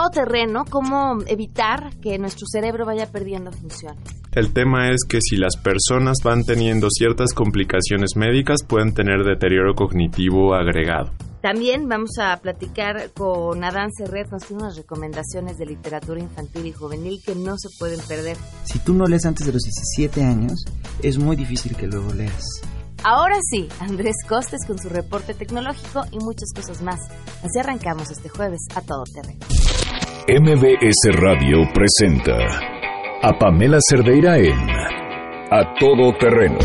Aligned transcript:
todo 0.00 0.08
terreno, 0.24 0.64
cómo 0.64 1.18
evitar 1.26 1.90
que 2.00 2.18
nuestro 2.18 2.46
cerebro 2.50 2.86
vaya 2.86 3.10
perdiendo 3.12 3.52
función. 3.52 3.96
El 4.32 4.52
tema 4.54 4.90
es 4.90 5.04
que 5.06 5.18
si 5.20 5.36
las 5.36 5.56
personas 5.58 6.18
van 6.24 6.44
teniendo 6.44 6.88
ciertas 6.90 7.34
complicaciones 7.34 8.16
médicas, 8.16 8.62
pueden 8.66 8.94
tener 8.94 9.24
deterioro 9.24 9.74
cognitivo 9.74 10.54
agregado. 10.54 11.12
También 11.42 11.86
vamos 11.86 12.12
a 12.18 12.34
platicar 12.38 13.10
con 13.12 13.62
Adán 13.62 13.90
Serret, 13.92 14.30
nos 14.30 14.46
tiene 14.46 14.62
unas 14.62 14.76
recomendaciones 14.76 15.58
de 15.58 15.66
literatura 15.66 16.20
infantil 16.20 16.66
y 16.66 16.72
juvenil 16.72 17.20
que 17.24 17.34
no 17.34 17.56
se 17.58 17.68
pueden 17.78 18.00
perder. 18.00 18.38
Si 18.64 18.78
tú 18.78 18.94
no 18.94 19.04
lees 19.04 19.26
antes 19.26 19.46
de 19.46 19.52
los 19.52 19.62
17 19.62 20.22
años, 20.22 20.64
es 21.02 21.18
muy 21.18 21.36
difícil 21.36 21.76
que 21.76 21.86
luego 21.86 22.12
leas. 22.14 22.62
Ahora 23.02 23.36
sí, 23.50 23.68
Andrés 23.80 24.16
Costes 24.28 24.60
con 24.66 24.78
su 24.78 24.88
reporte 24.88 25.32
tecnológico 25.32 26.02
y 26.10 26.18
muchas 26.18 26.52
cosas 26.54 26.82
más. 26.82 27.00
Así 27.42 27.58
arrancamos 27.58 28.10
este 28.10 28.28
jueves 28.28 28.60
a 28.74 28.82
todo 28.82 29.04
terreno. 29.14 29.40
MBS 30.28 31.16
Radio 31.18 31.58
presenta 31.72 32.36
a 33.22 33.38
Pamela 33.38 33.78
Cerdeira 33.88 34.36
en 34.36 34.68
A 35.50 35.74
Todo 35.78 36.12
Terreno, 36.18 36.58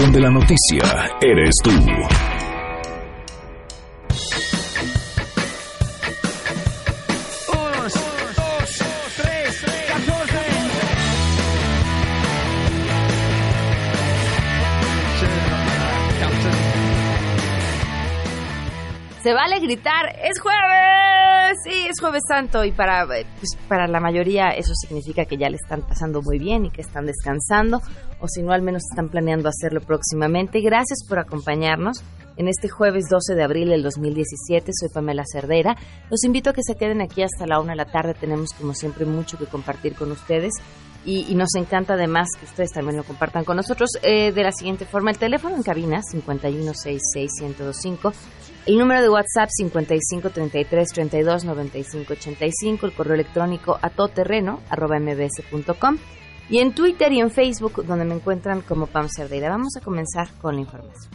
donde 0.00 0.20
la 0.20 0.30
noticia 0.30 0.82
eres 1.20 1.54
tú. 1.62 1.70
Se 19.22 19.32
vale 19.32 19.60
gritar, 19.60 20.18
es 20.20 20.40
jueves, 20.40 21.56
sí, 21.62 21.86
es 21.88 22.00
jueves 22.00 22.24
santo 22.26 22.64
y 22.64 22.72
para, 22.72 23.04
eh, 23.04 23.24
pues, 23.38 23.56
para 23.68 23.86
la 23.86 24.00
mayoría 24.00 24.48
eso 24.48 24.74
significa 24.74 25.26
que 25.26 25.36
ya 25.36 25.48
le 25.48 25.58
están 25.62 25.82
pasando 25.82 26.22
muy 26.22 26.40
bien 26.40 26.66
y 26.66 26.70
que 26.70 26.80
están 26.80 27.06
descansando 27.06 27.80
o 28.18 28.26
si 28.26 28.42
no 28.42 28.52
al 28.52 28.62
menos 28.62 28.82
están 28.90 29.10
planeando 29.10 29.48
hacerlo 29.48 29.80
próximamente. 29.80 30.60
Gracias 30.60 31.06
por 31.08 31.20
acompañarnos 31.20 32.02
en 32.36 32.48
este 32.48 32.68
jueves 32.68 33.04
12 33.08 33.36
de 33.36 33.44
abril 33.44 33.68
del 33.68 33.84
2017. 33.84 34.72
Soy 34.72 34.88
Pamela 34.88 35.22
Cerdera. 35.24 35.76
Los 36.10 36.24
invito 36.24 36.50
a 36.50 36.52
que 36.52 36.64
se 36.64 36.74
queden 36.74 37.00
aquí 37.00 37.22
hasta 37.22 37.46
la 37.46 37.60
una 37.60 37.74
de 37.74 37.76
la 37.76 37.92
tarde. 37.92 38.14
Tenemos 38.14 38.52
como 38.54 38.74
siempre 38.74 39.06
mucho 39.06 39.38
que 39.38 39.46
compartir 39.46 39.94
con 39.94 40.10
ustedes. 40.10 40.54
Y, 41.04 41.34
nos 41.34 41.56
encanta 41.56 41.94
además 41.94 42.28
que 42.38 42.46
ustedes 42.46 42.70
también 42.70 42.96
lo 42.96 43.02
compartan 43.02 43.44
con 43.44 43.56
nosotros 43.56 43.90
eh, 44.02 44.30
de 44.30 44.42
la 44.44 44.52
siguiente 44.52 44.84
forma. 44.84 45.10
El 45.10 45.18
teléfono 45.18 45.56
en 45.56 45.64
cabina 45.64 46.00
5166125 46.00 48.12
el 48.66 48.78
número 48.78 49.02
de 49.02 49.08
WhatsApp 49.08 49.48
55 49.50 50.30
33 50.30 50.88
32 50.88 51.44
95 51.44 52.12
85, 52.12 52.86
el 52.86 52.92
correo 52.92 53.14
electrónico 53.14 53.78
a 53.80 53.90
y 56.48 56.58
en 56.58 56.74
Twitter 56.74 57.12
y 57.12 57.20
en 57.20 57.30
Facebook 57.30 57.84
donde 57.86 58.04
me 58.04 58.14
encuentran 58.14 58.60
como 58.60 58.86
Pam 58.86 59.08
Cerdeira. 59.08 59.48
Vamos 59.48 59.76
a 59.76 59.80
comenzar 59.80 60.28
con 60.40 60.54
la 60.56 60.60
información. 60.60 61.10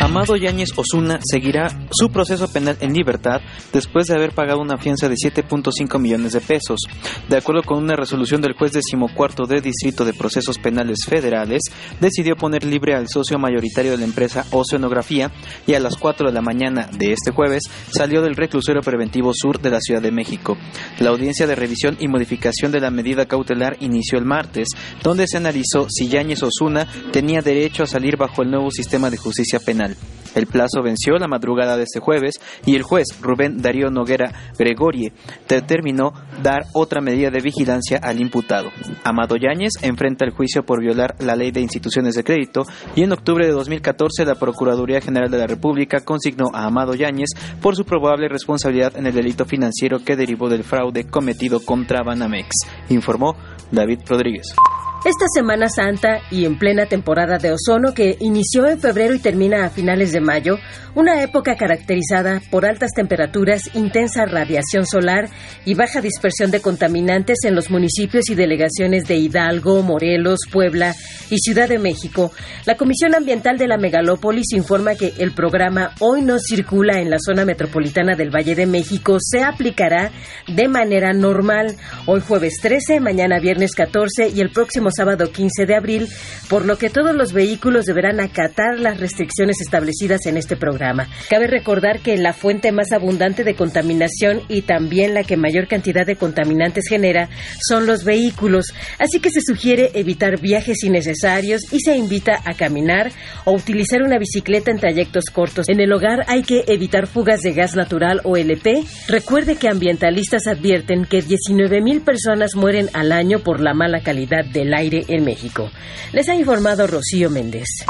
Amado 0.00 0.34
Yáñez 0.34 0.70
Osuna 0.76 1.20
seguirá 1.22 1.68
su 1.90 2.08
proceso 2.08 2.50
penal 2.50 2.78
en 2.80 2.94
libertad 2.94 3.42
después 3.70 4.06
de 4.06 4.14
haber 4.14 4.32
pagado 4.32 4.58
una 4.58 4.78
fianza 4.78 5.10
de 5.10 5.14
7.5 5.14 6.00
millones 6.00 6.32
de 6.32 6.40
pesos. 6.40 6.80
De 7.28 7.36
acuerdo 7.36 7.62
con 7.62 7.76
una 7.76 7.96
resolución 7.96 8.40
del 8.40 8.54
juez 8.54 8.72
decimocuarto 8.72 9.44
de 9.44 9.60
Distrito 9.60 10.06
de 10.06 10.14
Procesos 10.14 10.56
Penales 10.56 11.00
Federales, 11.06 11.60
decidió 12.00 12.34
poner 12.34 12.64
libre 12.64 12.94
al 12.94 13.08
socio 13.08 13.38
mayoritario 13.38 13.90
de 13.90 13.98
la 13.98 14.04
empresa 14.04 14.46
Oceanografía 14.52 15.32
y 15.66 15.74
a 15.74 15.80
las 15.80 15.96
4 15.96 16.28
de 16.28 16.32
la 16.32 16.40
mañana 16.40 16.88
de 16.96 17.12
este 17.12 17.30
jueves 17.30 17.64
salió 17.92 18.22
del 18.22 18.36
reclusorio 18.36 18.80
preventivo 18.80 19.32
sur 19.34 19.60
de 19.60 19.68
la 19.68 19.80
Ciudad 19.80 20.00
de 20.00 20.12
México. 20.12 20.56
La 20.98 21.10
audiencia 21.10 21.46
de 21.46 21.56
revisión 21.56 21.98
y 22.00 22.08
modificación 22.08 22.72
de 22.72 22.80
la 22.80 22.90
medida 22.90 23.26
cautelar 23.26 23.76
inició 23.80 24.18
el 24.18 24.24
martes, 24.24 24.68
donde 25.02 25.26
se 25.28 25.36
analizó 25.36 25.86
si 25.90 26.08
Yáñez 26.08 26.42
Osuna 26.42 26.88
tenía 27.12 27.42
derecho 27.42 27.82
a 27.82 27.86
salir 27.86 28.16
bajo 28.16 28.40
el 28.42 28.50
nuevo 28.50 28.70
sistema 28.70 29.10
de 29.10 29.18
justicia 29.18 29.60
penal. 29.60 29.89
El 30.34 30.46
plazo 30.46 30.82
venció 30.82 31.18
la 31.18 31.28
madrugada 31.28 31.76
de 31.76 31.84
este 31.84 32.00
jueves 32.00 32.40
y 32.66 32.76
el 32.76 32.82
juez 32.82 33.06
Rubén 33.20 33.62
Darío 33.62 33.90
Noguera 33.90 34.32
Gregorie 34.58 35.12
determinó 35.48 36.12
dar 36.42 36.66
otra 36.72 37.00
medida 37.00 37.30
de 37.30 37.40
vigilancia 37.40 37.98
al 38.02 38.20
imputado. 38.20 38.70
Amado 39.04 39.36
Yáñez 39.36 39.72
enfrenta 39.82 40.24
el 40.24 40.32
juicio 40.32 40.62
por 40.64 40.80
violar 40.80 41.16
la 41.20 41.36
ley 41.36 41.50
de 41.50 41.60
instituciones 41.60 42.14
de 42.14 42.24
crédito 42.24 42.62
y 42.94 43.02
en 43.02 43.12
octubre 43.12 43.46
de 43.46 43.52
2014 43.52 44.24
la 44.24 44.34
Procuraduría 44.34 45.00
General 45.00 45.30
de 45.30 45.38
la 45.38 45.46
República 45.46 46.00
consignó 46.00 46.46
a 46.52 46.64
Amado 46.64 46.94
Yáñez 46.94 47.30
por 47.60 47.76
su 47.76 47.84
probable 47.84 48.28
responsabilidad 48.28 48.96
en 48.96 49.06
el 49.06 49.14
delito 49.14 49.44
financiero 49.44 49.98
que 50.04 50.16
derivó 50.16 50.48
del 50.48 50.64
fraude 50.64 51.06
cometido 51.06 51.60
contra 51.60 52.02
Banamex, 52.02 52.48
informó 52.88 53.36
David 53.70 54.00
Rodríguez. 54.06 54.54
Esta 55.02 55.24
Semana 55.34 55.70
Santa 55.70 56.20
y 56.30 56.44
en 56.44 56.58
plena 56.58 56.84
temporada 56.84 57.38
de 57.38 57.52
ozono 57.52 57.94
que 57.94 58.18
inició 58.20 58.66
en 58.66 58.78
febrero 58.78 59.14
y 59.14 59.18
termina 59.18 59.64
a 59.64 59.70
finales 59.70 60.12
de 60.12 60.20
mayo, 60.20 60.58
una 60.94 61.22
época 61.22 61.56
caracterizada 61.56 62.42
por 62.50 62.66
altas 62.66 62.90
temperaturas, 62.92 63.74
intensa 63.74 64.26
radiación 64.26 64.84
solar 64.84 65.30
y 65.64 65.72
baja 65.72 66.02
dispersión 66.02 66.50
de 66.50 66.60
contaminantes 66.60 67.38
en 67.44 67.54
los 67.54 67.70
municipios 67.70 68.28
y 68.28 68.34
delegaciones 68.34 69.04
de 69.04 69.16
Hidalgo, 69.16 69.82
Morelos, 69.82 70.40
Puebla 70.52 70.94
y 71.30 71.38
Ciudad 71.38 71.70
de 71.70 71.78
México, 71.78 72.30
la 72.66 72.76
Comisión 72.76 73.14
Ambiental 73.14 73.56
de 73.56 73.68
la 73.68 73.78
Megalópolis 73.78 74.52
informa 74.52 74.96
que 74.96 75.14
el 75.16 75.32
programa 75.32 75.94
Hoy 76.00 76.20
no 76.20 76.38
circula 76.38 77.00
en 77.00 77.08
la 77.08 77.18
zona 77.18 77.46
metropolitana 77.46 78.16
del 78.16 78.34
Valle 78.34 78.54
de 78.54 78.66
México 78.66 79.16
se 79.18 79.42
aplicará 79.42 80.10
de 80.46 80.68
manera 80.68 81.14
normal. 81.14 81.76
Hoy 82.04 82.20
jueves 82.20 82.58
13, 82.60 83.00
mañana 83.00 83.40
viernes 83.40 83.74
14 83.74 84.28
y 84.28 84.40
el 84.40 84.50
próximo 84.50 84.89
sábado 84.90 85.30
15 85.30 85.66
de 85.66 85.74
abril, 85.74 86.08
por 86.48 86.64
lo 86.64 86.78
que 86.78 86.90
todos 86.90 87.14
los 87.14 87.32
vehículos 87.32 87.86
deberán 87.86 88.20
acatar 88.20 88.78
las 88.78 89.00
restricciones 89.00 89.60
establecidas 89.60 90.26
en 90.26 90.36
este 90.36 90.56
programa. 90.56 91.08
Cabe 91.28 91.46
recordar 91.46 92.00
que 92.00 92.16
la 92.16 92.32
fuente 92.32 92.72
más 92.72 92.92
abundante 92.92 93.44
de 93.44 93.54
contaminación 93.54 94.42
y 94.48 94.62
también 94.62 95.14
la 95.14 95.24
que 95.24 95.36
mayor 95.36 95.68
cantidad 95.68 96.06
de 96.06 96.16
contaminantes 96.16 96.84
genera 96.88 97.28
son 97.68 97.86
los 97.86 98.04
vehículos, 98.04 98.66
así 98.98 99.20
que 99.20 99.30
se 99.30 99.40
sugiere 99.40 99.90
evitar 99.94 100.40
viajes 100.40 100.82
innecesarios 100.82 101.62
y 101.72 101.80
se 101.80 101.96
invita 101.96 102.40
a 102.44 102.54
caminar 102.54 103.12
o 103.44 103.52
utilizar 103.52 104.02
una 104.02 104.18
bicicleta 104.18 104.70
en 104.70 104.78
trayectos 104.78 105.26
cortos. 105.26 105.68
En 105.68 105.80
el 105.80 105.92
hogar 105.92 106.24
hay 106.26 106.42
que 106.42 106.64
evitar 106.66 107.06
fugas 107.06 107.40
de 107.40 107.52
gas 107.52 107.76
natural 107.76 108.20
o 108.24 108.36
LP. 108.36 108.84
Recuerde 109.08 109.56
que 109.56 109.68
ambientalistas 109.68 110.46
advierten 110.46 111.04
que 111.04 111.22
19 111.22 111.80
mil 111.80 112.00
personas 112.00 112.54
mueren 112.54 112.88
al 112.92 113.12
año 113.12 113.40
por 113.40 113.60
la 113.60 113.74
mala 113.74 114.00
calidad 114.02 114.44
del 114.44 114.74
aire 114.74 114.79
en 115.08 115.24
México. 115.24 115.70
Les 116.12 116.28
ha 116.28 116.34
informado 116.34 116.86
Rocío 116.86 117.30
Méndez. 117.30 117.84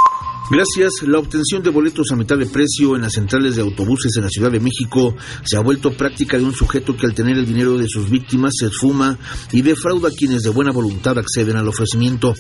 Gracias, 0.49 1.07
la 1.07 1.19
obtención 1.19 1.63
de 1.63 1.71
boletos 1.71 2.11
a 2.11 2.17
mitad 2.17 2.37
de 2.37 2.47
precio 2.47 2.97
en 2.97 3.03
las 3.03 3.13
centrales 3.13 3.55
de 3.55 3.63
autobuses 3.63 4.17
en 4.17 4.25
la 4.25 4.29
Ciudad 4.29 4.51
de 4.51 4.59
México 4.59 5.15
se 5.45 5.57
ha 5.57 5.61
vuelto 5.61 5.93
práctica 5.93 6.39
de 6.39 6.45
un 6.45 6.55
sujeto 6.55 6.97
que 6.97 7.07
al 7.07 7.15
tener 7.15 7.39
el 7.39 7.47
dinero 7.47 7.79
de 7.79 7.87
sus 7.87 8.11
víctimas 8.11 8.55
se 8.59 8.67
esfuma 8.67 9.17
y 9.53 9.63
defrauda 9.63 10.09
a 10.09 10.13
quienes 10.13 10.43
de 10.43 10.51
buena 10.51 10.73
voluntad 10.73 11.19
acceden 11.19 11.57
al 11.57 11.69
ofrecimiento. 11.69 12.35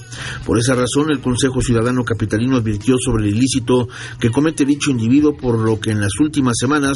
Por 0.44 0.59
esa 0.59 0.75
razón, 0.75 1.10
el 1.10 1.21
Consejo 1.21 1.60
Ciudadano 1.60 2.05
Capitalino 2.05 2.56
advirtió 2.56 2.97
sobre 2.99 3.28
el 3.28 3.37
ilícito 3.37 3.89
que 4.19 4.31
comete 4.31 4.65
dicho 4.65 4.91
individuo, 4.91 5.37
por 5.37 5.60
lo 5.60 5.78
que 5.78 5.93
en 5.93 6.00
las 6.00 6.19
últimas 6.21 6.56
semanas 6.59 6.94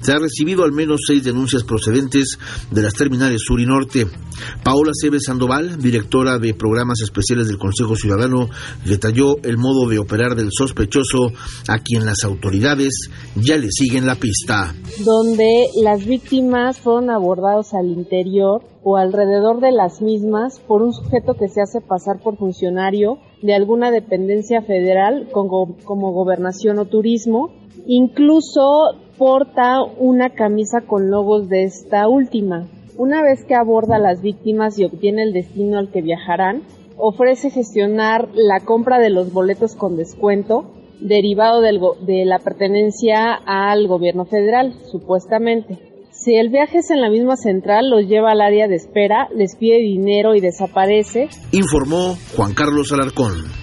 se 0.00 0.12
ha 0.12 0.18
recibido 0.20 0.62
al 0.62 0.72
menos 0.72 1.00
seis 1.06 1.24
denuncias 1.24 1.64
procedentes 1.64 2.38
de 2.70 2.82
las 2.82 2.94
terminales 2.94 3.42
sur 3.44 3.60
y 3.60 3.66
norte. 3.66 4.06
Paola 4.62 4.92
Cebes 4.94 5.24
Sandoval, 5.26 5.78
directora 5.78 6.38
de 6.38 6.54
programas 6.54 7.00
especiales 7.00 7.48
del 7.48 7.58
Consejo 7.58 7.96
Ciudadano, 7.96 8.48
detalló 8.84 9.36
el 9.42 9.58
modo 9.58 9.88
de 9.88 9.98
operar 9.98 10.36
del 10.42 10.50
sospechoso 10.52 11.32
a 11.68 11.78
quien 11.78 12.04
las 12.04 12.24
autoridades 12.24 13.10
ya 13.36 13.56
le 13.56 13.68
siguen 13.70 14.06
la 14.06 14.16
pista. 14.16 14.74
Donde 15.04 15.66
las 15.82 16.04
víctimas 16.04 16.78
fueron 16.78 17.10
abordados 17.10 17.74
al 17.74 17.86
interior 17.86 18.62
o 18.82 18.96
alrededor 18.96 19.60
de 19.60 19.72
las 19.72 20.02
mismas 20.02 20.58
por 20.60 20.82
un 20.82 20.92
sujeto 20.92 21.34
que 21.34 21.48
se 21.48 21.62
hace 21.62 21.80
pasar 21.80 22.20
por 22.22 22.36
funcionario 22.36 23.18
de 23.40 23.54
alguna 23.54 23.90
dependencia 23.90 24.62
federal 24.62 25.28
como, 25.32 25.76
como 25.84 26.12
gobernación 26.12 26.78
o 26.78 26.86
turismo. 26.86 27.54
Incluso 27.86 28.96
porta 29.18 29.82
una 29.98 30.30
camisa 30.30 30.80
con 30.86 31.10
logos 31.10 31.48
de 31.48 31.64
esta 31.64 32.08
última. 32.08 32.68
Una 32.96 33.22
vez 33.22 33.44
que 33.44 33.54
aborda 33.54 33.96
a 33.96 34.00
las 34.00 34.20
víctimas 34.20 34.78
y 34.78 34.84
obtiene 34.84 35.22
el 35.22 35.32
destino 35.32 35.78
al 35.78 35.90
que 35.90 36.02
viajarán, 36.02 36.62
ofrece 36.96 37.50
gestionar 37.50 38.28
la 38.34 38.60
compra 38.60 38.98
de 38.98 39.10
los 39.10 39.32
boletos 39.32 39.74
con 39.74 39.96
descuento 39.96 40.74
derivado 41.00 41.60
de 41.60 42.24
la 42.24 42.38
pertenencia 42.38 43.34
al 43.34 43.88
gobierno 43.88 44.24
federal, 44.24 44.74
supuestamente. 44.90 45.78
Si 46.12 46.36
el 46.36 46.50
viaje 46.50 46.78
es 46.78 46.90
en 46.90 47.00
la 47.00 47.10
misma 47.10 47.36
central, 47.36 47.90
los 47.90 48.06
lleva 48.06 48.30
al 48.30 48.40
área 48.40 48.68
de 48.68 48.76
espera, 48.76 49.28
les 49.34 49.56
pide 49.56 49.78
dinero 49.78 50.34
y 50.36 50.40
desaparece. 50.40 51.28
Informó 51.50 52.16
Juan 52.36 52.54
Carlos 52.54 52.92
Alarcón. 52.92 53.61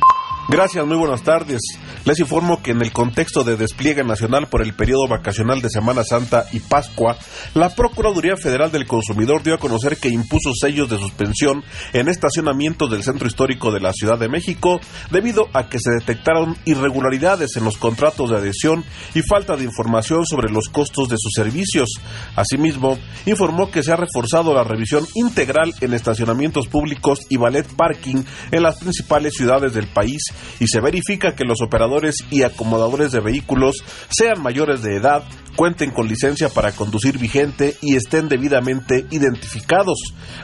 Gracias, 0.52 0.84
muy 0.84 0.98
buenas 0.98 1.22
tardes. 1.22 1.62
Les 2.06 2.20
informo 2.20 2.64
que 2.64 2.72
en 2.72 2.82
el 2.82 2.92
contexto 2.92 3.44
de 3.44 3.56
despliegue 3.56 4.04
nacional 4.04 4.48
por 4.48 4.64
el 4.64 4.74
periodo 4.74 5.08
vacacional 5.08 5.62
de 5.62 5.70
Semana 5.70 6.04
Santa 6.04 6.46
y 6.52 6.60
Pascua, 6.60 7.20
la 7.54 7.76
Procuraduría 7.76 8.36
Federal 8.36 8.72
del 8.72 8.88
Consumidor 8.88 9.44
dio 9.44 9.54
a 9.54 9.60
conocer 9.60 9.98
que 9.98 10.10
impuso 10.10 10.52
sellos 10.60 10.90
de 10.90 10.98
suspensión 10.98 11.64
en 11.94 12.08
estacionamientos 12.08 12.90
del 12.90 13.04
centro 13.04 13.28
histórico 13.28 13.72
de 13.72 13.80
la 13.80 13.94
Ciudad 13.94 14.18
de 14.18 14.28
México 14.28 14.80
debido 15.12 15.50
a 15.54 15.70
que 15.70 15.78
se 15.78 15.92
detectaron 15.92 16.58
irregularidades 16.66 17.56
en 17.56 17.64
los 17.64 17.78
contratos 17.78 18.32
de 18.32 18.38
adhesión 18.38 18.84
y 19.14 19.22
falta 19.22 19.56
de 19.56 19.66
información 19.66 20.26
sobre 20.26 20.52
los 20.52 20.70
costos 20.70 21.10
de 21.10 21.18
sus 21.20 21.34
servicios. 21.36 21.90
Asimismo, 22.36 22.98
informó 23.28 23.70
que 23.70 23.84
se 23.84 23.92
ha 23.92 23.98
reforzado 23.98 24.56
la 24.56 24.64
revisión 24.64 25.06
integral 25.14 25.76
en 25.80 25.94
estacionamientos 25.94 26.68
públicos 26.68 27.20
y 27.30 27.38
ballet 27.38 27.68
parking 27.76 28.24
en 28.50 28.64
las 28.64 28.80
principales 28.80 29.34
ciudades 29.36 29.76
del 29.76 29.86
país 29.86 30.24
y 30.60 30.68
se 30.68 30.82
verifica 30.82 31.36
que 31.36 31.46
los 31.46 31.62
operadores 31.62 32.16
y 32.30 32.44
acomodadores 32.44 33.12
de 33.12 33.20
vehículos 33.20 33.84
sean 34.10 34.42
mayores 34.42 34.82
de 34.82 34.96
edad, 34.96 35.24
cuenten 35.56 35.92
con 35.92 36.08
licencia 36.08 36.50
para 36.50 36.72
conducir 36.72 37.18
vigente 37.18 37.76
y 37.82 37.96
estén 37.96 38.30
debidamente 38.30 39.06
identificados. 39.10 39.98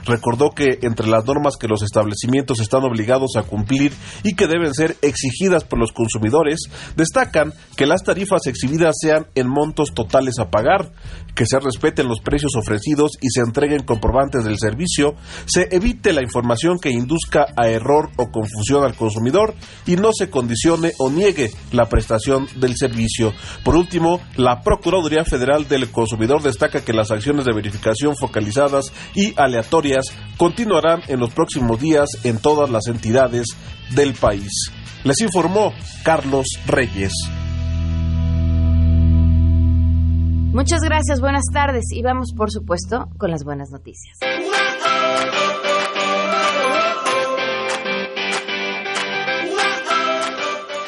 Recordó 0.06 0.50
que 0.50 0.80
entre 0.81 1.07
las 1.07 1.25
normas 1.25 1.56
que 1.57 1.68
los 1.68 1.83
establecimientos 1.83 2.59
están 2.59 2.83
obligados 2.83 3.31
a 3.38 3.44
cumplir 3.44 3.94
y 4.24 4.36
que 4.36 4.47
deben 4.47 4.74
ser 4.74 4.97
exigidas 5.01 5.63
por 5.63 5.80
los 5.80 5.92
consumidores, 5.92 6.59
destacan 6.95 7.53
que 7.75 7.86
las 7.86 8.03
tarifas 8.03 8.45
exhibidas 8.47 8.95
sean 9.00 9.27
en 9.36 9.47
montos 9.47 9.94
totales 9.94 10.36
a 10.39 10.50
pagar, 10.50 10.92
que 11.33 11.45
se 11.45 11.59
respeten 11.59 12.07
los 12.07 12.21
precios 12.21 12.56
ofrecidos 12.56 13.12
y 13.21 13.30
se 13.30 13.42
entreguen 13.42 13.83
comprobantes 13.83 14.44
del 14.44 14.57
servicio, 14.57 15.15
se 15.45 15.68
evite 15.71 16.13
la 16.13 16.24
información 16.24 16.80
que 16.80 16.89
induzca 16.89 17.45
a 17.56 17.68
error 17.69 18.09
o 18.18 18.31
confusión 18.31 18.83
al 18.83 18.95
consumidor 18.95 19.53
y 19.86 19.96
no 19.96 20.12
se 20.14 20.30
condicione 20.30 20.94
o 21.00 21.10
niegue 21.10 21.52
la 21.72 21.86
prestación 21.86 22.48
del 22.56 22.76
servicio. 22.76 23.34
Por 23.64 23.76
último, 23.76 24.20
la 24.36 24.62
Procuraduría 24.62 25.26
Federal 25.26 25.68
del 25.68 25.92
Consumidor 25.92 26.42
destaca 26.42 26.84
que 26.84 26.94
las 26.94 27.12
acciones 27.12 27.46
de 27.46 27.54
verificación 27.54 28.16
focalizadas 28.16 28.92
y 29.14 29.34
aleatorias 29.38 30.06
continuarán 30.38 31.02
en 31.08 31.20
los 31.20 31.34
próximos 31.34 31.80
días 31.80 32.10
en 32.24 32.40
todas 32.40 32.70
las 32.70 32.88
entidades 32.88 33.48
del 33.92 34.14
país. 34.14 34.52
Les 35.04 35.22
informó 35.22 35.72
Carlos 36.04 36.48
Reyes. 36.66 37.14
Muchas 40.56 40.80
gracias, 40.81 41.20
buenas 41.20 41.44
tardes 41.54 41.84
y 41.92 42.02
vamos 42.02 42.34
por 42.36 42.50
supuesto 42.50 43.10
con 43.18 43.30
las 43.30 43.44
buenas 43.44 43.72
noticias. 43.72 44.18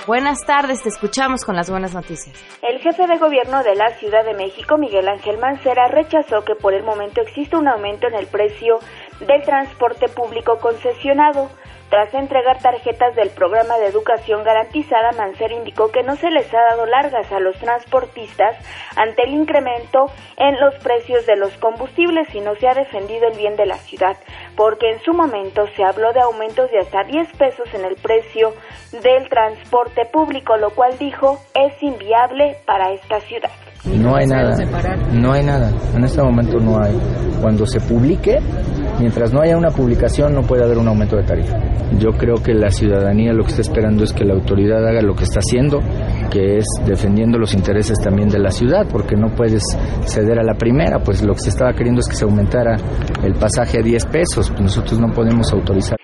Buenas 0.08 0.46
tardes, 0.46 0.84
te 0.84 0.88
escuchamos 0.88 1.44
con 1.44 1.58
las 1.58 1.70
buenas 1.70 1.94
noticias. 1.94 2.34
El 2.62 2.80
jefe 2.80 3.06
de 3.08 3.18
gobierno 3.18 3.62
de 3.62 3.76
la 3.76 3.90
Ciudad 3.98 4.24
de 4.24 4.36
México, 4.36 4.78
Miguel 4.78 5.06
Ángel 5.06 5.38
Mancera, 5.38 5.90
rechazó 5.90 6.46
que 6.46 6.56
por 6.56 6.74
el 6.74 6.84
momento 6.84 7.20
existe 7.20 7.58
un 7.58 7.68
aumento 7.68 8.08
en 8.08 8.14
el 8.14 8.26
precio 8.28 8.80
del 9.20 9.42
transporte 9.42 10.08
público 10.08 10.60
concesionado. 10.60 11.50
Tras 11.90 12.14
entregar 12.14 12.60
tarjetas 12.62 13.16
del 13.16 13.30
programa 13.30 13.78
de 13.78 13.88
educación 13.88 14.44
garantizada, 14.44 15.14
Mancera 15.14 15.54
indicó 15.54 15.90
que 15.90 16.04
no 16.04 16.18
se 16.18 16.30
les 16.30 16.54
ha 16.54 16.62
dado 16.62 16.86
largas 16.86 17.32
a 17.32 17.40
los 17.40 17.58
transportistas 17.60 18.58
ante 18.98 19.24
el 19.24 19.34
incremento 19.34 20.12
en 20.36 20.60
los 20.60 20.76
precios 20.84 21.26
de 21.26 21.38
los 21.38 21.54
combustibles 21.58 22.28
y 22.36 22.42
no 22.42 22.56
se 22.56 22.68
ha 22.68 22.74
defendido 22.74 23.28
el 23.28 23.38
bien 23.38 23.56
de 23.56 23.66
la 23.66 23.78
ciudad, 23.78 24.18
porque 24.58 24.92
en 24.92 25.00
su 25.02 25.14
momento 25.14 25.66
se 25.76 25.84
habló 25.86 26.12
de 26.12 26.20
aumentos 26.20 26.70
de 26.72 26.80
hasta 26.80 27.06
10 27.06 27.32
pesos 27.38 27.74
en 27.74 27.86
el 27.86 27.96
precio 27.96 28.54
del 28.92 29.30
transporte 29.30 30.06
público, 30.06 30.58
lo 30.58 30.72
cual 30.72 30.98
dijo 30.98 31.40
es 31.54 31.82
inviable 31.82 32.58
para 32.66 32.92
esta 32.92 33.22
ciudad. 33.22 33.67
No 33.96 34.16
hay 34.16 34.28
nada, 34.28 34.56
no 35.14 35.32
hay 35.32 35.44
nada, 35.44 35.72
en 35.96 36.04
este 36.04 36.22
momento 36.22 36.60
no 36.60 36.82
hay. 36.82 36.96
Cuando 37.42 37.66
se 37.66 37.80
publique, 37.80 38.38
mientras 39.00 39.34
no 39.34 39.42
haya 39.42 39.58
una 39.58 39.70
publicación 39.70 40.34
no 40.34 40.42
puede 40.42 40.64
haber 40.64 40.78
un 40.78 40.88
aumento 40.88 41.16
de 41.16 41.24
tarifa. 41.24 41.58
Yo 41.98 42.12
creo 42.12 42.36
que 42.36 42.54
la 42.54 42.70
ciudadanía 42.70 43.32
lo 43.34 43.44
que 43.44 43.50
está 43.50 43.62
esperando 43.62 44.04
es 44.04 44.12
que 44.12 44.26
la 44.26 44.34
autoridad 44.34 44.86
haga 44.86 45.02
lo 45.02 45.16
que 45.16 45.24
está 45.24 45.40
haciendo, 45.40 45.80
que 46.30 46.58
es 46.58 46.66
defendiendo 46.86 47.38
los 47.38 47.54
intereses 47.54 47.98
también 48.04 48.28
de 48.28 48.40
la 48.40 48.50
ciudad, 48.50 48.86
porque 48.92 49.16
no 49.16 49.34
puedes 49.36 49.64
ceder 50.06 50.40
a 50.40 50.44
la 50.44 50.56
primera, 50.56 51.00
pues 51.00 51.24
lo 51.24 51.34
que 51.34 51.42
se 51.42 51.50
estaba 51.50 51.74
queriendo 51.74 52.02
es 52.02 52.08
que 52.08 52.16
se 52.16 52.26
aumentara 52.26 52.76
el 53.24 53.34
pasaje 53.34 53.80
a 53.80 53.84
10 53.84 54.06
pesos, 54.08 54.52
nosotros 54.60 55.00
no 55.00 55.14
podemos 55.14 55.52
autorizar. 55.54 55.97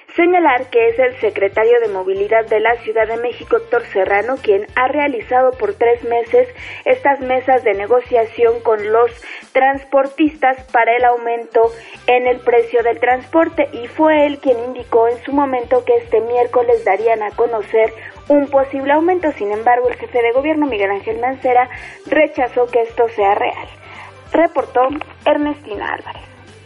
Que 0.43 0.89
es 0.89 0.99
el 0.99 1.15
secretario 1.21 1.79
de 1.79 1.87
Movilidad 1.87 2.45
de 2.47 2.59
la 2.59 2.75
Ciudad 2.83 3.07
de 3.07 3.15
México, 3.15 3.55
Héctor 3.55 3.85
Serrano, 3.93 4.35
quien 4.43 4.67
ha 4.75 4.89
realizado 4.89 5.51
por 5.51 5.73
tres 5.73 6.03
meses 6.03 6.49
estas 6.83 7.21
mesas 7.21 7.63
de 7.63 7.73
negociación 7.73 8.59
con 8.59 8.91
los 8.91 9.09
transportistas 9.53 10.61
para 10.73 10.97
el 10.97 11.05
aumento 11.05 11.71
en 12.07 12.27
el 12.27 12.41
precio 12.41 12.83
del 12.83 12.99
transporte 12.99 13.69
y 13.71 13.87
fue 13.87 14.25
él 14.25 14.39
quien 14.39 14.59
indicó 14.59 15.07
en 15.07 15.17
su 15.23 15.31
momento 15.31 15.85
que 15.85 15.95
este 15.95 16.19
miércoles 16.19 16.83
darían 16.83 17.23
a 17.23 17.31
conocer 17.31 17.93
un 18.27 18.47
posible 18.47 18.91
aumento. 18.91 19.31
Sin 19.37 19.49
embargo, 19.49 19.87
el 19.87 19.95
jefe 19.95 20.21
de 20.21 20.33
gobierno, 20.33 20.67
Miguel 20.67 20.91
Ángel 20.91 21.21
Mancera, 21.21 21.69
rechazó 22.07 22.67
que 22.67 22.81
esto 22.81 23.07
sea 23.15 23.33
real. 23.33 23.67
Reportó 24.33 24.81
Ernestina 25.25 25.87
Álvarez. 25.93 26.23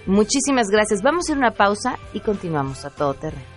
Muchísimas 0.07 0.67
gracias. 0.71 1.03
Vamos 1.03 1.25
a 1.25 1.33
hacer 1.33 1.37
una 1.37 1.51
pausa 1.51 1.99
y 2.13 2.21
continuamos 2.21 2.83
a 2.83 2.89
todo 2.89 3.13
terreno. 3.13 3.56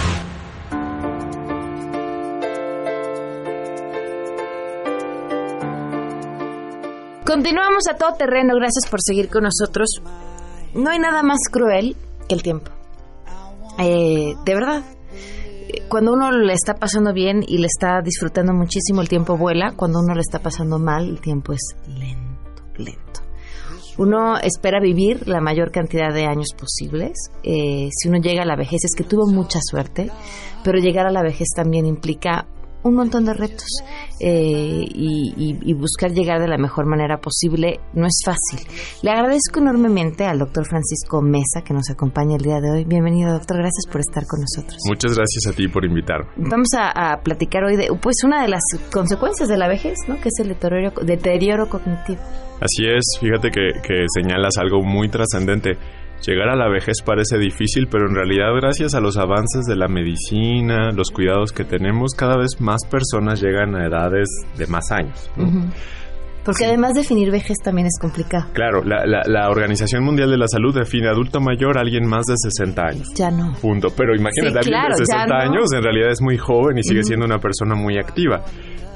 Continuamos 7.31 7.83
a 7.89 7.95
todo 7.95 8.13
terreno, 8.15 8.55
gracias 8.55 8.91
por 8.91 8.99
seguir 9.01 9.29
con 9.29 9.43
nosotros. 9.43 10.01
No 10.73 10.89
hay 10.89 10.99
nada 10.99 11.23
más 11.23 11.39
cruel 11.49 11.95
que 12.27 12.35
el 12.35 12.43
tiempo. 12.43 12.71
Eh, 13.79 14.33
de 14.43 14.53
verdad, 14.53 14.83
cuando 15.87 16.11
uno 16.11 16.29
le 16.33 16.51
está 16.51 16.73
pasando 16.73 17.13
bien 17.13 17.41
y 17.47 17.59
le 17.59 17.67
está 17.67 18.01
disfrutando 18.03 18.51
muchísimo, 18.51 18.99
el 18.99 19.07
tiempo 19.07 19.37
vuela. 19.37 19.71
Cuando 19.77 19.99
uno 20.01 20.13
le 20.13 20.19
está 20.19 20.39
pasando 20.39 20.77
mal, 20.77 21.07
el 21.07 21.21
tiempo 21.21 21.53
es 21.53 21.61
lento, 21.87 22.63
lento. 22.75 23.21
Uno 23.97 24.37
espera 24.37 24.81
vivir 24.81 25.25
la 25.25 25.39
mayor 25.39 25.71
cantidad 25.71 26.13
de 26.13 26.25
años 26.25 26.49
posibles. 26.59 27.13
Eh, 27.43 27.87
si 27.97 28.09
uno 28.09 28.19
llega 28.19 28.43
a 28.43 28.45
la 28.45 28.57
vejez 28.57 28.83
es 28.83 28.93
que 28.93 29.05
tuvo 29.05 29.25
mucha 29.31 29.59
suerte, 29.61 30.11
pero 30.65 30.79
llegar 30.79 31.05
a 31.05 31.11
la 31.11 31.23
vejez 31.23 31.47
también 31.55 31.85
implica 31.85 32.45
un 32.83 32.95
montón 32.95 33.25
de 33.25 33.33
retos 33.33 33.67
eh, 34.19 34.85
y, 34.87 35.73
buscar 35.73 36.11
llegar 36.11 36.39
de 36.39 36.47
la 36.47 36.57
mejor 36.57 36.85
manera 36.85 37.17
posible 37.17 37.79
no 37.93 38.05
es 38.05 38.21
fácil. 38.23 38.67
Le 39.01 39.09
agradezco 39.09 39.59
enormemente 39.59 40.25
al 40.25 40.37
doctor 40.37 40.67
Francisco 40.67 41.21
Mesa 41.21 41.63
que 41.65 41.73
nos 41.73 41.89
acompaña 41.89 42.35
el 42.35 42.43
día 42.43 42.59
de 42.61 42.69
hoy. 42.69 42.85
Bienvenido, 42.85 43.33
doctor. 43.33 43.57
Gracias 43.57 43.85
por 43.91 44.01
estar 44.01 44.25
con 44.27 44.41
nosotros. 44.41 44.77
Muchas 44.87 45.15
gracias 45.15 45.47
a 45.47 45.53
ti 45.53 45.67
por 45.67 45.85
invitarme. 45.85 46.29
Vamos 46.37 46.69
a, 46.77 47.19
platicar 47.23 47.63
hoy 47.63 47.77
de 47.77 47.87
pues 47.99 48.17
una 48.23 48.43
de 48.43 48.49
las 48.49 48.61
consecuencias 48.93 49.49
de 49.49 49.57
la 49.57 49.67
vejez, 49.67 49.97
¿no? 50.07 50.15
Que 50.21 50.29
es 50.29 50.39
el 50.39 50.49
deterioro, 50.49 50.93
deterioro 51.03 51.67
cognitivo. 51.67 52.21
Así 52.61 52.85
es. 52.85 53.03
Fíjate 53.19 53.49
que, 53.49 53.81
que 53.81 54.05
señalas 54.13 54.53
algo 54.59 54.83
muy 54.83 55.09
trascendente 55.09 55.77
Llegar 56.25 56.49
a 56.49 56.55
la 56.55 56.69
vejez 56.69 57.01
parece 57.03 57.37
difícil, 57.37 57.87
pero 57.89 58.07
en 58.07 58.15
realidad 58.15 58.53
gracias 58.59 58.93
a 58.93 58.99
los 58.99 59.17
avances 59.17 59.65
de 59.65 59.75
la 59.75 59.87
medicina, 59.87 60.91
los 60.91 61.09
cuidados 61.09 61.51
que 61.51 61.63
tenemos, 61.63 62.13
cada 62.13 62.37
vez 62.37 62.59
más 62.59 62.81
personas 62.89 63.41
llegan 63.41 63.75
a 63.75 63.87
edades 63.87 64.27
de 64.57 64.67
más 64.67 64.91
años. 64.91 65.31
Porque 66.43 66.65
además 66.65 66.93
definir 66.93 67.31
vejez 67.31 67.57
también 67.63 67.87
es 67.87 67.99
complicado. 67.99 68.47
Claro, 68.53 68.83
la, 68.83 69.03
la, 69.05 69.49
Organización 69.49 70.03
Mundial 70.03 70.31
de 70.31 70.37
la 70.37 70.47
Salud 70.47 70.73
define 70.73 71.07
adulto 71.07 71.39
mayor 71.39 71.77
a 71.77 71.81
alguien 71.81 72.07
más 72.07 72.25
de 72.25 72.33
60 72.35 72.81
años. 72.81 73.13
Ya 73.15 73.29
no. 73.29 73.53
Punto. 73.61 73.89
Pero 73.95 74.15
imagínate, 74.15 74.57
alguien 74.57 74.81
de 74.89 75.05
60 75.05 75.35
años 75.35 75.65
en 75.75 75.83
realidad 75.83 76.09
es 76.09 76.21
muy 76.21 76.37
joven 76.37 76.79
y 76.79 76.83
sigue 76.83 77.03
siendo 77.03 77.25
una 77.25 77.37
persona 77.37 77.75
muy 77.75 77.97
activa. 77.97 78.43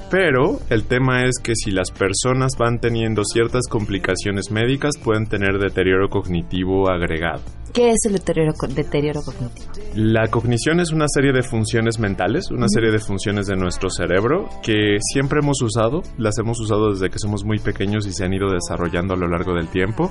Pero 0.10 0.60
el 0.70 0.86
tema 0.86 1.26
es 1.26 1.40
que 1.42 1.56
si 1.56 1.72
las 1.72 1.92
personas 1.92 2.54
van 2.58 2.80
teniendo 2.80 3.24
ciertas 3.24 3.68
complicaciones 3.68 4.52
médicas, 4.52 4.94
pueden 5.04 5.26
tener 5.26 5.58
deterioro 5.60 6.10
cognitivo 6.10 6.90
agregado. 6.90 7.42
¿Qué 7.74 7.90
es 7.90 8.06
el 8.06 8.14
deterioro, 8.14 8.54
deterioro 8.74 9.22
cognitivo? 9.22 9.66
La 9.96 10.28
cognición 10.28 10.80
es 10.80 10.92
una 10.92 11.08
serie 11.10 11.34
de 11.34 11.44
funciones 11.44 12.00
mentales, 12.00 12.50
una 12.50 12.70
serie 12.70 12.90
de 12.90 13.00
funciones 13.00 13.48
de 13.48 13.58
nuestro 13.58 13.90
cerebro 13.90 14.48
que 14.64 14.98
siempre 15.02 15.40
hemos 15.42 15.62
usado, 15.62 16.02
las 16.18 16.38
hemos 16.38 16.62
usado 16.62 16.92
desde 16.92 17.10
que 17.10 17.20
somos 17.20 17.44
muy 17.44 17.60
pequeños 17.60 18.08
y 18.08 18.14
se 18.14 18.24
han 18.24 18.34
ido 18.34 18.50
desarrollando 18.50 19.14
a 19.14 19.18
lo 19.18 19.28
largo 19.28 19.54
del 19.56 19.68
tiempo, 19.68 20.10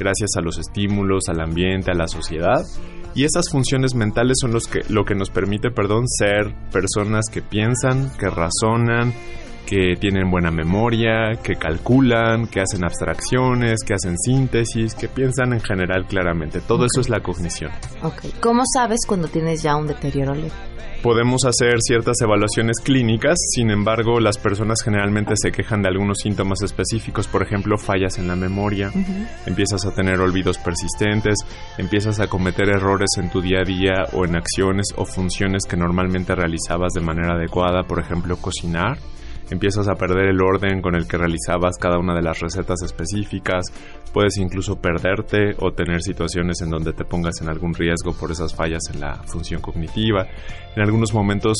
gracias 0.00 0.30
a 0.36 0.40
los 0.40 0.58
estímulos, 0.58 1.28
al 1.28 1.40
ambiente, 1.40 1.92
a 1.92 1.94
la 1.94 2.08
sociedad. 2.08 2.64
Y 3.14 3.24
esas 3.24 3.50
funciones 3.50 3.94
mentales 3.94 4.38
son 4.40 4.52
los 4.52 4.66
que, 4.66 4.80
lo 4.88 5.04
que 5.04 5.14
nos 5.14 5.30
permite, 5.30 5.70
perdón, 5.70 6.08
ser 6.08 6.54
personas 6.72 7.26
que 7.30 7.42
piensan, 7.42 8.10
que 8.18 8.28
razonan, 8.28 9.12
que 9.70 9.94
tienen 9.94 10.28
buena 10.28 10.50
memoria, 10.50 11.38
que 11.44 11.54
calculan, 11.54 12.48
que 12.48 12.60
hacen 12.60 12.82
abstracciones, 12.82 13.84
que 13.86 13.94
hacen 13.94 14.18
síntesis, 14.18 14.96
que 14.96 15.06
piensan 15.06 15.52
en 15.52 15.60
general 15.60 16.06
claramente. 16.08 16.60
Todo 16.60 16.86
eso 16.86 17.00
es 17.00 17.08
la 17.08 17.20
cognición. 17.20 17.70
Okay. 18.02 18.32
¿Cómo 18.40 18.64
sabes 18.74 18.98
cuando 19.06 19.28
tienes 19.28 19.62
ya 19.62 19.76
un 19.76 19.86
deterioro 19.86 20.34
leve? 20.34 20.50
Podemos 21.04 21.44
hacer 21.44 21.76
ciertas 21.80 22.20
evaluaciones 22.20 22.78
clínicas, 22.82 23.38
sin 23.54 23.70
embargo, 23.70 24.18
las 24.18 24.38
personas 24.38 24.82
generalmente 24.82 25.34
se 25.36 25.52
quejan 25.52 25.82
de 25.82 25.88
algunos 25.88 26.18
síntomas 26.18 26.60
específicos, 26.62 27.26
por 27.26 27.42
ejemplo, 27.42 27.78
fallas 27.78 28.18
en 28.18 28.26
la 28.26 28.36
memoria, 28.36 28.92
empiezas 29.46 29.86
a 29.86 29.94
tener 29.94 30.20
olvidos 30.20 30.58
persistentes, 30.58 31.38
empiezas 31.78 32.20
a 32.20 32.26
cometer 32.26 32.68
errores 32.68 33.08
en 33.16 33.30
tu 33.30 33.40
día 33.40 33.60
a 33.60 33.64
día 33.64 33.94
o 34.12 34.26
en 34.26 34.36
acciones 34.36 34.88
o 34.96 35.06
funciones 35.06 35.62
que 35.64 35.76
normalmente 35.76 36.34
realizabas 36.34 36.92
de 36.92 37.00
manera 37.00 37.32
adecuada, 37.32 37.84
por 37.84 37.98
ejemplo, 37.98 38.36
cocinar 38.36 38.98
empiezas 39.50 39.88
a 39.88 39.94
perder 39.94 40.28
el 40.28 40.40
orden 40.40 40.80
con 40.80 40.94
el 40.94 41.06
que 41.06 41.18
realizabas 41.18 41.76
cada 41.78 41.98
una 41.98 42.14
de 42.14 42.22
las 42.22 42.40
recetas 42.40 42.82
específicas, 42.82 43.66
puedes 44.12 44.36
incluso 44.38 44.76
perderte 44.76 45.54
o 45.58 45.72
tener 45.72 46.02
situaciones 46.02 46.60
en 46.62 46.70
donde 46.70 46.92
te 46.92 47.04
pongas 47.04 47.40
en 47.40 47.48
algún 47.48 47.74
riesgo 47.74 48.12
por 48.12 48.30
esas 48.30 48.54
fallas 48.54 48.82
en 48.92 49.00
la 49.00 49.14
función 49.24 49.60
cognitiva. 49.60 50.26
En 50.74 50.82
algunos 50.82 51.12
momentos 51.12 51.58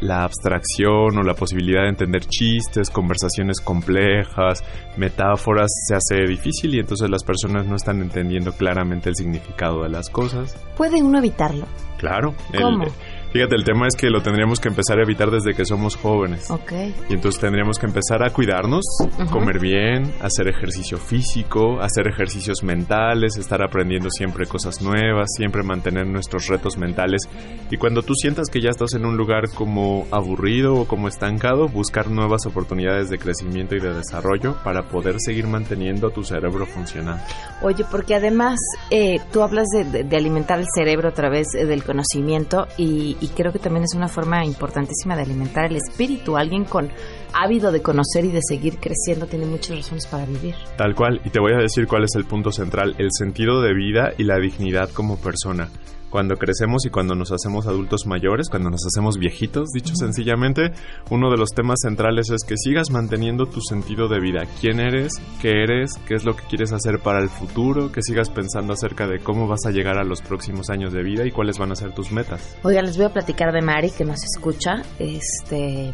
la 0.00 0.24
abstracción 0.24 1.18
o 1.18 1.22
la 1.22 1.34
posibilidad 1.34 1.82
de 1.82 1.90
entender 1.90 2.24
chistes, 2.26 2.90
conversaciones 2.90 3.60
complejas, 3.60 4.64
metáforas 4.96 5.70
se 5.86 5.94
hace 5.94 6.26
difícil 6.26 6.74
y 6.74 6.80
entonces 6.80 7.08
las 7.10 7.24
personas 7.24 7.66
no 7.66 7.76
están 7.76 8.00
entendiendo 8.00 8.52
claramente 8.52 9.08
el 9.08 9.16
significado 9.16 9.82
de 9.82 9.88
las 9.88 10.10
cosas. 10.10 10.56
¿Puede 10.76 11.02
uno 11.02 11.18
evitarlo? 11.18 11.66
Claro. 11.98 12.34
¿Cómo? 12.58 12.86
Fíjate, 13.32 13.54
el 13.56 13.64
tema 13.64 13.86
es 13.88 13.96
que 13.96 14.10
lo 14.10 14.22
tendríamos 14.22 14.60
que 14.60 14.68
empezar 14.68 14.98
a 14.98 15.02
evitar 15.02 15.30
desde 15.30 15.54
que 15.54 15.64
somos 15.64 15.96
jóvenes. 15.96 16.50
Ok. 16.50 16.72
Y 17.08 17.14
entonces 17.14 17.40
tendríamos 17.40 17.78
que 17.78 17.86
empezar 17.86 18.22
a 18.22 18.30
cuidarnos, 18.30 18.84
comer 19.30 19.58
bien, 19.58 20.12
hacer 20.20 20.48
ejercicio 20.48 20.98
físico, 20.98 21.80
hacer 21.80 22.08
ejercicios 22.08 22.62
mentales, 22.62 23.38
estar 23.38 23.62
aprendiendo 23.62 24.10
siempre 24.10 24.46
cosas 24.46 24.82
nuevas, 24.82 25.30
siempre 25.34 25.62
mantener 25.62 26.06
nuestros 26.06 26.46
retos 26.48 26.76
mentales. 26.76 27.22
Y 27.70 27.78
cuando 27.78 28.02
tú 28.02 28.14
sientas 28.14 28.50
que 28.50 28.60
ya 28.60 28.68
estás 28.68 28.92
en 28.94 29.06
un 29.06 29.16
lugar 29.16 29.44
como 29.54 30.06
aburrido 30.10 30.74
o 30.74 30.86
como 30.86 31.08
estancado, 31.08 31.68
buscar 31.68 32.10
nuevas 32.10 32.44
oportunidades 32.44 33.08
de 33.08 33.18
crecimiento 33.18 33.74
y 33.74 33.80
de 33.80 33.94
desarrollo 33.94 34.56
para 34.62 34.82
poder 34.88 35.16
seguir 35.18 35.46
manteniendo 35.46 36.10
tu 36.10 36.22
cerebro 36.22 36.66
funcionando. 36.66 37.22
Oye, 37.62 37.84
porque 37.90 38.14
además 38.14 38.58
eh, 38.90 39.20
tú 39.32 39.42
hablas 39.42 39.68
de, 39.68 40.04
de, 40.04 40.16
alimentar 40.16 40.58
el 40.58 40.66
cerebro 40.74 41.08
a 41.08 41.12
través 41.12 41.54
eh, 41.54 41.64
del 41.64 41.82
conocimiento 41.82 42.66
y, 42.76 43.16
y 43.22 43.28
creo 43.28 43.52
que 43.52 43.58
también 43.58 43.84
es 43.84 43.94
una 43.94 44.08
forma 44.08 44.44
importantísima 44.44 45.16
de 45.16 45.22
alimentar 45.22 45.66
el 45.66 45.76
espíritu. 45.76 46.36
Alguien 46.36 46.64
con 46.64 46.90
ávido 47.32 47.70
de 47.70 47.80
conocer 47.80 48.24
y 48.24 48.32
de 48.32 48.40
seguir 48.42 48.78
creciendo 48.78 49.26
tiene 49.26 49.46
muchas 49.46 49.76
razones 49.76 50.06
para 50.06 50.26
vivir. 50.26 50.54
Tal 50.76 50.94
cual, 50.94 51.20
y 51.24 51.30
te 51.30 51.40
voy 51.40 51.52
a 51.52 51.58
decir 51.58 51.86
cuál 51.86 52.04
es 52.04 52.14
el 52.16 52.24
punto 52.24 52.50
central, 52.50 52.96
el 52.98 53.08
sentido 53.12 53.62
de 53.62 53.74
vida 53.74 54.12
y 54.18 54.24
la 54.24 54.38
dignidad 54.38 54.90
como 54.90 55.16
persona 55.18 55.68
cuando 56.12 56.36
crecemos 56.36 56.84
y 56.84 56.90
cuando 56.90 57.14
nos 57.14 57.32
hacemos 57.32 57.66
adultos 57.66 58.06
mayores, 58.06 58.50
cuando 58.50 58.68
nos 58.68 58.84
hacemos 58.86 59.16
viejitos, 59.16 59.70
dicho 59.72 59.94
sencillamente, 59.96 60.70
uno 61.10 61.30
de 61.30 61.38
los 61.38 61.48
temas 61.50 61.78
centrales 61.82 62.28
es 62.30 62.44
que 62.44 62.58
sigas 62.58 62.90
manteniendo 62.90 63.46
tu 63.46 63.62
sentido 63.62 64.08
de 64.08 64.20
vida. 64.20 64.42
¿Quién 64.60 64.78
eres? 64.78 65.14
¿Qué 65.40 65.62
eres? 65.62 65.94
¿Qué 66.06 66.14
es 66.14 66.24
lo 66.24 66.36
que 66.36 66.44
quieres 66.44 66.72
hacer 66.72 66.98
para 66.98 67.20
el 67.20 67.30
futuro? 67.30 67.90
Que 67.90 68.02
sigas 68.02 68.28
pensando 68.28 68.74
acerca 68.74 69.06
de 69.06 69.20
cómo 69.20 69.48
vas 69.48 69.64
a 69.64 69.70
llegar 69.70 69.96
a 69.98 70.04
los 70.04 70.20
próximos 70.20 70.68
años 70.68 70.92
de 70.92 71.02
vida 71.02 71.26
y 71.26 71.30
cuáles 71.30 71.58
van 71.58 71.72
a 71.72 71.76
ser 71.76 71.94
tus 71.94 72.12
metas. 72.12 72.56
Oiga, 72.62 72.82
les 72.82 72.98
voy 72.98 73.06
a 73.06 73.12
platicar 73.12 73.50
de 73.50 73.62
Mari, 73.62 73.90
que 73.90 74.04
nos 74.04 74.22
escucha. 74.22 74.82
Este, 74.98 75.92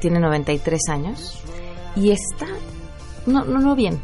tiene 0.00 0.18
93 0.18 0.80
años 0.88 1.42
y 1.94 2.10
está, 2.10 2.46
no, 3.26 3.44
no, 3.44 3.58
no 3.58 3.76
bien 3.76 4.00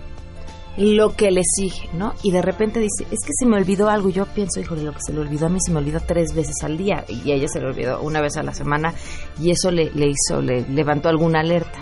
lo 0.76 1.14
que 1.14 1.30
le 1.30 1.42
sigue, 1.44 1.88
¿no? 1.92 2.14
Y 2.22 2.30
de 2.30 2.42
repente 2.42 2.80
dice, 2.80 3.04
es 3.04 3.20
que 3.24 3.32
se 3.38 3.46
me 3.46 3.56
olvidó 3.56 3.88
algo. 3.88 4.10
Yo 4.10 4.26
pienso, 4.26 4.60
híjole, 4.60 4.82
lo 4.82 4.92
que 4.92 5.00
se 5.06 5.12
le 5.12 5.20
olvidó 5.20 5.46
a 5.46 5.48
mí 5.48 5.58
se 5.60 5.72
me 5.72 5.78
olvidó 5.78 6.00
tres 6.00 6.34
veces 6.34 6.56
al 6.62 6.76
día. 6.76 7.04
Y 7.08 7.30
a 7.30 7.34
ella 7.34 7.48
se 7.48 7.60
le 7.60 7.66
olvidó 7.66 8.00
una 8.00 8.20
vez 8.20 8.36
a 8.36 8.42
la 8.42 8.52
semana 8.52 8.92
y 9.40 9.50
eso 9.50 9.70
le, 9.70 9.90
le 9.92 10.08
hizo, 10.08 10.40
le 10.40 10.62
levantó 10.68 11.08
alguna 11.08 11.40
alerta 11.40 11.78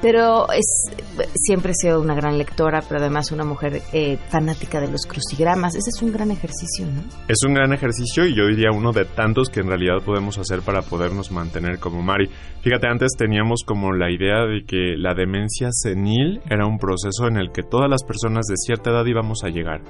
pero 0.00 0.50
es 0.52 0.90
siempre 1.34 1.72
he 1.72 1.74
sido 1.74 2.00
una 2.00 2.14
gran 2.14 2.38
lectora, 2.38 2.82
pero 2.86 3.00
además 3.00 3.32
una 3.32 3.44
mujer 3.44 3.82
eh, 3.92 4.18
fanática 4.28 4.80
de 4.80 4.88
los 4.88 5.06
crucigramas. 5.06 5.74
Ese 5.74 5.90
es 5.90 6.02
un 6.02 6.12
gran 6.12 6.30
ejercicio, 6.30 6.86
¿no? 6.86 7.02
Es 7.28 7.38
un 7.46 7.54
gran 7.54 7.72
ejercicio 7.72 8.26
y 8.26 8.34
yo 8.34 8.46
diría 8.46 8.70
uno 8.72 8.92
de 8.92 9.04
tantos 9.04 9.48
que 9.48 9.60
en 9.60 9.68
realidad 9.68 10.02
podemos 10.04 10.38
hacer 10.38 10.60
para 10.62 10.82
podernos 10.82 11.30
mantener 11.30 11.78
como 11.78 12.02
Mari. 12.02 12.28
Fíjate, 12.62 12.88
antes 12.88 13.12
teníamos 13.16 13.62
como 13.64 13.92
la 13.92 14.10
idea 14.10 14.44
de 14.44 14.64
que 14.66 14.96
la 14.96 15.14
demencia 15.14 15.68
senil 15.70 16.40
era 16.48 16.66
un 16.66 16.78
proceso 16.78 17.26
en 17.28 17.36
el 17.36 17.50
que 17.52 17.62
todas 17.62 17.88
las 17.88 18.04
personas 18.04 18.46
de 18.46 18.56
cierta 18.56 18.90
edad 18.90 19.06
íbamos 19.06 19.44
a 19.44 19.48
llegar. 19.48 19.82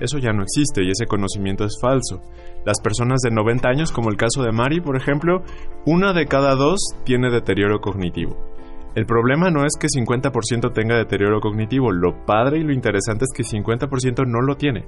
Eso 0.00 0.18
ya 0.18 0.32
no 0.32 0.42
existe 0.42 0.82
y 0.82 0.90
ese 0.90 1.06
conocimiento 1.06 1.64
es 1.64 1.78
falso. 1.80 2.22
Las 2.64 2.80
personas 2.80 3.20
de 3.20 3.30
90 3.30 3.68
años, 3.68 3.92
como 3.92 4.10
el 4.10 4.16
caso 4.16 4.42
de 4.42 4.52
Mari, 4.52 4.80
por 4.80 4.96
ejemplo, 4.96 5.42
una 5.84 6.12
de 6.12 6.26
cada 6.26 6.54
dos 6.54 6.80
tiene 7.04 7.30
deterioro 7.30 7.80
cognitivo. 7.80 8.54
El 8.94 9.06
problema 9.06 9.50
no 9.50 9.64
es 9.64 9.72
que 9.78 9.88
50% 9.88 10.72
tenga 10.72 10.96
deterioro 10.96 11.40
cognitivo, 11.40 11.90
lo 11.90 12.24
padre 12.24 12.58
y 12.58 12.62
lo 12.62 12.72
interesante 12.72 13.24
es 13.24 13.32
que 13.34 13.42
50% 13.42 14.24
no 14.24 14.40
lo 14.40 14.56
tiene. 14.56 14.84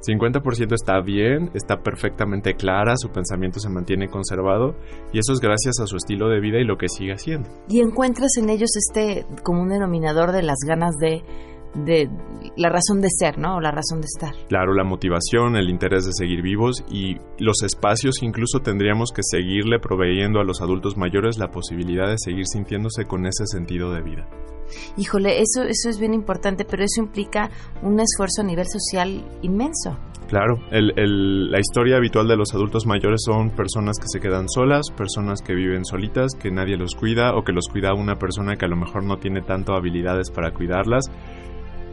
50% 0.00 0.72
está 0.72 1.00
bien, 1.02 1.50
está 1.52 1.82
perfectamente 1.82 2.54
clara, 2.54 2.96
su 2.96 3.10
pensamiento 3.10 3.60
se 3.60 3.68
mantiene 3.68 4.08
conservado 4.08 4.74
y 5.12 5.18
eso 5.18 5.34
es 5.34 5.40
gracias 5.40 5.78
a 5.82 5.86
su 5.86 5.96
estilo 5.96 6.30
de 6.30 6.40
vida 6.40 6.58
y 6.58 6.64
lo 6.64 6.78
que 6.78 6.88
sigue 6.88 7.12
haciendo. 7.12 7.50
Y 7.68 7.80
encuentras 7.80 8.30
en 8.38 8.48
ellos 8.48 8.70
este 8.76 9.26
como 9.42 9.60
un 9.60 9.68
denominador 9.68 10.32
de 10.32 10.42
las 10.42 10.58
ganas 10.66 10.96
de 10.96 11.22
de 11.74 12.08
la 12.56 12.68
razón 12.68 13.00
de 13.00 13.08
ser, 13.10 13.38
¿no? 13.38 13.56
O 13.56 13.60
la 13.60 13.70
razón 13.70 14.00
de 14.00 14.06
estar. 14.06 14.34
Claro, 14.48 14.74
la 14.74 14.84
motivación, 14.84 15.56
el 15.56 15.70
interés 15.70 16.04
de 16.04 16.12
seguir 16.12 16.42
vivos 16.42 16.84
y 16.90 17.16
los 17.38 17.62
espacios 17.62 18.22
incluso 18.22 18.60
tendríamos 18.60 19.10
que 19.14 19.22
seguirle 19.22 19.78
proveyendo 19.78 20.40
a 20.40 20.44
los 20.44 20.60
adultos 20.60 20.96
mayores 20.96 21.38
la 21.38 21.50
posibilidad 21.50 22.08
de 22.08 22.18
seguir 22.18 22.46
sintiéndose 22.46 23.04
con 23.04 23.26
ese 23.26 23.46
sentido 23.46 23.92
de 23.92 24.02
vida. 24.02 24.28
Híjole, 24.96 25.40
eso, 25.40 25.62
eso 25.62 25.88
es 25.88 25.98
bien 25.98 26.14
importante, 26.14 26.64
pero 26.64 26.84
eso 26.84 27.00
implica 27.00 27.50
un 27.82 27.98
esfuerzo 27.98 28.42
a 28.42 28.44
nivel 28.44 28.66
social 28.68 29.24
inmenso. 29.42 29.98
Claro, 30.28 30.60
la 30.70 31.58
historia 31.58 31.96
habitual 31.96 32.28
de 32.28 32.36
los 32.36 32.54
adultos 32.54 32.86
mayores 32.86 33.22
son 33.24 33.50
personas 33.50 33.96
que 33.98 34.06
se 34.06 34.20
quedan 34.20 34.48
solas, 34.48 34.88
personas 34.96 35.42
que 35.42 35.56
viven 35.56 35.84
solitas, 35.84 36.36
que 36.40 36.52
nadie 36.52 36.76
los 36.76 36.94
cuida 36.94 37.34
o 37.34 37.42
que 37.42 37.50
los 37.50 37.66
cuida 37.66 37.94
una 37.94 38.14
persona 38.14 38.54
que 38.54 38.64
a 38.64 38.68
lo 38.68 38.76
mejor 38.76 39.02
no 39.02 39.16
tiene 39.16 39.42
tanto 39.42 39.74
habilidades 39.74 40.30
para 40.30 40.52
cuidarlas 40.52 41.10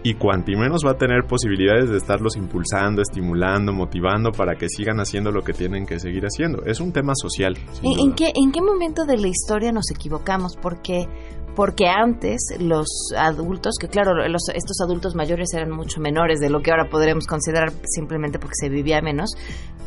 y 0.10 0.14
cuanti 0.14 0.56
menos 0.56 0.84
va 0.86 0.92
a 0.92 0.98
tener 0.98 1.26
posibilidades 1.28 1.90
de 1.90 1.98
estarlos 1.98 2.38
impulsando, 2.38 3.02
estimulando, 3.02 3.74
motivando 3.74 4.32
para 4.32 4.56
que 4.56 4.70
sigan 4.70 5.02
haciendo 5.02 5.32
lo 5.32 5.42
que 5.42 5.52
tienen 5.52 5.86
que 5.86 6.00
seguir 6.00 6.24
haciendo. 6.24 6.64
Es 6.64 6.80
un 6.80 6.94
tema 6.94 7.12
social. 7.14 7.58
¿En, 7.84 8.14
qué, 8.14 8.32
¿En 8.34 8.54
qué 8.54 8.62
momento 8.62 9.06
de 9.06 9.18
la 9.18 9.28
historia 9.28 9.74
nos 9.74 9.92
equivocamos? 9.92 10.56
Porque 10.56 11.10
porque 11.58 11.88
antes 11.88 12.56
los 12.60 12.86
adultos, 13.18 13.78
que 13.82 13.88
claro, 13.88 14.24
estos 14.24 14.80
adultos 14.80 15.16
mayores 15.16 15.52
eran 15.56 15.72
mucho 15.72 16.00
menores 16.00 16.40
de 16.40 16.52
lo 16.52 16.62
que 16.62 16.70
ahora 16.70 16.88
podremos 16.88 17.26
considerar 17.26 17.74
simplemente 17.84 18.38
porque 18.38 18.54
se 18.62 18.70
vivía 18.70 19.02
menos, 19.02 19.32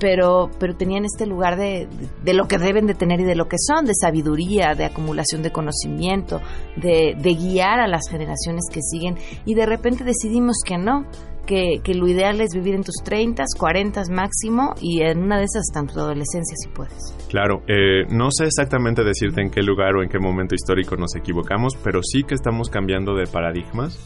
pero, 0.00 0.50
pero 0.58 0.74
tenían 0.74 1.04
este 1.04 1.26
lugar 1.26 1.56
de, 1.56 1.86
de, 2.24 2.34
lo 2.34 2.48
que 2.48 2.58
deben 2.58 2.88
de 2.88 2.94
tener 2.94 3.20
y 3.20 3.22
de 3.22 3.36
lo 3.36 3.46
que 3.46 3.54
son, 3.56 3.84
de 3.84 3.94
sabiduría, 3.94 4.74
de 4.74 4.86
acumulación 4.86 5.44
de 5.44 5.52
conocimiento, 5.52 6.40
de, 6.74 7.14
de 7.16 7.34
guiar 7.34 7.78
a 7.78 7.86
las 7.86 8.08
generaciones 8.10 8.64
que 8.72 8.80
siguen. 8.82 9.16
Y 9.44 9.54
de 9.54 9.66
repente 9.66 10.02
decidimos 10.02 10.56
que 10.66 10.76
no, 10.76 11.06
que, 11.46 11.80
lo 11.94 12.06
ideal 12.06 12.40
es 12.40 12.50
vivir 12.54 12.74
en 12.74 12.84
tus 12.84 12.96
30, 13.04 13.44
40 13.58 14.02
máximo 14.10 14.74
y 14.80 15.02
en 15.02 15.18
una 15.18 15.38
de 15.38 15.44
esas 15.44 15.62
hasta 15.68 15.80
en 15.80 15.86
tu 15.86 16.00
adolescencia 16.00 16.56
si 16.56 16.68
puedes. 16.70 17.16
Claro, 17.28 17.62
eh, 17.66 18.04
no 18.10 18.28
sé 18.30 18.44
exactamente 18.44 19.04
decirte 19.04 19.42
en 19.42 19.50
qué 19.50 19.62
lugar 19.62 19.96
o 19.96 20.02
en 20.02 20.08
qué 20.08 20.18
momento 20.18 20.54
histórico 20.54 20.96
nos 20.96 21.14
equivocamos, 21.16 21.76
pero 21.82 22.00
sí 22.02 22.22
que 22.22 22.34
estamos 22.34 22.70
cambiando 22.70 23.14
de 23.14 23.26
paradigmas 23.26 23.98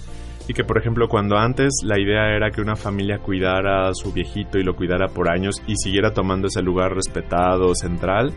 y 0.49 0.53
que 0.53 0.64
por 0.64 0.79
ejemplo 0.79 1.09
cuando 1.09 1.37
antes 1.37 1.73
la 1.85 1.99
idea 1.99 2.35
era 2.37 2.50
que 2.50 2.61
una 2.61 2.76
familia 2.76 3.19
cuidara 3.19 3.88
a 3.88 3.95
su 3.95 4.12
viejito 4.12 4.59
y 4.59 4.62
lo 4.62 4.76
cuidara 4.76 5.09
por 5.09 5.31
años 5.31 5.57
y 5.67 5.76
siguiera 5.76 6.12
tomando 6.12 6.49
ese 6.49 6.62
lugar 6.62 6.95
respetado, 6.95 7.75
central, 7.75 8.33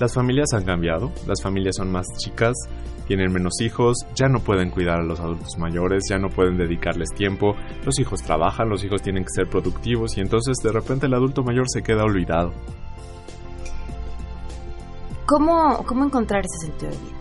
Las 0.00 0.14
familias 0.14 0.54
han 0.54 0.64
cambiado, 0.64 1.12
las 1.26 1.42
familias 1.42 1.76
son 1.76 1.92
más 1.92 2.06
chicas, 2.16 2.56
tienen 3.06 3.30
menos 3.30 3.60
hijos, 3.60 3.98
ya 4.14 4.28
no 4.28 4.40
pueden 4.40 4.70
cuidar 4.70 5.00
a 5.00 5.04
los 5.04 5.20
adultos 5.20 5.58
mayores, 5.58 6.04
ya 6.08 6.16
no 6.16 6.30
pueden 6.30 6.56
dedicarles 6.56 7.10
tiempo, 7.10 7.54
los 7.84 8.00
hijos 8.00 8.22
trabajan, 8.22 8.70
los 8.70 8.82
hijos 8.82 9.02
tienen 9.02 9.24
que 9.24 9.30
ser 9.34 9.46
productivos 9.50 10.16
y 10.16 10.22
entonces 10.22 10.56
de 10.62 10.72
repente 10.72 11.04
el 11.04 11.12
adulto 11.12 11.42
mayor 11.42 11.66
se 11.68 11.82
queda 11.82 12.04
olvidado. 12.04 12.50
¿Cómo, 15.26 15.84
cómo 15.84 16.06
encontrar 16.06 16.44
ese 16.46 16.68
sentido 16.68 16.92
de 16.92 16.96
vida? 16.96 17.16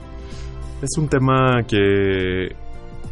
Es 0.81 0.97
un 0.97 1.09
tema 1.09 1.63
que 1.67 2.55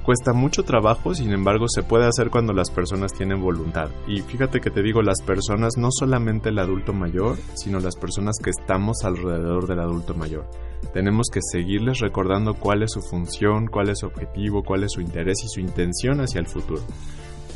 cuesta 0.07 0.31
mucho 0.31 0.63
trabajo, 0.63 1.13
sin 1.13 1.33
embargo 1.33 1.65
se 1.67 1.83
puede 1.83 2.05
hacer 2.07 2.29
cuando 2.29 2.53
las 2.53 2.71
personas 2.71 3.11
tienen 3.11 3.41
voluntad. 3.41 3.89
Y 4.07 4.21
fíjate 4.21 4.61
que 4.61 4.69
te 4.69 4.81
digo, 4.81 5.01
las 5.01 5.21
personas, 5.21 5.73
no 5.75 5.89
solamente 5.91 6.47
el 6.47 6.59
adulto 6.59 6.93
mayor, 6.93 7.35
sino 7.55 7.81
las 7.81 7.97
personas 7.97 8.37
que 8.41 8.51
estamos 8.51 9.03
alrededor 9.03 9.67
del 9.67 9.81
adulto 9.81 10.13
mayor. 10.13 10.49
Tenemos 10.93 11.27
que 11.29 11.41
seguirles 11.41 11.99
recordando 11.99 12.53
cuál 12.53 12.83
es 12.83 12.91
su 12.93 13.01
función, 13.01 13.67
cuál 13.67 13.89
es 13.89 13.99
su 13.99 14.05
objetivo, 14.05 14.63
cuál 14.63 14.85
es 14.85 14.93
su 14.93 15.01
interés 15.01 15.43
y 15.43 15.49
su 15.49 15.59
intención 15.59 16.21
hacia 16.21 16.39
el 16.39 16.47
futuro. 16.47 16.83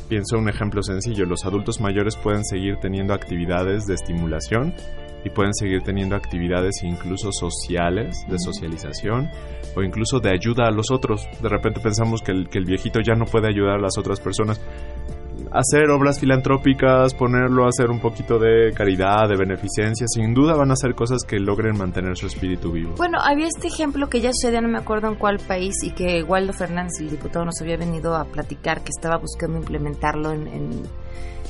Pienso 0.09 0.37
un 0.37 0.49
ejemplo 0.49 0.83
sencillo, 0.83 1.25
los 1.25 1.45
adultos 1.45 1.79
mayores 1.79 2.17
pueden 2.17 2.43
seguir 2.43 2.75
teniendo 2.81 3.13
actividades 3.13 3.85
de 3.85 3.93
estimulación 3.93 4.73
y 5.23 5.29
pueden 5.29 5.53
seguir 5.53 5.81
teniendo 5.83 6.15
actividades 6.15 6.83
incluso 6.83 7.31
sociales, 7.31 8.25
de 8.27 8.37
socialización 8.39 9.29
o 9.75 9.83
incluso 9.83 10.19
de 10.19 10.31
ayuda 10.31 10.67
a 10.67 10.71
los 10.71 10.91
otros. 10.91 11.27
De 11.41 11.49
repente 11.49 11.79
pensamos 11.79 12.21
que 12.21 12.31
el, 12.31 12.49
que 12.49 12.57
el 12.57 12.65
viejito 12.65 12.99
ya 13.01 13.13
no 13.13 13.25
puede 13.25 13.47
ayudar 13.47 13.75
a 13.75 13.81
las 13.81 13.97
otras 13.97 14.19
personas. 14.19 14.59
Hacer 15.51 15.89
obras 15.89 16.19
filantrópicas, 16.19 17.13
ponerlo 17.13 17.65
a 17.65 17.69
hacer 17.69 17.89
un 17.89 17.99
poquito 17.99 18.39
de 18.39 18.71
caridad, 18.73 19.27
de 19.27 19.35
beneficencia, 19.35 20.07
sin 20.07 20.33
duda 20.33 20.55
van 20.55 20.71
a 20.71 20.75
ser 20.77 20.95
cosas 20.95 21.23
que 21.27 21.39
logren 21.39 21.77
mantener 21.77 22.15
su 22.15 22.27
espíritu 22.27 22.71
vivo. 22.71 22.93
Bueno, 22.95 23.17
había 23.21 23.47
este 23.47 23.67
ejemplo 23.67 24.07
que 24.07 24.21
ya 24.21 24.31
sucedía, 24.31 24.61
no 24.61 24.69
me 24.69 24.77
acuerdo 24.77 25.09
en 25.09 25.15
cuál 25.15 25.39
país, 25.39 25.75
y 25.83 25.91
que 25.91 26.23
Waldo 26.23 26.53
Fernández, 26.53 26.93
el 27.01 27.09
diputado, 27.09 27.43
nos 27.43 27.59
había 27.61 27.75
venido 27.75 28.15
a 28.15 28.23
platicar 28.25 28.81
que 28.81 28.91
estaba 28.95 29.17
buscando 29.17 29.57
implementarlo 29.57 30.31
en, 30.31 30.47
en 30.47 30.83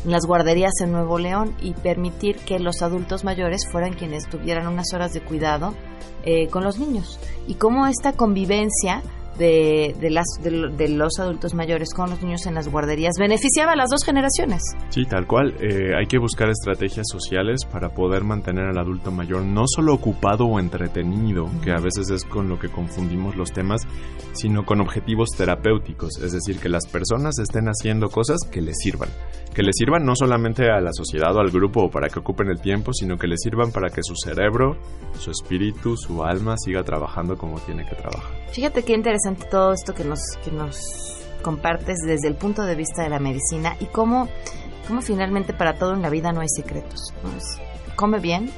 las 0.05 0.25
guarderías 0.25 0.73
en 0.81 0.91
Nuevo 0.91 1.19
León 1.19 1.55
y 1.61 1.73
permitir 1.73 2.37
que 2.37 2.59
los 2.59 2.81
adultos 2.81 3.23
mayores 3.23 3.67
fueran 3.71 3.93
quienes 3.93 4.27
tuvieran 4.29 4.67
unas 4.67 4.93
horas 4.93 5.13
de 5.13 5.21
cuidado 5.21 5.73
eh, 6.23 6.47
con 6.47 6.63
los 6.63 6.79
niños. 6.79 7.19
Y 7.47 7.55
cómo 7.55 7.87
esta 7.87 8.13
convivencia 8.13 9.01
de, 9.37 9.95
de, 9.99 10.09
las, 10.09 10.25
de, 10.41 10.89
los 10.89 11.19
adultos 11.19 11.53
mayores 11.53 11.93
con 11.93 12.09
los 12.09 12.21
niños 12.21 12.45
en 12.45 12.55
las 12.55 12.67
guarderías 12.69 13.13
beneficiaba 13.19 13.73
a 13.73 13.75
las 13.75 13.89
dos 13.89 14.03
generaciones. 14.03 14.61
Sí, 14.89 15.05
tal 15.05 15.27
cual. 15.27 15.55
Eh, 15.61 15.95
hay 15.97 16.05
que 16.07 16.17
buscar 16.17 16.49
estrategias 16.49 17.07
sociales 17.09 17.65
para 17.65 17.89
poder 17.89 18.23
mantener 18.23 18.65
al 18.65 18.77
adulto 18.77 19.11
mayor 19.11 19.43
no 19.43 19.63
solo 19.67 19.93
ocupado 19.93 20.45
o 20.45 20.59
entretenido, 20.59 21.49
que 21.63 21.71
a 21.71 21.79
veces 21.79 22.09
es 22.09 22.25
con 22.25 22.49
lo 22.49 22.59
que 22.59 22.69
confundimos 22.69 23.35
los 23.35 23.51
temas, 23.51 23.81
sino 24.33 24.65
con 24.65 24.81
objetivos 24.81 25.29
terapéuticos, 25.37 26.17
es 26.21 26.31
decir, 26.31 26.59
que 26.59 26.69
las 26.69 26.87
personas 26.87 27.39
estén 27.39 27.65
haciendo 27.67 28.09
cosas 28.09 28.39
que 28.51 28.61
les 28.61 28.77
sirvan, 28.77 29.09
que 29.53 29.63
les 29.63 29.75
sirvan 29.75 30.05
no 30.05 30.15
solamente 30.15 30.69
a 30.69 30.79
la 30.81 30.91
sociedad 30.93 31.35
o 31.35 31.39
al 31.39 31.51
grupo 31.51 31.85
o 31.85 31.89
para 31.89 32.09
que 32.09 32.19
ocupen 32.19 32.49
el 32.49 32.61
tiempo, 32.61 32.93
sino 32.93 33.17
que 33.17 33.27
les 33.27 33.41
sirvan 33.41 33.71
para 33.71 33.89
que 33.89 34.01
su 34.03 34.15
cerebro, 34.15 34.77
su 35.19 35.31
espíritu, 35.31 35.95
su 35.97 36.23
alma 36.23 36.55
siga 36.57 36.83
trabajando 36.83 37.37
como 37.37 37.59
tiene 37.59 37.85
que 37.85 37.95
trabajar. 37.95 38.40
Fíjate 38.51 38.83
qué 38.83 38.93
interesante 38.93 39.45
todo 39.49 39.73
esto 39.73 39.93
que 39.93 40.03
nos, 40.03 40.19
que 40.43 40.51
nos 40.51 40.77
compartes 41.41 41.99
desde 42.05 42.27
el 42.27 42.35
punto 42.35 42.63
de 42.63 42.75
vista 42.75 43.01
de 43.03 43.09
la 43.09 43.19
medicina 43.19 43.75
y 43.79 43.85
cómo, 43.85 44.27
cómo 44.87 45.01
finalmente 45.01 45.53
para 45.53 45.75
todo 45.77 45.93
en 45.93 46.01
la 46.01 46.09
vida 46.09 46.31
no 46.31 46.41
hay 46.41 46.49
secretos. 46.49 47.13
come 47.95 48.19
bien, 48.19 48.51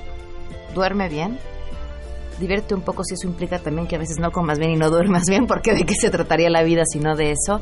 duerme 0.73 1.09
bien, 1.09 1.39
divierte 2.39 2.75
un 2.75 2.81
poco 2.81 3.03
si 3.03 3.13
eso 3.13 3.27
implica 3.27 3.59
también 3.59 3.87
que 3.87 3.95
a 3.95 3.99
veces 3.99 4.17
no 4.19 4.31
comas 4.31 4.59
bien 4.59 4.71
y 4.71 4.75
no 4.75 4.89
duermas 4.89 5.23
bien, 5.27 5.45
porque 5.47 5.73
de 5.73 5.85
qué 5.85 5.95
se 5.95 6.09
trataría 6.09 6.49
la 6.49 6.63
vida 6.63 6.83
si 6.85 6.99
no 6.99 7.15
de 7.15 7.31
eso. 7.31 7.61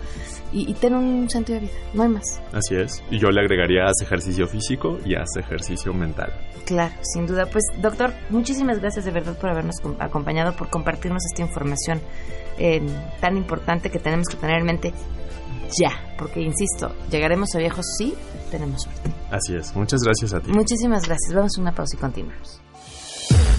Y, 0.51 0.69
y 0.69 0.73
ten 0.73 0.95
un 0.95 1.29
sentido 1.29 1.59
de 1.59 1.67
vida, 1.67 1.77
no 1.93 2.03
hay 2.03 2.09
más. 2.09 2.41
Así 2.51 2.75
es. 2.75 3.03
Y 3.09 3.19
yo 3.19 3.29
le 3.29 3.41
agregaría 3.41 3.85
haz 3.85 4.01
ejercicio 4.01 4.47
físico 4.47 4.97
y 5.05 5.15
haz 5.15 5.29
ejercicio 5.37 5.93
mental. 5.93 6.33
Claro, 6.65 6.93
sin 7.01 7.25
duda. 7.25 7.45
Pues 7.51 7.63
doctor, 7.81 8.13
muchísimas 8.29 8.79
gracias 8.79 9.05
de 9.05 9.11
verdad 9.11 9.37
por 9.37 9.49
habernos 9.49 9.75
acompañado, 9.99 10.55
por 10.55 10.69
compartirnos 10.69 11.23
esta 11.25 11.41
información 11.41 12.01
eh, 12.57 12.81
tan 13.19 13.37
importante 13.37 13.89
que 13.89 13.99
tenemos 13.99 14.27
que 14.27 14.37
tener 14.37 14.59
en 14.59 14.65
mente 14.65 14.93
ya, 15.79 16.15
porque 16.17 16.41
insisto, 16.41 16.93
llegaremos 17.09 17.55
a 17.55 17.59
viejos 17.59 17.85
si 17.97 18.13
tenemos 18.49 18.83
suerte. 18.83 19.09
Así 19.31 19.55
es, 19.55 19.75
muchas 19.75 20.01
gracias 20.03 20.33
a 20.33 20.41
ti. 20.41 20.51
Muchísimas 20.51 21.05
gracias, 21.05 21.33
vamos 21.33 21.57
a 21.57 21.61
una 21.61 21.71
pausa 21.71 21.95
y 21.95 21.99
continuamos. 21.99 22.61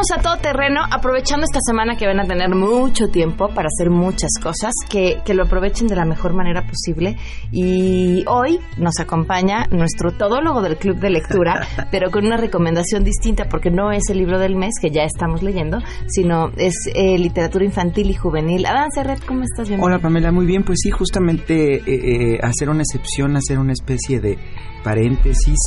A 0.00 0.22
todo 0.22 0.38
terreno, 0.38 0.80
aprovechando 0.90 1.44
esta 1.44 1.60
semana 1.60 1.94
que 1.94 2.06
van 2.06 2.18
a 2.20 2.24
tener 2.24 2.48
mucho 2.48 3.08
tiempo 3.08 3.48
para 3.48 3.68
hacer 3.68 3.90
muchas 3.90 4.30
cosas, 4.42 4.72
que, 4.88 5.18
que, 5.26 5.34
lo 5.34 5.44
aprovechen 5.44 5.88
de 5.88 5.94
la 5.94 6.06
mejor 6.06 6.32
manera 6.32 6.66
posible. 6.66 7.16
Y 7.52 8.24
hoy 8.26 8.58
nos 8.78 8.98
acompaña 8.98 9.66
nuestro 9.70 10.12
todólogo 10.12 10.62
del 10.62 10.78
Club 10.78 10.98
de 11.00 11.10
Lectura, 11.10 11.66
pero 11.92 12.10
con 12.10 12.24
una 12.24 12.38
recomendación 12.38 13.04
distinta, 13.04 13.44
porque 13.50 13.70
no 13.70 13.92
es 13.92 14.08
el 14.08 14.16
libro 14.16 14.38
del 14.38 14.56
mes 14.56 14.72
que 14.80 14.90
ya 14.90 15.02
estamos 15.04 15.42
leyendo, 15.42 15.80
sino 16.06 16.48
es 16.56 16.74
eh, 16.94 17.18
literatura 17.18 17.66
infantil 17.66 18.08
y 18.10 18.14
juvenil. 18.14 18.64
Adán 18.64 18.90
Serret, 18.92 19.22
¿cómo 19.26 19.42
estás? 19.42 19.68
Bienvenido. 19.68 19.86
Hola 19.86 19.98
Pamela, 20.02 20.32
muy 20.32 20.46
bien. 20.46 20.64
Pues 20.64 20.78
sí, 20.82 20.90
justamente 20.90 21.74
eh, 21.74 21.82
eh, 21.86 22.38
hacer 22.42 22.70
una 22.70 22.82
excepción, 22.82 23.36
hacer 23.36 23.58
una 23.58 23.74
especie 23.74 24.18
de 24.18 24.38
paréntesis 24.82 25.58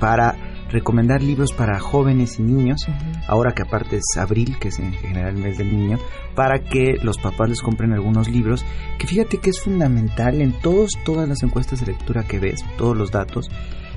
para 0.00 0.34
recomendar 0.72 1.22
libros 1.22 1.52
para 1.52 1.78
jóvenes 1.78 2.38
y 2.38 2.42
niños, 2.42 2.86
uh 2.88 2.92
-huh. 2.92 3.24
ahora 3.28 3.52
que 3.52 3.62
aparte 3.62 3.96
es 3.96 4.16
abril, 4.18 4.56
que 4.58 4.68
es 4.68 4.78
en 4.78 4.92
general 4.92 5.36
el 5.36 5.42
mes 5.42 5.58
del 5.58 5.76
niño, 5.76 5.98
para 6.34 6.60
que 6.60 6.96
los 7.02 7.18
papás 7.18 7.48
les 7.48 7.60
compren 7.60 7.92
algunos 7.92 8.28
libros, 8.28 8.64
que 8.98 9.06
fíjate 9.06 9.38
que 9.38 9.50
es 9.50 9.60
fundamental 9.60 10.40
en 10.40 10.52
todos, 10.52 10.92
todas 11.04 11.28
las 11.28 11.42
encuestas 11.42 11.80
de 11.80 11.92
lectura 11.92 12.24
que 12.24 12.38
ves, 12.38 12.64
todos 12.76 12.96
los 12.96 13.10
datos, 13.10 13.48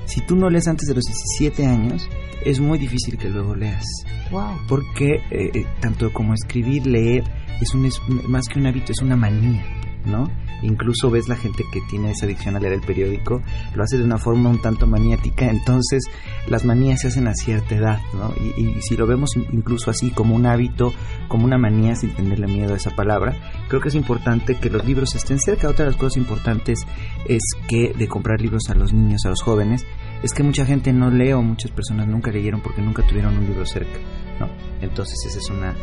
si 0.06 0.20
tú 0.20 0.36
no 0.36 0.48
lees 0.48 0.68
antes 0.68 0.88
de 0.88 0.94
los 0.94 1.04
17 1.04 1.66
años, 1.66 2.08
es 2.44 2.60
muy 2.60 2.78
difícil 2.78 3.18
que 3.18 3.28
luego 3.28 3.54
leas. 3.56 3.84
Wow. 4.30 4.56
Porque 4.68 5.20
eh, 5.30 5.66
tanto 5.80 6.12
como 6.12 6.32
escribir, 6.32 6.86
leer, 6.86 7.24
es, 7.60 7.74
un, 7.74 7.86
es 7.86 8.00
más 8.28 8.46
que 8.48 8.60
un 8.60 8.66
hábito, 8.66 8.92
es 8.92 9.02
una 9.02 9.16
manía, 9.16 9.64
¿no? 10.04 10.30
Incluso 10.66 11.10
ves 11.10 11.28
la 11.28 11.36
gente 11.36 11.64
que 11.72 11.80
tiene 11.82 12.10
esa 12.10 12.26
adicción 12.26 12.56
a 12.56 12.60
leer 12.60 12.74
el 12.74 12.80
periódico, 12.80 13.42
lo 13.74 13.82
hace 13.82 13.98
de 13.98 14.04
una 14.04 14.18
forma 14.18 14.50
un 14.50 14.60
tanto 14.60 14.86
maniática, 14.86 15.48
entonces 15.48 16.04
las 16.48 16.64
manías 16.64 17.00
se 17.00 17.08
hacen 17.08 17.28
a 17.28 17.34
cierta 17.34 17.74
edad, 17.74 18.00
¿no? 18.14 18.34
Y, 18.40 18.60
y, 18.60 18.82
si 18.82 18.96
lo 18.96 19.06
vemos 19.06 19.36
incluso 19.36 19.90
así, 19.90 20.10
como 20.10 20.34
un 20.34 20.46
hábito, 20.46 20.92
como 21.28 21.44
una 21.44 21.58
manía, 21.58 21.94
sin 21.94 22.14
tenerle 22.14 22.46
miedo 22.46 22.74
a 22.74 22.76
esa 22.76 22.94
palabra, 22.94 23.36
creo 23.68 23.80
que 23.80 23.88
es 23.88 23.94
importante 23.94 24.56
que 24.56 24.70
los 24.70 24.84
libros 24.84 25.14
estén 25.14 25.38
cerca. 25.38 25.68
Otra 25.68 25.84
de 25.84 25.92
las 25.92 26.00
cosas 26.00 26.16
importantes 26.16 26.86
es 27.26 27.42
que 27.68 27.92
de 27.96 28.08
comprar 28.08 28.40
libros 28.40 28.68
a 28.68 28.74
los 28.74 28.92
niños, 28.92 29.24
a 29.24 29.30
los 29.30 29.42
jóvenes, 29.42 29.84
es 30.22 30.32
que 30.32 30.42
mucha 30.42 30.64
gente 30.64 30.92
no 30.92 31.10
lee 31.10 31.32
o 31.32 31.42
muchas 31.42 31.70
personas 31.70 32.06
nunca 32.08 32.30
leyeron 32.30 32.60
porque 32.60 32.82
nunca 32.82 33.06
tuvieron 33.06 33.36
un 33.36 33.46
libro 33.46 33.64
cerca, 33.64 33.98
¿no? 34.40 34.48
Entonces 34.80 35.16
esa 35.26 35.38
es 35.38 35.50
una 35.50 35.74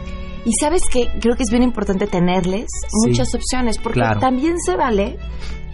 y 0.45 0.51
sabes 0.59 0.81
que 0.91 1.07
creo 1.21 1.35
que 1.35 1.43
es 1.43 1.49
bien 1.49 1.63
importante 1.63 2.05
tenerles 2.07 2.67
sí, 2.81 3.09
muchas 3.09 3.33
opciones, 3.33 3.77
porque 3.77 3.99
claro. 3.99 4.19
también 4.19 4.59
se 4.59 4.75
vale 4.75 5.17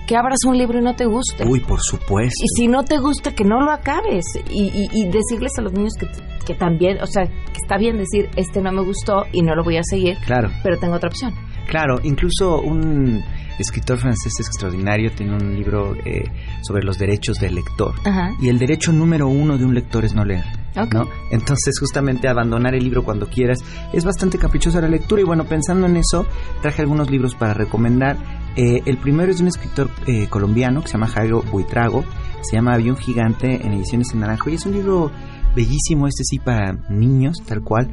que 0.07 0.15
abras 0.15 0.39
un 0.45 0.57
libro 0.57 0.79
y 0.79 0.81
no 0.81 0.95
te 0.95 1.05
guste. 1.05 1.45
Uy, 1.45 1.59
por 1.59 1.81
supuesto. 1.81 2.43
Y 2.43 2.47
si 2.55 2.67
no 2.67 2.83
te 2.83 2.97
gusta, 2.97 3.33
que 3.33 3.43
no 3.43 3.61
lo 3.61 3.71
acabes. 3.71 4.25
Y, 4.49 4.63
y, 4.63 4.89
y 4.91 5.05
decirles 5.05 5.51
a 5.57 5.61
los 5.61 5.73
niños 5.73 5.93
que, 5.99 6.07
que, 6.45 6.55
también, 6.55 6.99
o 7.01 7.05
sea, 7.05 7.25
que 7.25 7.59
está 7.61 7.77
bien 7.77 7.97
decir, 7.97 8.29
este 8.35 8.61
no 8.61 8.71
me 8.71 8.83
gustó 8.83 9.23
y 9.31 9.41
no 9.41 9.55
lo 9.55 9.63
voy 9.63 9.77
a 9.77 9.83
seguir, 9.83 10.17
claro. 10.25 10.49
pero 10.63 10.79
tengo 10.79 10.95
otra 10.95 11.09
opción. 11.09 11.33
Claro, 11.67 11.99
incluso 12.03 12.59
un 12.59 13.23
escritor 13.59 13.97
francés 13.97 14.33
extraordinario 14.39 15.11
tiene 15.11 15.33
un 15.33 15.55
libro 15.55 15.95
eh, 16.05 16.23
sobre 16.61 16.83
los 16.83 16.97
derechos 16.97 17.37
del 17.39 17.55
lector. 17.55 17.93
Ajá. 18.05 18.31
Y 18.41 18.49
el 18.49 18.59
derecho 18.59 18.91
número 18.91 19.27
uno 19.27 19.57
de 19.57 19.65
un 19.65 19.73
lector 19.73 20.05
es 20.05 20.13
no 20.13 20.25
leer. 20.25 20.45
Okay. 20.71 20.99
¿no? 20.99 21.09
Entonces, 21.31 21.79
justamente 21.79 22.27
abandonar 22.27 22.75
el 22.75 22.83
libro 22.83 23.03
cuando 23.03 23.27
quieras 23.27 23.59
es 23.91 24.05
bastante 24.05 24.37
caprichosa 24.37 24.81
la 24.81 24.87
lectura. 24.87 25.21
Y 25.21 25.25
bueno, 25.25 25.45
pensando 25.45 25.87
en 25.87 25.97
eso, 25.97 26.25
traje 26.61 26.81
algunos 26.81 27.09
libros 27.09 27.35
para 27.35 27.53
recomendar. 27.53 28.17
Eh, 28.55 28.81
el 28.85 28.97
primero 28.97 29.31
es 29.31 29.37
de 29.37 29.43
un 29.43 29.49
escritor 29.49 29.89
eh, 30.07 30.27
colombiano 30.29 30.81
que 30.81 30.87
se 30.87 30.93
llama 30.93 31.07
Jairo 31.07 31.41
Buitrago. 31.51 32.03
Se 32.41 32.55
llama 32.55 32.73
Avión 32.73 32.95
Gigante 32.97 33.65
en 33.65 33.73
ediciones 33.73 34.13
en 34.13 34.21
naranjo. 34.21 34.49
Y 34.49 34.55
es 34.55 34.65
un 34.65 34.73
libro 34.73 35.11
bellísimo, 35.59 36.07
este 36.07 36.23
sí 36.23 36.39
para 36.39 36.71
niños, 36.89 37.43
tal 37.45 37.61
cual, 37.61 37.91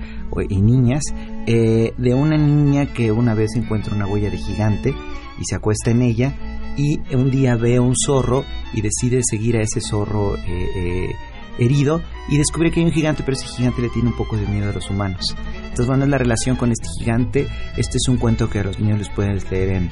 y 0.48 0.60
niñas, 0.60 1.02
eh, 1.46 1.92
de 1.98 2.14
una 2.14 2.36
niña 2.36 2.86
que 2.86 3.10
una 3.10 3.34
vez 3.34 3.56
encuentra 3.56 3.96
una 3.96 4.06
huella 4.06 4.30
de 4.30 4.38
gigante 4.38 4.94
y 5.40 5.44
se 5.44 5.56
acuesta 5.56 5.90
en 5.90 6.02
ella 6.02 6.32
y 6.76 7.00
un 7.12 7.28
día 7.28 7.56
ve 7.56 7.80
un 7.80 7.94
zorro 7.96 8.44
y 8.72 8.82
decide 8.82 9.20
seguir 9.28 9.56
a 9.56 9.62
ese 9.62 9.80
zorro 9.80 10.36
eh, 10.36 11.10
herido 11.58 12.02
y 12.28 12.38
descubre 12.38 12.70
que 12.70 12.78
hay 12.78 12.86
un 12.86 12.92
gigante, 12.92 13.24
pero 13.24 13.36
ese 13.36 13.48
gigante 13.48 13.82
le 13.82 13.88
tiene 13.88 14.10
un 14.10 14.16
poco 14.16 14.36
de 14.36 14.46
miedo 14.46 14.70
a 14.70 14.72
los 14.72 14.88
humanos. 14.88 15.34
Entonces, 15.56 15.86
bueno, 15.88 16.04
es 16.04 16.10
la 16.10 16.18
relación 16.18 16.54
con 16.54 16.70
este 16.70 16.86
gigante. 17.00 17.48
Este 17.76 17.96
es 17.96 18.08
un 18.08 18.18
cuento 18.18 18.48
que 18.48 18.60
a 18.60 18.64
los 18.64 18.78
niños 18.78 18.98
les 18.98 19.08
pueden 19.08 19.40
leer 19.50 19.70
en 19.70 19.90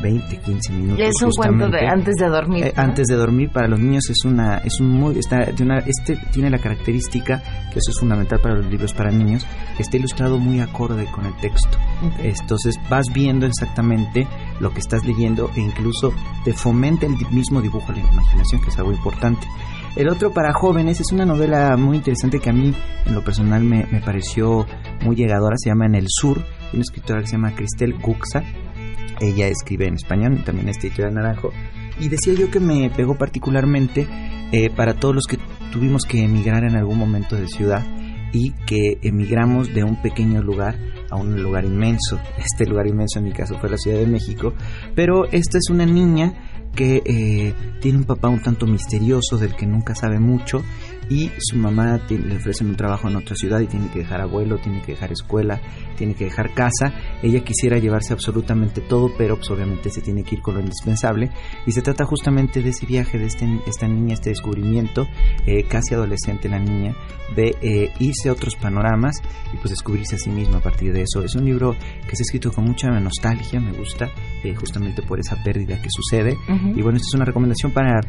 20, 0.00 0.36
15 0.38 0.72
minutos. 0.72 1.00
Es 1.00 1.22
un 1.22 1.30
cuento 1.30 1.68
de 1.68 1.86
antes 1.86 2.14
de 2.16 2.28
dormir. 2.28 2.64
Eh, 2.66 2.72
antes 2.76 3.06
de 3.06 3.16
dormir 3.16 3.50
para 3.50 3.68
los 3.68 3.80
niños 3.80 4.08
es 4.10 4.24
una 4.24 4.58
es 4.58 4.80
un 4.80 4.90
muy 4.90 5.18
está 5.18 5.46
de 5.46 5.62
una 5.62 5.78
este 5.78 6.16
tiene 6.32 6.50
la 6.50 6.58
característica 6.58 7.42
que 7.72 7.78
eso 7.78 7.90
es 7.90 7.98
fundamental 7.98 8.40
para 8.40 8.56
los 8.56 8.66
libros 8.66 8.92
para 8.92 9.10
niños, 9.10 9.46
que 9.76 9.82
está 9.82 9.96
ilustrado 9.96 10.38
muy 10.38 10.60
acorde 10.60 11.06
con 11.06 11.26
el 11.26 11.34
texto. 11.36 11.78
Entonces 12.18 12.78
vas 12.88 13.06
viendo 13.12 13.46
exactamente 13.46 14.26
lo 14.60 14.72
que 14.72 14.80
estás 14.80 15.04
leyendo 15.04 15.50
e 15.56 15.60
incluso 15.60 16.12
te 16.44 16.52
fomenta 16.52 17.06
el 17.06 17.16
mismo 17.30 17.60
dibujo 17.60 17.92
la 17.92 17.98
imaginación, 17.98 18.60
que 18.62 18.70
es 18.70 18.78
algo 18.78 18.92
importante. 18.92 19.46
El 19.96 20.08
otro 20.08 20.32
para 20.32 20.52
jóvenes 20.52 21.00
es 21.00 21.12
una 21.12 21.24
novela 21.24 21.76
muy 21.76 21.96
interesante 21.96 22.38
que 22.38 22.50
a 22.50 22.52
mí 22.52 22.72
en 23.04 23.14
lo 23.14 23.24
personal 23.24 23.64
me, 23.64 23.86
me 23.90 24.00
pareció 24.00 24.66
muy 25.04 25.16
llegadora, 25.16 25.56
se 25.58 25.70
llama 25.70 25.86
En 25.86 25.96
el 25.96 26.06
Sur, 26.08 26.38
de 26.38 26.74
una 26.74 26.82
escritora 26.82 27.20
que 27.20 27.26
se 27.26 27.32
llama 27.32 27.54
Cristel 27.54 27.94
Guxa 27.98 28.44
ella 29.20 29.48
escribe 29.48 29.86
en 29.86 29.94
español, 29.94 30.42
también 30.44 30.68
es 30.68 30.78
editorial 30.78 31.14
Naranjo. 31.14 31.50
Y 32.00 32.08
decía 32.08 32.34
yo 32.34 32.50
que 32.50 32.60
me 32.60 32.90
pegó 32.90 33.16
particularmente 33.16 34.06
eh, 34.52 34.70
para 34.70 34.94
todos 34.94 35.14
los 35.14 35.24
que 35.26 35.38
tuvimos 35.72 36.04
que 36.04 36.22
emigrar 36.22 36.64
en 36.64 36.76
algún 36.76 36.98
momento 36.98 37.36
de 37.36 37.48
ciudad 37.48 37.84
y 38.32 38.52
que 38.66 38.98
emigramos 39.02 39.72
de 39.74 39.84
un 39.84 40.00
pequeño 40.00 40.42
lugar 40.42 40.76
a 41.10 41.16
un 41.16 41.42
lugar 41.42 41.64
inmenso. 41.64 42.20
Este 42.38 42.66
lugar 42.66 42.86
inmenso 42.86 43.18
en 43.18 43.24
mi 43.24 43.32
caso 43.32 43.58
fue 43.58 43.70
la 43.70 43.76
Ciudad 43.76 43.98
de 43.98 44.06
México, 44.06 44.54
pero 44.94 45.24
esta 45.30 45.58
es 45.58 45.70
una 45.70 45.86
niña 45.86 46.34
que 46.74 47.02
eh, 47.04 47.54
tiene 47.80 47.98
un 47.98 48.04
papá 48.04 48.28
un 48.28 48.40
tanto 48.40 48.66
misterioso 48.66 49.38
del 49.38 49.56
que 49.56 49.66
nunca 49.66 49.94
sabe 49.94 50.20
mucho 50.20 50.62
y 51.10 51.30
su 51.38 51.56
mamá 51.56 52.00
le 52.08 52.36
ofrece 52.36 52.64
un 52.64 52.76
trabajo 52.76 53.08
en 53.08 53.16
otra 53.16 53.34
ciudad 53.34 53.60
y 53.60 53.66
tiene 53.66 53.88
que 53.88 54.00
dejar 54.00 54.20
abuelo, 54.20 54.58
tiene 54.58 54.82
que 54.82 54.92
dejar 54.92 55.12
escuela, 55.12 55.60
tiene 55.96 56.14
que 56.14 56.24
dejar 56.24 56.52
casa. 56.52 56.92
Ella 57.22 57.40
quisiera 57.40 57.78
llevarse 57.78 58.12
absolutamente 58.12 58.82
todo, 58.82 59.10
pero 59.16 59.36
pues, 59.36 59.50
obviamente 59.50 59.90
se 59.90 60.02
tiene 60.02 60.22
que 60.22 60.36
ir 60.36 60.42
con 60.42 60.54
lo 60.54 60.60
indispensable. 60.60 61.30
Y 61.66 61.72
se 61.72 61.82
trata 61.82 62.04
justamente 62.04 62.62
de 62.62 62.70
ese 62.70 62.86
viaje 62.86 63.18
de 63.18 63.26
este, 63.26 63.46
esta 63.66 63.88
niña, 63.88 64.14
este 64.14 64.30
descubrimiento, 64.30 65.08
eh, 65.46 65.64
casi 65.64 65.94
adolescente 65.94 66.48
la 66.48 66.58
niña, 66.58 66.94
de 67.34 67.56
eh, 67.62 67.92
irse 67.98 68.28
a 68.28 68.32
otros 68.32 68.56
panoramas 68.56 69.16
y 69.52 69.56
pues 69.56 69.70
descubrirse 69.70 70.16
a 70.16 70.18
sí 70.18 70.30
misma 70.30 70.58
a 70.58 70.62
partir 70.62 70.92
de 70.92 71.02
eso. 71.02 71.22
Es 71.24 71.34
un 71.34 71.44
libro 71.46 71.74
que 72.08 72.16
se 72.16 72.22
ha 72.22 72.24
escrito 72.24 72.52
con 72.52 72.64
mucha 72.64 72.88
nostalgia, 72.88 73.60
me 73.60 73.72
gusta, 73.72 74.10
eh, 74.44 74.54
justamente 74.54 75.02
por 75.02 75.18
esa 75.20 75.42
pérdida 75.42 75.80
que 75.80 75.88
sucede. 75.90 76.36
Y 76.48 76.82
bueno, 76.82 76.96
esta 76.96 77.06
es 77.08 77.14
una 77.14 77.24
recomendación 77.24 77.72
para 77.72 78.00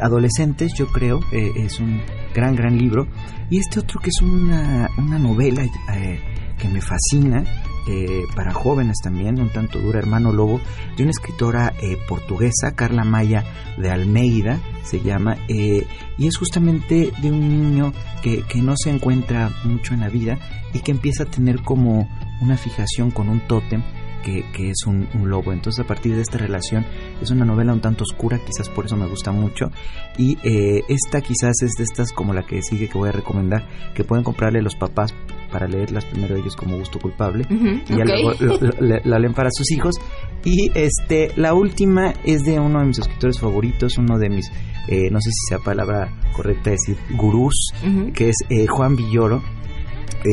adolescentes, 0.00 0.72
yo 0.74 0.86
creo, 0.88 1.20
es 1.32 1.80
un 1.80 2.00
gran, 2.34 2.45
gran 2.54 2.76
libro. 2.78 3.08
Y 3.50 3.58
este 3.58 3.80
otro 3.80 4.00
que 4.00 4.10
es 4.10 4.20
una, 4.22 4.88
una 4.98 5.18
novela 5.18 5.64
eh, 5.64 6.20
que 6.58 6.68
me 6.68 6.80
fascina, 6.80 7.44
eh, 7.88 8.24
para 8.34 8.52
jóvenes 8.52 8.96
también, 9.02 9.40
un 9.40 9.50
tanto 9.50 9.78
dura, 9.78 9.98
Hermano 9.98 10.32
Lobo, 10.32 10.60
de 10.96 11.02
una 11.02 11.10
escritora 11.10 11.72
eh, 11.80 11.96
portuguesa, 12.08 12.74
Carla 12.74 13.04
Maya 13.04 13.44
de 13.76 13.90
Almeida, 13.90 14.58
se 14.82 15.00
llama, 15.00 15.36
y 15.48 15.84
es 16.18 16.36
justamente 16.36 17.12
de 17.20 17.30
un 17.30 17.48
niño 17.48 17.92
que, 18.22 18.42
que, 18.42 18.62
no 18.62 18.74
se 18.76 18.90
encuentra 18.90 19.50
mucho 19.64 19.94
en 19.94 20.00
la 20.00 20.08
vida 20.08 20.38
y 20.72 20.80
que 20.80 20.92
empieza 20.92 21.24
a 21.24 21.26
tener 21.26 21.62
como 21.62 22.08
una 22.40 22.56
fijación 22.56 23.10
con 23.10 23.28
un 23.28 23.40
tótem 23.40 23.82
que, 24.22 24.70
es 24.70 24.86
un, 24.86 25.08
lobo. 25.24 25.52
Entonces 25.52 25.84
a 25.84 25.86
partir 25.86 26.14
de 26.14 26.22
esta 26.22 26.38
relación 26.38 26.84
es 27.20 27.30
una 27.30 27.44
novela 27.44 27.72
un 27.72 27.80
tanto 27.80 28.04
oscura, 28.04 28.38
quizás 28.44 28.68
por 28.68 28.86
eso 28.86 28.96
me 28.96 29.06
gusta 29.06 29.32
mucho. 29.32 29.70
Y 30.18 30.38
eh, 30.42 30.82
esta 30.88 31.20
quizás 31.20 31.62
es 31.62 31.72
de 31.78 31.84
estas 31.84 32.12
como 32.12 32.32
la 32.32 32.44
que 32.44 32.62
sigue 32.62 32.88
que 32.88 32.98
voy 32.98 33.08
a 33.08 33.12
recomendar, 33.12 33.66
que 33.94 34.04
pueden 34.04 34.24
comprarle 34.24 34.62
los 34.62 34.76
papás 34.76 35.14
para 35.50 35.68
leerlas 35.68 36.04
primero 36.04 36.36
ellos 36.36 36.56
como 36.56 36.76
gusto 36.76 36.98
culpable 36.98 37.46
y 37.48 37.96
ya 37.96 38.04
luego 38.04 38.32
la 38.78 39.18
leen 39.18 39.34
para 39.34 39.50
sus 39.50 39.70
hijos. 39.70 39.96
Y 40.44 40.70
este 40.74 41.30
la 41.36 41.54
última 41.54 42.12
es 42.24 42.42
de 42.42 42.58
uno 42.58 42.80
de 42.80 42.86
mis 42.86 42.98
escritores 42.98 43.38
favoritos, 43.40 43.98
uno 43.98 44.18
de 44.18 44.28
mis, 44.28 44.50
eh, 44.88 45.10
no 45.10 45.20
sé 45.20 45.30
si 45.30 45.48
sea 45.48 45.58
palabra 45.58 46.12
correcta 46.34 46.70
decir, 46.70 46.96
gurús, 47.16 47.72
que 48.14 48.28
es 48.28 48.36
eh, 48.50 48.66
Juan 48.66 48.96
Villoro. 48.96 49.42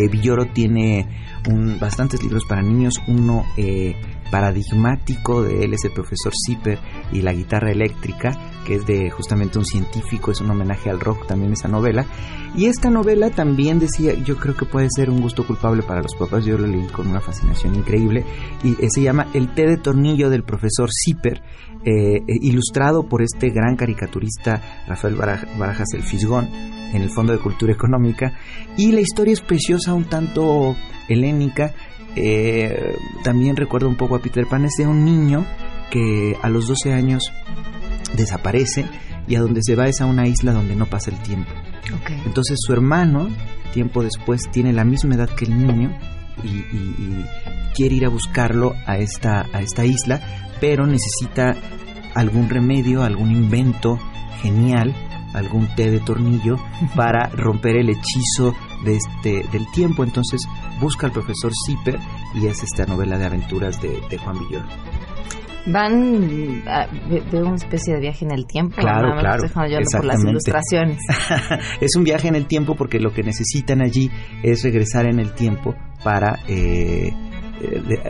Villoro 0.10 0.48
tiene 0.48 1.08
un, 1.50 1.80
bastantes 1.80 2.22
libros 2.24 2.44
para 2.48 2.62
niños, 2.62 2.94
uno 3.08 3.46
eh, 3.58 3.96
paradigmático 4.34 5.44
de 5.44 5.64
él 5.64 5.76
es 5.76 5.86
el 5.86 5.92
profesor 5.92 6.34
Zipper 6.48 6.80
y 7.12 7.22
la 7.22 7.34
guitarra 7.34 7.72
eléctrica, 7.72 8.32
que 8.66 8.74
es 8.74 8.86
de 8.88 9.12
justamente 9.12 9.60
un 9.60 9.66
científico, 9.66 10.32
es 10.32 10.42
un 10.42 10.50
homenaje 10.50 10.90
al 10.90 11.00
rock 11.00 11.28
también 11.28 11.54
esa 11.54 11.68
novela. 11.68 12.04
Y 12.56 12.66
esta 12.66 12.90
novela 12.90 13.30
también 13.30 13.78
decía, 13.78 14.16
yo 14.24 14.38
creo 14.38 14.56
que 14.56 14.66
puede 14.66 14.88
ser 14.90 15.12
un 15.12 15.22
gusto 15.22 15.46
culpable 15.46 15.84
para 15.84 16.02
los 16.02 16.16
papás, 16.16 16.46
yo 16.46 16.58
lo 16.58 16.66
leí 16.66 16.88
con 16.88 17.08
una 17.08 17.22
fascinación 17.22 17.76
increíble, 17.76 18.26
y 18.64 18.72
eh, 18.84 18.88
se 18.90 19.04
llama 19.04 19.28
El 19.36 19.54
té 19.54 19.68
de 19.68 19.78
tornillo 19.78 20.32
del 20.32 20.42
profesor 20.42 20.90
Zipper, 20.92 21.44
eh, 21.86 22.24
ilustrado 22.42 23.04
por 23.04 23.22
este 23.22 23.52
gran 23.52 23.76
caricaturista 23.76 24.84
Rafael 24.88 25.16
Barajas 25.16 25.94
el 25.94 26.02
Fisgón 26.02 26.50
en 26.92 27.04
el 27.04 27.10
Fondo 27.12 27.34
de 27.34 27.40
Cultura 27.40 27.72
Económica. 27.72 28.34
Y 28.78 28.94
la 28.94 29.02
historia 29.02 29.34
es 29.34 29.42
preciosa, 29.42 29.94
un 29.94 30.06
tanto 30.06 30.76
helénica. 31.08 31.74
Eh, 32.16 32.96
también 33.24 33.56
recuerdo 33.56 33.88
un 33.88 33.96
poco 33.96 34.16
a 34.16 34.20
Peter 34.20 34.46
Pan, 34.48 34.66
es 34.66 34.74
de 34.78 34.88
un 34.88 35.04
niño 35.04 35.46
que 35.90 36.38
a 36.42 36.50
los 36.50 36.68
12 36.68 36.94
años 36.94 37.32
desaparece 38.16 38.86
y 39.28 39.36
a 39.36 39.42
donde 39.42 39.62
se 39.64 39.76
va 39.76 39.88
es 39.88 40.02
a 40.02 40.06
una 40.06 40.28
isla 40.28 40.54
donde 40.54 40.76
no 40.76 40.86
pasa 40.86 41.12
el 41.12 41.18
tiempo. 41.20 41.52
Entonces 42.26 42.60
su 42.62 42.74
hermano, 42.74 43.30
tiempo 43.74 44.04
después, 44.04 44.50
tiene 44.52 44.74
la 44.74 44.86
misma 44.86 45.16
edad 45.16 45.30
que 45.30 45.46
el 45.46 45.58
niño 45.58 45.98
y, 46.44 46.64
quiere 47.76 47.96
ir 47.96 48.06
a 48.06 48.10
buscarlo 48.10 48.76
a 48.86 49.00
esta, 49.00 49.48
a 49.52 49.62
esta 49.62 49.84
isla, 49.84 50.22
pero 50.62 50.86
necesita 50.86 51.56
algún 52.14 52.48
remedio, 52.48 53.02
algún 53.02 53.32
invento 53.32 53.98
genial 54.44 54.94
algún 55.34 55.68
té 55.76 55.92
de 55.92 56.00
tornillo 56.00 56.58
para 56.96 57.28
romper 57.30 57.78
el 57.78 57.90
hechizo 57.90 58.56
de 58.86 58.98
este, 58.98 59.46
del 59.52 59.70
tiempo. 59.72 60.04
Entonces 60.04 60.42
busca 60.84 61.08
al 61.08 61.14
profesor 61.14 61.52
Zipper 61.66 61.98
y 62.36 62.46
es 62.46 62.62
esta 62.62 62.86
novela 62.86 63.18
de 63.18 63.26
aventuras 63.26 63.82
de, 63.82 64.18
Juan 64.18 64.38
Villoro. 64.38 64.68
Van 65.66 66.20
de 66.26 67.42
una 67.42 67.56
especie 67.56 67.94
de 67.94 68.02
viaje 68.02 68.26
en 68.26 68.32
el 68.34 68.46
tiempo. 68.46 68.76
Claro, 68.76 69.18
claro. 69.18 69.44
Por 69.54 70.04
las 70.04 70.22
ilustraciones. 70.26 71.00
es 71.82 71.96
un 71.96 72.04
viaje 72.04 72.28
en 72.28 72.36
el 72.36 72.48
tiempo 72.48 72.76
porque 72.76 73.00
lo 73.00 73.14
que 73.14 73.24
necesitan 73.24 73.82
allí 73.82 74.12
es 74.44 74.62
regresar 74.64 75.06
en 75.06 75.20
el 75.20 75.34
tiempo 75.34 75.74
para 76.04 76.40
eh, 76.50 77.14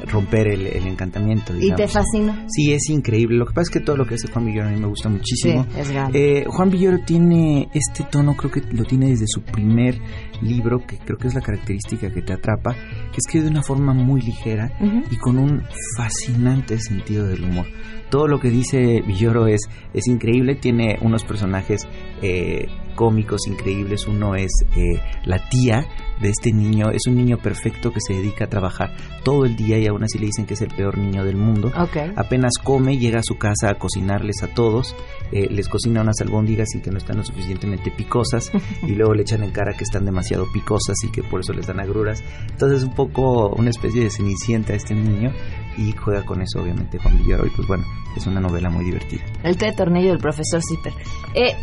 romper 0.07 0.47
el, 0.47 0.87
encantamiento. 0.87 1.53
¿Y 1.55 1.71
te 1.75 1.87
fascina? 1.87 2.45
Sí, 2.47 2.73
es 2.73 2.89
increíble. 2.89 3.37
Lo 3.37 3.45
que 3.45 3.53
pasa 3.53 3.63
es 3.63 3.69
que 3.69 3.79
todo 3.81 3.97
lo 3.97 4.05
que 4.05 4.15
hace 4.15 4.27
Juan 4.31 4.45
Villoro 4.45 4.69
a 4.69 4.71
mí 4.71 4.79
me 4.79 4.87
gusta 4.87 5.09
muchísimo. 5.09 5.65
Sí, 5.75 5.79
es 5.79 5.91
eh, 6.13 6.45
Juan 6.47 6.71
Villoro 6.71 6.99
tiene 7.05 7.69
este 7.73 8.03
tono, 8.05 8.35
creo 8.35 8.51
que 8.51 8.61
lo 8.71 8.83
tiene 8.83 9.09
desde 9.09 9.27
su 9.27 9.41
primer 9.41 9.99
libro, 10.41 10.79
que 10.85 10.97
creo 10.97 11.17
que 11.17 11.27
es 11.27 11.35
la 11.35 11.41
característica 11.41 12.11
que 12.11 12.21
te 12.21 12.33
atrapa, 12.33 12.73
que 12.73 13.17
escribe 13.17 13.45
de 13.45 13.51
una 13.51 13.63
forma 13.63 13.93
muy 13.93 14.21
ligera 14.21 14.71
y 15.09 15.17
con 15.17 15.37
un 15.37 15.63
fascinante 15.97 16.79
sentido 16.79 17.27
del 17.27 17.43
humor. 17.43 17.65
Todo 18.09 18.27
lo 18.27 18.39
que 18.39 18.49
dice 18.49 19.01
Villoro 19.05 19.47
es, 19.47 19.61
es 19.93 20.07
increíble, 20.07 20.55
tiene 20.55 20.97
unos 21.01 21.23
personajes 21.23 21.87
eh, 22.21 22.67
cómicos 22.95 23.47
increíbles. 23.47 24.07
Uno 24.07 24.35
es 24.35 24.51
eh, 24.75 24.99
la 25.25 25.49
tía 25.49 25.85
de 26.21 26.29
este 26.29 26.51
niño. 26.51 26.91
Es 26.91 27.07
un 27.07 27.15
niño 27.15 27.37
perfecto 27.37 27.91
que 27.91 27.99
se 27.99 28.13
dedica 28.13 28.45
a 28.45 28.49
trabajar 28.49 28.95
todo 29.23 29.45
el 29.45 29.55
día 29.55 29.77
y 29.77 29.87
aún 29.87 30.03
así 30.03 30.19
le 30.19 30.27
dicen 30.27 30.45
que 30.45 30.53
es 30.53 30.61
el 30.61 30.69
peor 30.69 30.97
niño 30.97 31.23
del 31.25 31.35
mundo. 31.35 31.71
Apenas 32.15 32.53
come, 32.63 32.97
llega 32.97 33.19
a 33.19 33.23
su 33.23 33.37
casa 33.37 33.69
a 33.69 33.75
cocinarles 33.75 34.43
a 34.43 34.47
todos. 34.47 34.95
Eh, 35.31 35.47
les 35.49 35.67
cocina 35.67 36.01
unas 36.01 36.21
albóndigas 36.21 36.75
y 36.75 36.81
que 36.81 36.91
no 36.91 36.97
están 36.97 37.17
lo 37.17 37.23
suficientemente 37.23 37.91
picosas 37.91 38.51
y 38.83 38.91
luego 38.93 39.13
le 39.13 39.23
echan 39.23 39.43
en 39.43 39.51
cara 39.51 39.73
que 39.73 39.83
están 39.83 40.05
demasiado 40.05 40.22
picosas 40.51 40.95
y 41.03 41.09
que 41.09 41.23
por 41.23 41.41
eso 41.41 41.53
les 41.53 41.67
dan 41.67 41.79
agruras. 41.79 42.23
Entonces 42.49 42.79
es 42.79 42.83
un 42.83 42.95
poco 42.95 43.49
una 43.49 43.69
especie 43.69 44.03
de 44.03 44.09
cenicienta 44.09 44.73
este 44.73 44.93
niño 44.95 45.31
y 45.77 45.91
juega 45.91 46.25
con 46.25 46.41
eso 46.41 46.61
obviamente 46.61 46.99
Juan 46.99 47.17
Villoro 47.17 47.45
y 47.45 47.49
pues 47.49 47.67
bueno, 47.67 47.85
es 48.15 48.25
una 48.27 48.39
novela 48.39 48.69
muy 48.69 48.85
divertida. 48.85 49.23
El 49.43 49.57
té 49.57 49.67
de 49.67 49.73
tornillo 49.73 50.09
del 50.09 50.19
profesor 50.19 50.61
Zipper. 50.61 50.93
Eh, 51.33 51.55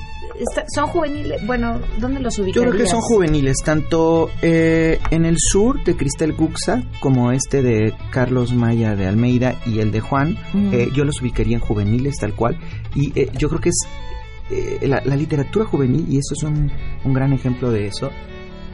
son 0.74 0.86
juveniles, 0.86 1.44
bueno, 1.46 1.80
¿dónde 1.98 2.20
los 2.20 2.38
ubicarías? 2.38 2.64
Yo 2.64 2.70
creo 2.70 2.84
que 2.84 2.90
son 2.90 3.00
juveniles, 3.00 3.58
tanto 3.64 4.30
eh, 4.42 4.98
en 5.10 5.24
el 5.24 5.36
sur 5.38 5.82
de 5.84 5.96
Cristel 5.96 6.32
Guxa 6.32 6.82
como 7.00 7.32
este 7.32 7.62
de 7.62 7.94
Carlos 8.10 8.52
Maya 8.54 8.96
de 8.96 9.06
Almeida 9.06 9.56
y 9.66 9.80
el 9.80 9.90
de 9.92 10.00
Juan, 10.00 10.38
eh, 10.72 10.88
yo 10.94 11.04
los 11.04 11.20
ubicaría 11.20 11.56
en 11.56 11.60
juveniles 11.60 12.16
tal 12.18 12.34
cual. 12.34 12.58
Y 12.94 13.18
eh, 13.18 13.30
yo 13.36 13.48
creo 13.48 13.60
que 13.60 13.70
es 13.70 13.86
la, 14.82 15.00
literatura 15.16 15.64
juvenil, 15.64 16.06
y 16.08 16.18
eso 16.18 16.34
es 16.34 16.42
un, 16.42 16.72
un 17.04 17.12
gran 17.12 17.32
ejemplo 17.32 17.70
de 17.70 17.86
eso, 17.86 18.10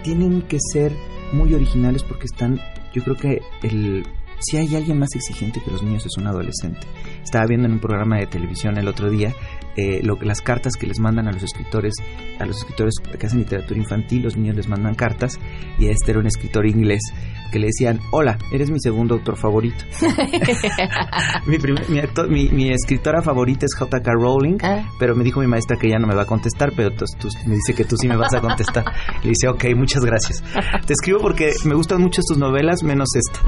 tienen 0.07 0.43
que 0.43 0.59
ser 0.61 0.93
muy 1.33 1.53
originales 1.53 2.05
porque 2.05 2.27
están, 2.27 2.61
yo 2.95 3.03
creo 3.03 3.17
que 3.17 3.43
el, 3.65 4.07
si 4.39 4.57
hay 4.57 4.77
alguien 4.77 5.01
más 5.01 5.13
exigente 5.17 5.61
que 5.65 5.73
los 5.73 5.83
niños 5.83 6.07
es 6.07 6.17
un 6.17 6.29
adolescente. 6.29 6.87
Estaba 7.25 7.45
viendo 7.47 7.67
en 7.67 7.73
un 7.73 7.81
programa 7.81 8.19
de 8.19 8.29
televisión 8.29 8.79
el 8.79 8.87
otro 8.87 9.11
día 9.11 9.35
eh, 9.77 10.01
lo, 10.05 10.17
las 10.23 10.41
cartas 10.41 10.75
que 10.77 10.87
les 10.87 11.01
mandan 11.01 11.27
a 11.27 11.33
los 11.33 11.43
escritores, 11.43 11.95
a 12.39 12.47
los 12.47 12.59
escritores 12.59 12.95
que 13.19 13.27
hacen 13.27 13.41
literatura 13.41 13.79
infantil, 13.79 14.23
los 14.23 14.37
niños 14.37 14.57
les 14.57 14.69
mandan 14.69 14.95
cartas 14.95 15.39
y 15.79 15.87
este 15.87 16.13
era 16.13 16.21
un 16.21 16.27
escritor 16.27 16.67
inglés 16.67 17.01
que 17.51 17.59
le 17.59 17.67
decían, 17.67 18.01
hola, 18.11 18.39
eres 18.53 18.71
mi 18.71 18.81
segundo 18.81 19.15
autor 19.15 19.37
favorito. 19.37 19.85
mi, 22.29 22.49
mi, 22.51 22.71
escritora 22.71 23.23
favorita 23.23 23.67
es 23.67 23.75
J.K. 23.79 24.13
Rowling, 24.13 24.59
ah. 24.63 24.91
pero 24.99 25.15
me 25.15 25.25
dijo 25.25 25.41
mi 25.41 25.47
maestra 25.47 25.77
que 25.77 25.89
ella 25.89 25.99
no 25.99 26.07
me 26.07 26.15
va 26.15 26.23
a 26.23 26.27
contestar, 26.27 26.73
pero 26.77 26.91
tú, 26.91 27.07
me 27.47 27.55
dice 27.55 27.75
que 27.75 27.85
tú 27.85 27.97
sí 27.97 28.09
me 28.09 28.17
vas 28.17 28.35
a 28.35 28.41
contestar. 28.41 28.85
Le 29.23 29.31
dice, 29.31 29.49
ok, 29.49 29.65
muchas 29.77 30.05
gracias. 30.05 30.43
Te 30.87 30.93
escribo 30.93 31.21
porque 31.21 31.53
me 31.65 31.75
gustan 31.75 32.01
mucho 32.01 32.21
tus 32.27 32.39
novelas, 32.39 32.83
menos 32.83 33.09
esta. 33.15 33.41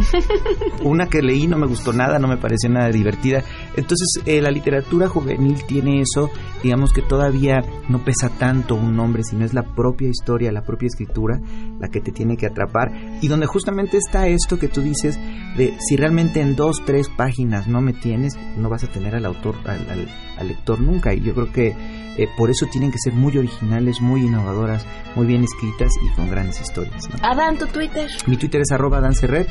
Una 0.83 1.07
que 1.07 1.23
leí 1.23 1.47
no 1.47 1.59
me 1.59 1.67
gustó 1.67 1.93
nada, 1.93 2.19
no 2.19 2.29
me 2.29 2.37
pareció 2.37 2.71
nada 2.71 2.91
divertida. 2.91 3.43
Entonces, 3.77 4.23
eh, 4.27 4.41
la 4.41 4.51
literatura 4.51 5.09
juvenil 5.09 5.65
tiene 5.67 6.01
eso, 6.01 6.31
digamos 6.63 6.93
que 6.93 7.03
todavía 7.03 7.63
no 7.89 8.05
pesa 8.05 8.31
tanto 8.31 8.77
un 8.79 8.97
nombre, 8.97 9.23
sino 9.25 9.45
es 9.45 9.55
la 9.55 9.63
propia 9.63 10.09
historia, 10.09 10.53
la 10.53 10.63
propia 10.63 10.87
escritura, 10.87 11.41
la 11.79 11.89
que 11.89 12.01
te 12.01 12.13
tiene 12.13 12.37
que 12.37 12.47
atrapar, 12.47 12.93
y 13.21 13.29
donde 13.29 13.47
justamente 13.47 13.97
está 13.97 14.27
esto 14.29 14.59
que 14.59 14.69
tú 14.69 14.81
dices 14.81 15.19
de 15.57 15.75
si 15.81 15.97
realmente 15.97 16.41
en 16.41 16.57
dos, 16.57 16.83
tres 16.85 17.09
páginas 17.09 17.69
no 17.69 17.81
me 17.81 17.93
tienes, 17.93 18.37
no 18.57 18.69
vas 18.69 18.85
a 18.85 18.89
tener 18.89 19.15
al 19.15 19.27
autor, 19.27 19.57
al, 19.67 20.09
lector 20.47 20.81
nunca. 20.81 21.13
Y 21.15 21.21
yo 21.21 21.35
creo 21.35 21.53
que 21.53 21.75
eh, 22.17 22.29
por 22.37 22.51
eso 22.51 22.67
tienen 22.71 22.91
que 22.91 22.99
ser 22.99 23.13
muy 23.13 23.37
originales, 23.37 24.01
muy 24.01 24.23
innovadoras, 24.23 24.87
muy 25.17 25.27
bien 25.27 25.45
escritas 25.45 25.93
y 26.05 26.15
con 26.15 26.31
grandes 26.31 26.61
historias. 26.61 27.09
Adán, 27.23 27.59
tu 27.59 27.67
Twitter. 27.67 28.09
Mi 28.27 28.37
Twitter 28.37 28.61
es 28.61 28.71
arroba 28.71 29.01
dancerred. 29.01 29.47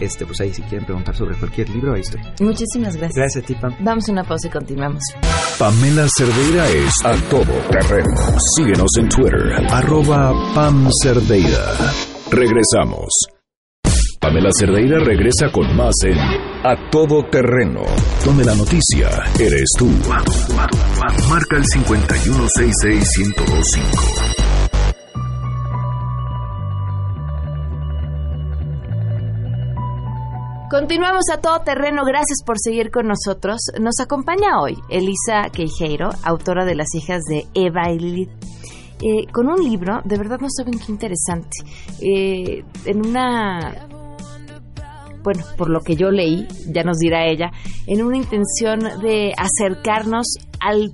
Este, 0.00 0.26
pues 0.26 0.40
ahí 0.40 0.52
si 0.52 0.62
quieren 0.62 0.84
preguntar 0.84 1.14
sobre 1.14 1.36
cualquier 1.36 1.68
libro, 1.70 1.94
ahí 1.94 2.00
estoy. 2.00 2.20
Muchísimas 2.40 2.96
gracias. 2.96 3.16
Gracias 3.16 3.44
a 3.44 3.46
ti, 3.46 3.54
Pam. 3.54 3.74
Damos 3.80 4.08
una 4.08 4.24
pausa 4.24 4.48
y 4.48 4.50
continuamos. 4.50 5.02
Pamela 5.58 6.06
Cerdeira 6.16 6.68
es 6.68 6.94
a 7.04 7.14
todo 7.28 7.52
terreno. 7.70 8.16
Síguenos 8.56 8.90
en 8.98 9.08
Twitter, 9.08 9.66
arroba 9.70 10.32
Pam 10.54 10.88
Cerdeira. 11.02 11.74
Regresamos. 12.30 13.10
Pamela 14.22 14.50
Cerdeira 14.56 15.00
regresa 15.00 15.50
con 15.50 15.76
más 15.76 15.92
en 16.04 16.16
A 16.16 16.76
Todo 16.92 17.24
Terreno, 17.28 17.82
donde 18.24 18.44
la 18.44 18.54
noticia 18.54 19.10
eres 19.38 19.68
tú. 19.76 19.90
Marca 21.28 21.56
el 21.56 21.64
5166125. 21.64 24.51
Continuamos 30.72 31.24
a 31.30 31.38
todo 31.38 31.60
terreno, 31.60 32.02
gracias 32.02 32.38
por 32.46 32.56
seguir 32.58 32.90
con 32.90 33.06
nosotros. 33.06 33.60
Nos 33.78 34.00
acompaña 34.00 34.58
hoy 34.58 34.78
Elisa 34.88 35.50
Queijeiro, 35.52 36.08
autora 36.22 36.64
de 36.64 36.74
Las 36.74 36.94
hijas 36.94 37.24
de 37.24 37.46
Eva 37.52 37.90
y 37.90 37.98
Lilith. 37.98 38.30
Eh, 39.02 39.30
con 39.30 39.50
un 39.50 39.62
libro, 39.62 40.00
de 40.06 40.16
verdad 40.16 40.38
no 40.40 40.48
saben 40.48 40.78
qué 40.78 40.90
interesante. 40.90 41.58
Eh, 42.00 42.64
en 42.86 43.06
una 43.06 43.86
bueno, 45.22 45.44
por 45.58 45.68
lo 45.68 45.80
que 45.80 45.94
yo 45.94 46.10
leí, 46.10 46.48
ya 46.66 46.82
nos 46.84 46.96
dirá 46.96 47.26
ella, 47.26 47.50
en 47.86 48.02
una 48.02 48.16
intención 48.16 48.80
de 49.02 49.34
acercarnos 49.36 50.38
al 50.58 50.92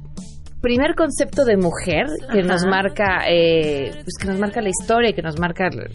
primer 0.61 0.95
concepto 0.95 1.45
de 1.45 1.57
mujer 1.57 2.07
que 2.33 2.43
nos 2.43 2.65
marca 2.67 3.29
eh, 3.29 3.91
pues 3.93 4.15
que 4.21 4.27
nos 4.27 4.39
marca 4.39 4.61
la 4.61 4.71
historia 4.71 5.13
que 5.13 5.23
nos 5.23 5.39
marca 5.39 5.69
eh, 5.69 5.89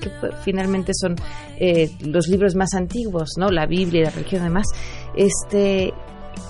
que 0.00 0.10
finalmente 0.44 0.92
son 0.94 1.14
eh, 1.58 1.90
los 2.06 2.28
libros 2.28 2.54
más 2.54 2.74
antiguos 2.74 3.30
no 3.38 3.50
la 3.50 3.66
Biblia 3.66 4.00
y 4.00 4.04
la 4.04 4.10
religión 4.10 4.42
y 4.42 4.44
demás. 4.44 4.66
Este 5.14 5.92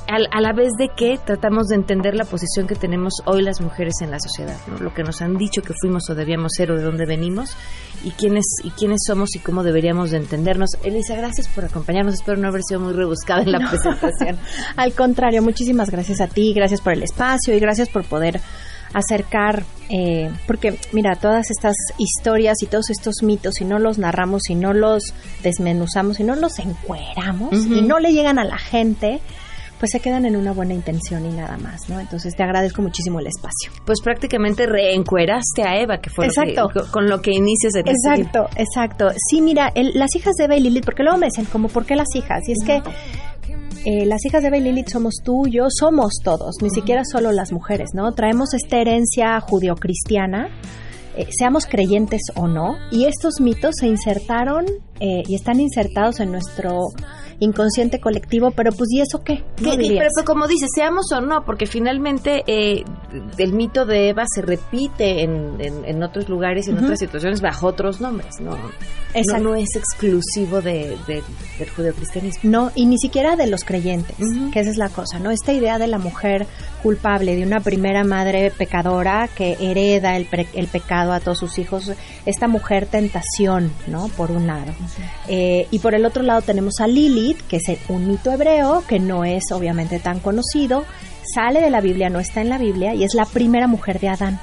a, 0.06 0.40
la 0.40 0.52
vez 0.52 0.70
de 0.78 0.88
que 0.96 1.18
tratamos 1.18 1.68
de 1.68 1.76
entender 1.76 2.14
la 2.14 2.24
posición 2.24 2.66
que 2.66 2.74
tenemos 2.74 3.14
hoy 3.24 3.42
las 3.42 3.60
mujeres 3.60 3.94
en 4.00 4.10
la 4.10 4.18
sociedad, 4.20 4.56
lo 4.80 4.94
que 4.94 5.02
nos 5.02 5.20
han 5.22 5.36
dicho 5.36 5.62
que 5.62 5.74
fuimos 5.80 6.08
o 6.10 6.14
debíamos 6.14 6.52
ser 6.56 6.70
o 6.70 6.76
de 6.76 6.82
dónde 6.82 7.06
venimos 7.06 7.56
y 8.04 8.10
quiénes 8.12 8.44
y 8.64 8.70
quiénes 8.70 9.00
somos 9.06 9.34
y 9.34 9.38
cómo 9.38 9.62
deberíamos 9.62 10.10
de 10.10 10.18
entendernos. 10.18 10.70
Elisa, 10.82 11.14
gracias 11.14 11.48
por 11.48 11.64
acompañarnos. 11.64 12.14
Espero 12.14 12.38
no 12.38 12.48
haber 12.48 12.62
sido 12.62 12.80
muy 12.80 12.92
rebuscada 12.92 13.42
en 13.42 13.52
la 13.52 13.58
presentación. 13.70 14.38
Al 14.76 14.92
contrario, 14.92 15.42
muchísimas 15.42 15.90
gracias 15.90 16.20
a 16.20 16.28
ti, 16.28 16.52
gracias 16.54 16.80
por 16.80 16.92
el 16.92 17.02
espacio 17.02 17.54
y 17.54 17.60
gracias 17.60 17.88
por 17.88 18.04
poder 18.04 18.40
acercar, 18.92 19.64
eh, 19.90 20.30
porque 20.46 20.78
mira, 20.92 21.16
todas 21.16 21.50
estas 21.50 21.76
historias 21.98 22.62
y 22.62 22.66
todos 22.66 22.90
estos 22.90 23.22
mitos, 23.22 23.54
si 23.56 23.64
no 23.64 23.78
los 23.78 23.98
narramos, 23.98 24.42
si 24.46 24.54
no 24.54 24.72
los 24.72 25.14
desmenuzamos, 25.42 26.16
si 26.16 26.24
no 26.24 26.36
los 26.36 26.58
encueramos 26.58 27.54
y 27.54 27.82
no 27.82 27.98
le 27.98 28.12
llegan 28.12 28.38
a 28.38 28.44
la 28.44 28.58
gente, 28.58 29.20
pues 29.78 29.90
se 29.92 30.00
quedan 30.00 30.26
en 30.26 30.36
una 30.36 30.52
buena 30.52 30.74
intención 30.74 31.24
y 31.24 31.30
nada 31.30 31.56
más, 31.58 31.88
¿no? 31.88 32.00
Entonces 32.00 32.34
te 32.34 32.42
agradezco 32.42 32.82
muchísimo 32.82 33.20
el 33.20 33.26
espacio. 33.26 33.70
Pues 33.84 34.00
prácticamente 34.02 34.66
reencueraste 34.66 35.62
a 35.62 35.80
Eva, 35.80 35.98
que 35.98 36.10
fue 36.10 36.26
exacto. 36.26 36.70
con 36.90 37.08
lo 37.08 37.20
que 37.22 37.32
inicias 37.32 37.74
en 37.74 37.88
este 37.88 38.22
Exacto, 38.22 38.48
exacto. 38.56 39.10
Sí, 39.30 39.40
mira, 39.40 39.72
las 39.74 40.14
hijas 40.16 40.34
de 40.36 40.44
Eva 40.44 40.56
y 40.56 40.60
Lilith, 40.60 40.84
porque 40.84 41.02
luego 41.02 41.18
me 41.18 41.26
dicen 41.26 41.44
como, 41.46 41.68
¿por 41.68 41.86
qué 41.86 41.96
las 41.96 42.14
hijas? 42.14 42.42
Y 42.48 42.52
es 42.52 42.64
que 42.64 42.82
eh, 43.84 44.06
las 44.06 44.24
hijas 44.24 44.42
de 44.42 44.48
Eva 44.48 44.58
y 44.58 44.62
Lilith 44.62 44.88
somos 44.88 45.16
tú, 45.24 45.46
yo, 45.48 45.66
somos 45.70 46.14
todos, 46.22 46.56
ni 46.62 46.70
siquiera 46.70 47.02
solo 47.04 47.32
las 47.32 47.52
mujeres, 47.52 47.90
¿no? 47.94 48.12
Traemos 48.12 48.54
esta 48.54 48.78
herencia 48.78 49.40
judio-cristiana 49.40 50.48
eh, 51.18 51.26
seamos 51.36 51.66
creyentes 51.66 52.20
o 52.36 52.46
no, 52.46 52.76
y 52.92 53.06
estos 53.06 53.40
mitos 53.40 53.74
se 53.80 53.88
insertaron 53.88 54.66
eh, 55.00 55.24
y 55.26 55.34
están 55.34 55.58
insertados 55.58 56.20
en 56.20 56.30
nuestro 56.30 56.78
inconsciente 57.40 58.00
colectivo, 58.00 58.50
pero 58.50 58.72
pues 58.72 58.90
¿y 58.92 59.00
eso 59.00 59.22
qué? 59.22 59.44
pero, 59.56 60.24
como 60.24 60.46
dice, 60.48 60.66
seamos 60.74 61.12
o 61.12 61.20
no, 61.20 61.44
porque 61.44 61.66
finalmente 61.66 62.42
eh, 62.46 62.84
el 63.38 63.52
mito 63.52 63.86
de 63.86 64.08
Eva 64.08 64.24
se 64.26 64.42
repite 64.42 65.22
en, 65.22 65.56
en, 65.60 66.02
otros 66.02 66.28
lugares 66.28 66.66
y 66.66 66.70
en 66.70 66.78
otras 66.78 66.98
situaciones 66.98 67.40
bajo 67.40 67.66
otros 67.66 68.00
nombres, 68.00 68.40
¿no? 68.40 68.56
No, 68.56 69.38
no, 69.38 69.54
es 69.54 69.74
exclusivo 69.74 70.60
de, 70.60 70.96
del 71.06 71.70
judeocristianismo. 71.70 72.50
No, 72.50 72.70
y 72.74 72.86
ni 72.86 72.98
siquiera 72.98 73.36
de 73.36 73.46
los 73.46 73.64
creyentes, 73.64 74.16
que 74.52 74.60
esa 74.60 74.70
es 74.70 74.76
la 74.76 74.88
cosa, 74.88 75.18
¿no? 75.18 75.30
Esta 75.30 75.52
idea 75.52 75.78
de 75.78 75.86
la 75.86 75.98
mujer 75.98 76.46
culpable, 76.82 77.34
de 77.34 77.42
una 77.42 77.60
primera 77.60 78.04
madre 78.04 78.52
pecadora 78.56 79.28
que 79.28 79.56
hereda 79.60 80.16
el, 80.16 80.28
el 80.54 80.66
pecado 80.68 81.12
a 81.12 81.20
todos 81.20 81.38
sus 81.38 81.58
hijos, 81.58 81.92
esta 82.26 82.48
mujer 82.48 82.86
tentación, 82.86 83.72
¿no? 83.86 84.08
Por 84.08 84.30
un 84.30 84.46
lado. 84.46 84.72
Eh, 85.28 85.66
y 85.70 85.78
por 85.78 85.94
el 85.94 86.04
otro 86.04 86.22
lado 86.22 86.42
tenemos 86.42 86.74
a 86.80 86.86
Lilith, 87.28 87.46
que 87.46 87.56
es 87.56 87.62
un 87.88 88.08
mito 88.08 88.32
hebreo, 88.32 88.84
que 88.86 88.98
no 88.98 89.24
es 89.24 89.44
obviamente 89.52 89.98
tan 89.98 90.20
conocido, 90.20 90.84
sale 91.34 91.60
de 91.60 91.70
la 91.70 91.80
Biblia, 91.80 92.08
no 92.10 92.20
está 92.20 92.40
en 92.40 92.48
la 92.48 92.58
Biblia, 92.58 92.94
y 92.94 93.04
es 93.04 93.14
la 93.14 93.24
primera 93.24 93.66
mujer 93.66 94.00
de 94.00 94.08
Adán. 94.08 94.40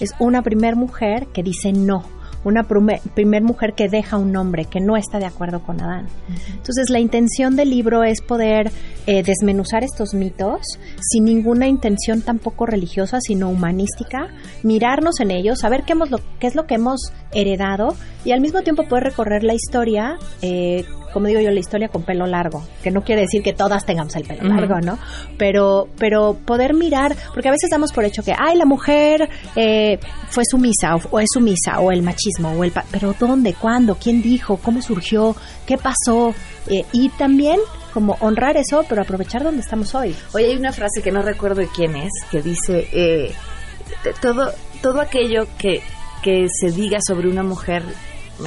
Es 0.00 0.10
una 0.18 0.42
primera 0.42 0.74
mujer 0.74 1.26
que 1.32 1.42
dice 1.42 1.72
no 1.72 2.04
una 2.44 2.64
primer, 2.64 3.42
mujer 3.42 3.72
que 3.74 3.88
deja 3.88 4.18
un 4.18 4.36
hombre, 4.36 4.66
que 4.66 4.80
no 4.80 4.96
está 4.96 5.18
de 5.18 5.26
acuerdo 5.26 5.62
con 5.62 5.80
Adán. 5.80 6.06
Entonces 6.52 6.90
la 6.90 7.00
intención 7.00 7.56
del 7.56 7.70
libro 7.70 8.04
es 8.04 8.20
poder 8.20 8.70
eh, 9.06 9.22
desmenuzar 9.22 9.82
estos 9.82 10.14
mitos 10.14 10.60
sin 11.00 11.24
ninguna 11.24 11.66
intención 11.66 12.20
tampoco 12.20 12.66
religiosa, 12.66 13.18
sino 13.20 13.48
humanística, 13.48 14.28
mirarnos 14.62 15.20
en 15.20 15.30
ellos, 15.30 15.60
saber 15.60 15.84
qué, 15.84 15.92
hemos 15.92 16.10
lo, 16.10 16.18
qué 16.38 16.46
es 16.46 16.54
lo 16.54 16.66
que 16.66 16.74
hemos 16.74 17.12
heredado 17.32 17.96
y 18.24 18.32
al 18.32 18.40
mismo 18.40 18.62
tiempo 18.62 18.84
poder 18.84 19.04
recorrer 19.04 19.42
la 19.42 19.54
historia 19.54 20.18
eh, 20.42 20.84
como 21.14 21.28
digo 21.28 21.40
yo, 21.40 21.50
la 21.52 21.60
historia 21.60 21.88
con 21.88 22.02
pelo 22.02 22.26
largo, 22.26 22.64
que 22.82 22.90
no 22.90 23.02
quiere 23.02 23.22
decir 23.22 23.42
que 23.42 23.52
todas 23.52 23.86
tengamos 23.86 24.14
el 24.16 24.24
pelo 24.24 24.48
largo, 24.48 24.80
¿no? 24.80 24.98
Pero, 25.38 25.88
pero 25.96 26.34
poder 26.44 26.74
mirar, 26.74 27.16
porque 27.32 27.48
a 27.48 27.52
veces 27.52 27.70
damos 27.70 27.92
por 27.92 28.04
hecho 28.04 28.24
que, 28.24 28.34
ay, 28.36 28.58
la 28.58 28.66
mujer 28.66 29.30
eh, 29.54 30.00
fue 30.28 30.42
sumisa 30.44 30.96
o, 31.10 31.20
es 31.20 31.28
sumisa, 31.32 31.78
o 31.78 31.92
el 31.92 32.02
machismo, 32.02 32.50
o 32.50 32.64
el... 32.64 32.72
pero 32.90 33.14
¿dónde? 33.18 33.54
¿Cuándo? 33.54 33.94
¿Quién 33.94 34.22
dijo? 34.22 34.56
¿Cómo 34.56 34.82
surgió? 34.82 35.36
¿Qué 35.66 35.78
pasó? 35.78 36.34
Eh, 36.66 36.84
y 36.92 37.10
también 37.10 37.60
como 37.92 38.16
honrar 38.18 38.56
eso, 38.56 38.84
pero 38.88 39.02
aprovechar 39.02 39.44
donde 39.44 39.60
estamos 39.60 39.94
hoy. 39.94 40.16
Hoy 40.32 40.42
hay 40.42 40.56
una 40.56 40.72
frase 40.72 41.00
que 41.00 41.12
no 41.12 41.22
recuerdo 41.22 41.60
de 41.60 41.68
quién 41.68 41.94
es, 41.94 42.10
que 42.28 42.42
dice, 42.42 42.88
eh, 42.92 43.32
todo, 44.20 44.50
todo 44.82 45.00
aquello 45.00 45.46
que, 45.56 45.80
que 46.24 46.48
se 46.48 46.72
diga 46.72 46.98
sobre 47.06 47.28
una 47.28 47.44
mujer, 47.44 47.84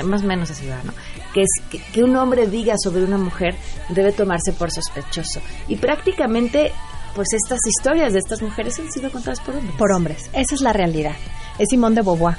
más 0.03 0.23
o 0.23 0.25
menos 0.25 0.51
así 0.51 0.67
va, 0.67 0.81
¿no? 0.83 0.93
que 1.33 1.43
es 1.43 1.81
que, 1.93 2.03
un 2.03 2.15
hombre 2.15 2.47
diga 2.47 2.75
sobre 2.81 3.03
una 3.03 3.17
mujer 3.17 3.55
debe 3.89 4.11
tomarse 4.11 4.53
por 4.53 4.71
sospechoso. 4.71 5.39
Y 5.67 5.75
prácticamente, 5.75 6.71
pues 7.15 7.27
estas 7.33 7.59
historias 7.67 8.13
de 8.13 8.19
estas 8.19 8.41
mujeres 8.41 8.79
han 8.79 8.91
sido 8.91 9.11
contadas 9.11 9.39
por 9.41 9.55
hombres. 9.55 9.75
Por 9.77 9.91
hombres, 9.91 10.29
esa 10.33 10.55
es 10.55 10.61
la 10.61 10.73
realidad. 10.73 11.15
Es 11.59 11.69
Simón 11.69 11.95
de 11.95 12.03
Beauvoir. 12.03 12.35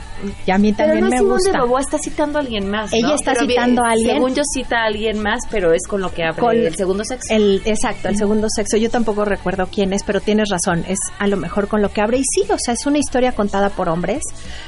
Y 0.47 0.51
a 0.53 0.59
mí 0.59 0.73
también 0.73 0.99
pero 0.99 1.07
no 1.07 1.11
me 1.11 1.19
Simón 1.19 1.33
gusta. 1.33 1.51
de 1.51 1.59
Beauvoir 1.59 1.83
está 1.83 1.99
citando 1.99 2.39
a 2.39 2.43
alguien 2.43 2.71
más. 2.71 2.93
Ella 2.93 3.09
¿no? 3.09 3.15
está 3.17 3.33
Pero 3.33 3.47
citando 3.47 3.83
a 3.83 3.91
alguien. 3.91 4.15
Según 4.15 4.35
yo 4.35 4.43
cita 4.45 4.77
a 4.77 4.87
alguien 4.87 5.21
más, 5.21 5.41
pero 5.51 5.73
es 5.73 5.89
con 5.89 6.01
lo 6.01 6.13
que 6.13 6.23
habla 6.23 6.41
Con 6.41 6.57
el 6.57 6.77
segundo 6.77 7.05
sexo. 7.05 7.35
El, 7.35 7.61
exacto, 7.65 8.09
el 8.09 8.17
segundo 8.17 8.47
sexo. 8.49 8.77
Yo 8.77 8.91
tampoco 8.91 9.25
recuerdo 9.25 9.69
quién 9.73 9.93
es, 9.93 10.05
pero 10.05 10.21
tienes 10.21 10.49
razón. 10.51 10.85
Es 10.87 10.99
a 11.19 11.27
lo 11.27 11.37
mejor 11.37 11.67
con 11.67 11.83
lo 11.83 11.91
que 11.91 12.01
abre. 12.01 12.19
Y 12.19 12.23
sí, 12.23 12.43
o 12.49 12.57
sea, 12.59 12.75
es 12.75 12.87
una 12.87 12.99
historia 12.99 13.33
contada 13.33 13.71
por 13.71 13.89
hombres. 13.89 14.23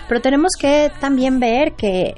Pero 0.08 0.20
tenemos 0.20 0.50
que 0.58 0.90
también 1.00 1.38
ver 1.38 1.74
que 1.74 2.14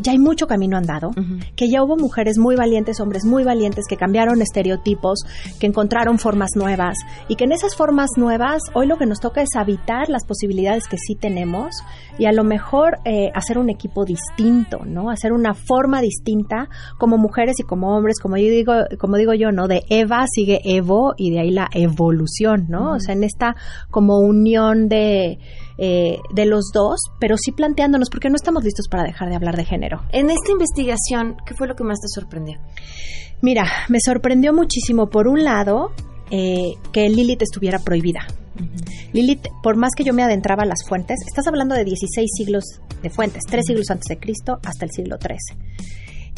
ya 0.00 0.12
hay 0.12 0.18
mucho 0.18 0.46
camino 0.46 0.76
andado, 0.76 1.10
que 1.56 1.68
ya 1.68 1.82
hubo 1.82 1.96
mujeres 1.96 2.38
muy 2.38 2.56
valientes, 2.56 3.00
hombres 3.00 3.24
muy 3.24 3.44
valientes, 3.44 3.84
que 3.88 3.96
cambiaron 3.96 4.42
estereotipos, 4.42 5.20
que 5.58 5.66
encontraron 5.66 6.18
formas 6.18 6.50
nuevas 6.54 6.96
y 7.28 7.36
que 7.36 7.44
en 7.44 7.52
esas 7.52 7.76
formas 7.76 8.10
nuevas 8.16 8.62
hoy 8.74 8.86
lo 8.86 8.96
que 8.96 9.06
nos 9.06 9.20
toca 9.20 9.42
es 9.42 9.50
habitar 9.56 10.08
las 10.08 10.24
posibilidades 10.24 10.86
que 10.86 10.96
sí 10.98 11.14
tenemos 11.14 11.74
y 12.18 12.26
a 12.26 12.32
lo 12.32 12.44
mejor 12.44 12.98
eh, 13.04 13.30
hacer 13.34 13.58
un 13.58 13.70
equipo 13.70 14.04
distinto, 14.04 14.84
¿no? 14.84 15.10
Hacer 15.10 15.32
una 15.32 15.54
forma 15.54 16.00
distinta 16.00 16.68
como 16.98 17.18
mujeres 17.18 17.58
y 17.60 17.62
como 17.62 17.96
hombres, 17.96 18.20
como 18.20 18.36
yo 18.36 18.48
digo, 18.48 18.72
como 18.98 19.16
digo 19.16 19.34
yo, 19.34 19.52
¿no? 19.52 19.68
De 19.68 19.82
Eva 19.88 20.24
sigue 20.32 20.60
Evo 20.64 21.14
y 21.16 21.30
de 21.30 21.40
ahí 21.40 21.50
la 21.50 21.68
evolución, 21.72 22.66
¿no? 22.68 22.92
O 22.92 23.00
sea, 23.00 23.14
en 23.14 23.24
esta 23.24 23.56
como 23.90 24.18
unión 24.18 24.88
de 24.88 25.38
eh, 25.78 26.18
de 26.34 26.46
los 26.46 26.70
dos, 26.72 27.00
pero 27.18 27.36
sí 27.36 27.52
planteándonos, 27.52 28.10
porque 28.10 28.28
no 28.28 28.36
estamos 28.36 28.64
listos 28.64 28.88
para 28.88 29.04
dejar 29.04 29.28
de 29.28 29.36
hablar 29.36 29.56
de 29.56 29.64
género. 29.64 30.02
En 30.12 30.30
esta 30.30 30.52
investigación, 30.52 31.36
¿qué 31.46 31.54
fue 31.54 31.66
lo 31.66 31.74
que 31.74 31.84
más 31.84 31.98
te 32.00 32.08
sorprendió? 32.08 32.58
Mira, 33.40 33.64
me 33.88 33.98
sorprendió 34.04 34.52
muchísimo, 34.52 35.08
por 35.10 35.26
un 35.26 35.42
lado, 35.42 35.90
eh, 36.30 36.74
que 36.92 37.08
Lilith 37.08 37.42
estuviera 37.42 37.78
prohibida. 37.78 38.26
Lilith, 39.12 39.48
por 39.62 39.76
más 39.76 39.92
que 39.96 40.04
yo 40.04 40.14
me 40.14 40.22
adentraba 40.22 40.62
a 40.62 40.66
las 40.66 40.86
fuentes, 40.86 41.18
estás 41.26 41.46
hablando 41.46 41.74
de 41.74 41.84
16 41.84 42.30
siglos 42.36 42.64
de 43.02 43.10
fuentes, 43.10 43.42
tres 43.48 43.64
siglos 43.66 43.90
antes 43.90 44.06
de 44.08 44.18
Cristo 44.18 44.58
hasta 44.64 44.84
el 44.84 44.92
siglo 44.92 45.16
XIII. 45.20 45.58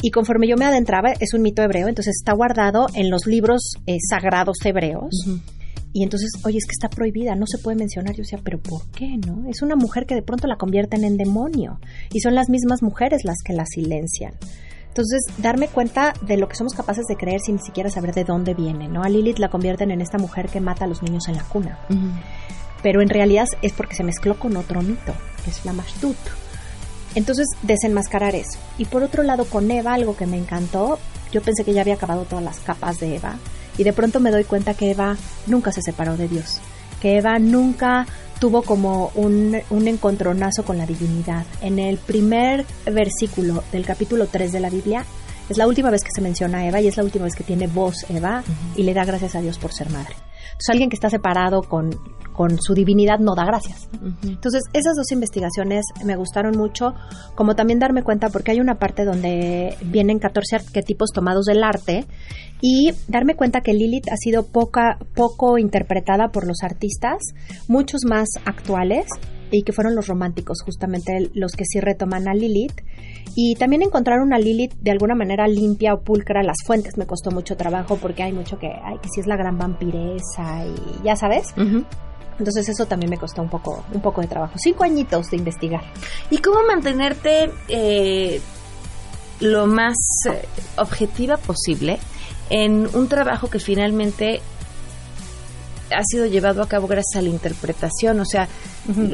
Y 0.01 0.11
conforme 0.11 0.47
yo 0.47 0.55
me 0.57 0.65
adentraba, 0.65 1.11
es 1.19 1.33
un 1.33 1.41
mito 1.41 1.61
hebreo, 1.61 1.87
entonces 1.87 2.15
está 2.19 2.33
guardado 2.33 2.87
en 2.93 3.09
los 3.09 3.25
libros 3.25 3.73
eh, 3.87 3.97
sagrados 4.09 4.57
hebreos. 4.63 5.09
Y 5.95 6.03
entonces, 6.03 6.29
oye, 6.43 6.57
es 6.57 6.65
que 6.65 6.73
está 6.73 6.89
prohibida, 6.89 7.35
no 7.35 7.47
se 7.47 7.57
puede 7.57 7.77
mencionar. 7.77 8.13
Yo 8.15 8.23
decía, 8.23 8.41
pero 8.43 8.59
¿por 8.59 8.85
qué 8.87 9.15
no? 9.15 9.47
Es 9.47 9.61
una 9.61 9.77
mujer 9.77 10.05
que 10.05 10.13
de 10.13 10.23
pronto 10.23 10.45
la 10.45 10.57
convierten 10.57 11.05
en 11.05 11.15
demonio. 11.15 11.79
Y 12.11 12.19
son 12.19 12.35
las 12.35 12.49
mismas 12.49 12.83
mujeres 12.83 13.23
las 13.23 13.37
que 13.45 13.53
la 13.53 13.65
silencian. 13.65 14.33
Entonces, 14.89 15.21
darme 15.37 15.69
cuenta 15.69 16.13
de 16.27 16.35
lo 16.35 16.49
que 16.49 16.57
somos 16.57 16.73
capaces 16.73 17.05
de 17.07 17.15
creer 17.15 17.39
sin 17.39 17.55
ni 17.55 17.61
siquiera 17.61 17.89
saber 17.89 18.13
de 18.13 18.25
dónde 18.25 18.53
viene, 18.53 18.89
¿no? 18.89 19.03
A 19.03 19.07
Lilith 19.07 19.39
la 19.39 19.47
convierten 19.47 19.89
en 19.89 20.01
esta 20.01 20.17
mujer 20.17 20.49
que 20.49 20.59
mata 20.59 20.83
a 20.83 20.89
los 20.89 21.01
niños 21.01 21.29
en 21.29 21.37
la 21.37 21.45
cuna. 21.45 21.79
Pero 22.83 23.01
en 23.01 23.07
realidad 23.07 23.47
es 23.61 23.71
porque 23.71 23.95
se 23.95 24.03
mezcló 24.03 24.37
con 24.37 24.57
otro 24.57 24.81
mito, 24.81 25.13
que 25.45 25.51
es 25.51 25.63
la 25.63 25.71
Mashtut. 25.71 26.17
Entonces, 27.15 27.47
desenmascarar 27.63 28.35
eso. 28.35 28.59
Y 28.77 28.83
por 28.83 29.01
otro 29.01 29.23
lado, 29.23 29.45
con 29.45 29.71
Eva, 29.71 29.93
algo 29.93 30.17
que 30.17 30.27
me 30.27 30.35
encantó, 30.35 30.99
yo 31.31 31.41
pensé 31.41 31.63
que 31.63 31.71
ya 31.71 31.79
había 31.79 31.93
acabado 31.93 32.25
todas 32.25 32.43
las 32.43 32.59
capas 32.59 32.99
de 32.99 33.15
Eva, 33.15 33.37
y 33.77 33.83
de 33.83 33.93
pronto 33.93 34.19
me 34.19 34.31
doy 34.31 34.43
cuenta 34.43 34.73
que 34.73 34.91
Eva 34.91 35.17
nunca 35.47 35.71
se 35.71 35.81
separó 35.81 36.17
de 36.17 36.27
Dios, 36.27 36.59
que 37.01 37.17
Eva 37.17 37.39
nunca 37.39 38.05
tuvo 38.39 38.61
como 38.61 39.11
un, 39.15 39.57
un 39.69 39.87
encontronazo 39.87 40.63
con 40.63 40.77
la 40.77 40.85
divinidad. 40.85 41.45
En 41.61 41.79
el 41.79 41.97
primer 41.97 42.65
versículo 42.85 43.63
del 43.71 43.85
capítulo 43.85 44.27
3 44.27 44.51
de 44.51 44.59
la 44.59 44.69
Biblia, 44.69 45.05
es 45.49 45.57
la 45.57 45.67
última 45.67 45.91
vez 45.91 46.03
que 46.03 46.11
se 46.13 46.21
menciona 46.21 46.59
a 46.59 46.67
Eva 46.67 46.81
y 46.81 46.87
es 46.87 46.97
la 46.97 47.03
última 47.03 47.25
vez 47.25 47.35
que 47.35 47.43
tiene 47.43 47.67
voz 47.67 48.05
Eva 48.09 48.43
y 48.75 48.83
le 48.83 48.93
da 48.93 49.05
gracias 49.05 49.35
a 49.35 49.41
Dios 49.41 49.59
por 49.59 49.71
ser 49.71 49.89
madre. 49.89 50.15
Entonces 50.45 50.69
alguien 50.69 50.89
que 50.89 50.95
está 50.95 51.09
separado 51.09 51.63
con, 51.63 51.91
con 52.33 52.61
su 52.61 52.73
divinidad 52.73 53.19
no 53.19 53.35
da 53.35 53.45
gracias. 53.45 53.89
Entonces 54.23 54.63
esas 54.73 54.95
dos 54.95 55.11
investigaciones 55.11 55.85
me 56.03 56.15
gustaron 56.15 56.57
mucho, 56.57 56.93
como 57.35 57.55
también 57.55 57.79
darme 57.79 58.03
cuenta 58.03 58.29
porque 58.29 58.51
hay 58.51 58.61
una 58.61 58.75
parte 58.75 59.03
donde 59.03 59.75
vienen 59.83 60.19
14 60.19 60.55
arquetipos 60.55 61.11
tomados 61.11 61.45
del 61.45 61.63
arte 61.63 62.05
y 62.61 62.91
darme 63.07 63.35
cuenta 63.35 63.61
que 63.61 63.73
Lilith 63.73 64.09
ha 64.11 64.17
sido 64.17 64.47
poca, 64.47 64.97
poco 65.13 65.57
interpretada 65.57 66.29
por 66.29 66.47
los 66.47 66.63
artistas, 66.63 67.17
muchos 67.67 68.05
más 68.05 68.29
actuales 68.45 69.05
y 69.57 69.63
que 69.63 69.71
fueron 69.71 69.95
los 69.95 70.07
románticos 70.07 70.61
justamente 70.63 71.31
los 71.33 71.53
que 71.53 71.63
sí 71.65 71.79
retoman 71.79 72.27
a 72.27 72.33
Lilith. 72.33 72.81
Y 73.35 73.55
también 73.55 73.81
encontrar 73.81 74.19
una 74.19 74.37
Lilith 74.37 74.73
de 74.81 74.91
alguna 74.91 75.15
manera 75.15 75.47
limpia 75.47 75.93
o 75.93 76.01
pulcra 76.01 76.43
las 76.43 76.57
fuentes 76.65 76.97
me 76.97 77.05
costó 77.05 77.31
mucho 77.31 77.55
trabajo 77.55 77.97
porque 77.97 78.23
hay 78.23 78.33
mucho 78.33 78.57
que 78.57 78.67
hay 78.67 78.97
que 78.99 79.09
si 79.13 79.21
es 79.21 79.27
la 79.27 79.35
gran 79.35 79.57
vampiresa 79.57 80.65
y 80.65 81.05
ya 81.05 81.15
sabes. 81.15 81.53
Entonces 82.37 82.67
eso 82.67 82.85
también 82.85 83.09
me 83.09 83.17
costó 83.17 83.41
un 83.41 83.49
poco 83.49 83.85
un 83.93 84.01
poco 84.01 84.21
de 84.21 84.27
trabajo. 84.27 84.55
Cinco 84.57 84.83
añitos 84.83 85.29
de 85.31 85.37
investigar. 85.37 85.81
Y 86.29 86.39
cómo 86.39 86.59
mantenerte 86.67 87.49
eh, 87.67 88.41
lo 89.39 89.67
más 89.67 89.95
eh, 90.29 90.45
objetiva 90.77 91.37
posible 91.37 91.97
en 92.49 92.87
un 92.93 93.07
trabajo 93.07 93.49
que 93.49 93.59
finalmente 93.59 94.41
ha 95.95 96.03
sido 96.03 96.25
llevado 96.25 96.61
a 96.61 96.67
cabo 96.67 96.87
gracias 96.87 97.19
a 97.19 97.21
la 97.21 97.29
interpretación, 97.29 98.19
o 98.19 98.25
sea, 98.25 98.47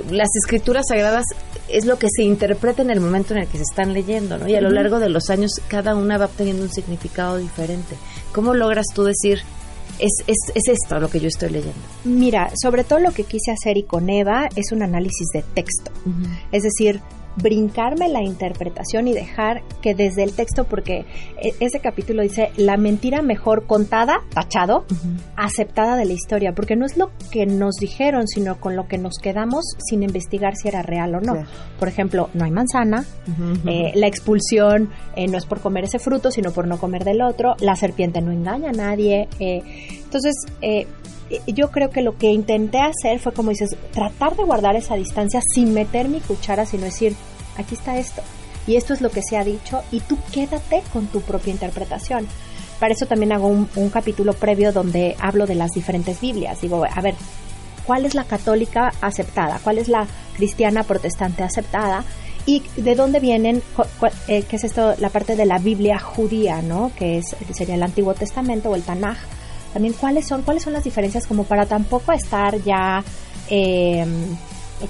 las 0.10 0.30
escrituras 0.36 0.86
sagradas 0.89 1.26
es 1.67 1.86
lo 1.86 1.98
que 1.98 2.08
se 2.10 2.24
interpreta 2.24 2.82
en 2.82 2.89
el 2.89 3.00
momento 3.00 3.34
en 3.34 3.41
el 3.41 3.48
que 3.48 3.58
se 3.58 3.63
están 3.63 3.94
leyendo, 3.94 4.38
¿no? 4.38 4.48
Y 4.48 4.56
a 4.56 4.62
lo 4.62 4.70
largo 4.70 5.00
de 5.00 5.10
los 5.10 5.30
años 5.30 5.52
cada 5.67 5.96
una 5.96 6.17
va 6.17 6.28
teniendo 6.28 6.63
un 6.63 6.72
significado 6.72 7.38
diferente. 7.38 7.96
¿Cómo 8.34 8.54
logras 8.54 8.88
tú 8.94 9.04
decir, 9.04 9.39
es, 10.00 10.12
es, 10.28 10.38
es 10.56 10.63
esto 10.67 11.00
lo 11.00 11.10
que 11.10 11.20
yo 11.20 11.28
estoy 11.28 11.50
leyendo? 11.50 11.80
Mira, 12.04 12.52
sobre 12.62 12.84
todo 12.84 13.00
lo 13.00 13.12
que 13.12 13.24
quise 13.24 13.52
hacer 13.52 13.78
y 13.78 13.84
con 13.84 14.10
Eva 14.10 14.50
es 14.56 14.72
un 14.72 14.84
análisis 14.84 15.28
de 15.34 15.44
texto, 15.54 15.91
es 16.52 16.63
decir, 16.63 17.02
brincarme 17.38 18.08
la 18.10 18.22
interpretación 18.22 19.08
y 19.08 19.13
dejar 19.13 19.63
que 19.82 19.96
desde 19.96 20.24
el 20.24 20.34
texto, 20.34 20.65
porque 20.65 21.06
ese 21.60 21.80
capítulo 21.80 22.22
dice 22.24 22.52
la 22.58 22.78
mentira 22.78 23.22
mejor 23.22 23.65
contada, 23.65 24.22
tachado, 24.34 24.86
aceptada 25.36 25.96
de 25.96 26.06
la 26.06 26.13
historia, 26.13 26.54
porque 26.54 26.76
no 26.76 26.86
es 26.86 26.98
lo 26.98 27.12
que 27.32 27.46
nos 27.46 27.76
dijeron, 27.76 28.28
sino 28.28 28.60
con 28.60 28.76
lo 28.76 28.88
que 28.88 28.98
nos 28.98 29.17
quedamos 29.22 29.65
sin 29.78 30.04
investigar 30.04 30.56
si 30.56 30.67
era 30.67 30.82
real 30.82 31.15
o 31.15 31.22
no. 31.22 31.34
Claro. 31.34 31.48
Por 31.80 31.88
ejemplo, 31.88 32.30
no 32.34 32.46
hay 32.46 32.52
manzana, 32.52 33.06
eh, 33.65 33.91
la 33.96 34.08
expulsión 34.08 34.89
eh, 35.15 35.28
no 35.28 35.38
es 35.38 35.46
por 35.46 35.62
comer 35.62 35.86
ese 35.86 36.00
fruto, 36.00 36.32
sino 36.32 36.52
por 36.52 36.67
no 36.67 36.78
comer 36.78 37.04
del 37.04 37.22
otro, 37.22 37.56
la 37.60 37.76
serpiente 37.76 38.22
no 38.22 38.32
engaña 38.32 38.70
a 38.70 38.74
nadie. 38.74 39.28
eh, 39.39 39.62
entonces, 40.04 40.34
eh, 40.62 40.88
yo 41.48 41.72
creo 41.72 41.89
que 41.89 42.02
lo 42.02 42.17
que 42.17 42.32
intenté 42.32 42.80
hacer 42.80 43.20
fue, 43.20 43.34
como 43.34 43.52
dices, 43.52 43.76
tratar 43.91 44.36
de 44.36 44.44
guardar 44.44 44.76
esa 44.76 44.96
distancia 44.96 45.41
sin 45.54 45.74
meter 45.74 46.08
mi 46.10 46.20
cuchara, 46.20 46.65
sino 46.65 46.86
decir, 46.86 47.15
aquí 47.58 47.76
está 47.76 47.98
esto, 47.98 48.22
y 48.67 48.76
esto 48.76 48.94
es 48.94 49.02
lo 49.02 49.10
que 49.10 49.22
se 49.22 49.38
ha 49.38 49.44
dicho, 49.44 49.82
y 49.91 50.00
tú 50.02 50.17
quédate 50.32 50.84
con 50.94 51.08
tu 51.08 51.22
propia 51.22 51.52
interpretación. 51.52 52.28
Para 52.80 52.94
eso 52.94 53.06
también 53.06 53.32
hago 53.32 53.48
un, 53.48 53.70
un 53.76 53.89
capítulo 53.89 54.34
previo 54.34 54.72
donde 54.72 55.15
hablo 55.20 55.46
de 55.46 55.56
las 55.56 55.72
diferentes 55.72 56.20
Biblias. 56.20 56.62
Digo, 56.62 56.84
a 56.84 57.02
ver, 57.02 57.13
¿cuál 57.86 58.06
es 58.06 58.15
la 58.15 58.24
católica 58.24 58.91
aceptada? 59.02 59.60
¿Cuál 59.63 59.78
es 59.78 59.88
la 59.88 60.08
cristiana 60.36 60.84
protestante 60.84 61.44
aceptada? 61.44 62.04
y 62.46 62.63
de 62.76 62.96
dónde 62.96 63.20
vienen, 63.20 63.62
eh, 64.28 64.44
qué 64.44 64.56
es 64.56 64.63
esto, 64.63 64.96
la 65.00 65.10
parte 65.10 65.36
de 65.36 65.46
la 65.46 65.60
Biblia 65.60 66.00
judía, 66.00 66.62
¿no? 66.62 66.91
Que 66.98 67.20
es, 67.20 67.36
sería 67.54 67.76
el 67.76 67.84
Antiguo 67.84 68.13
Testamento 68.13 68.70
o 68.70 68.76
el 68.76 68.84
Tanaj. 68.84 69.17
También 69.74 69.94
cuáles 69.94 70.28
son, 70.28 70.42
cuáles 70.42 70.64
son 70.64 70.74
las 70.74 70.84
diferencias 70.84 71.28
como 71.28 71.44
para 71.44 71.66
tampoco 71.66 72.12
estar 72.12 72.62
ya, 72.64 73.04
eh, 73.50 74.06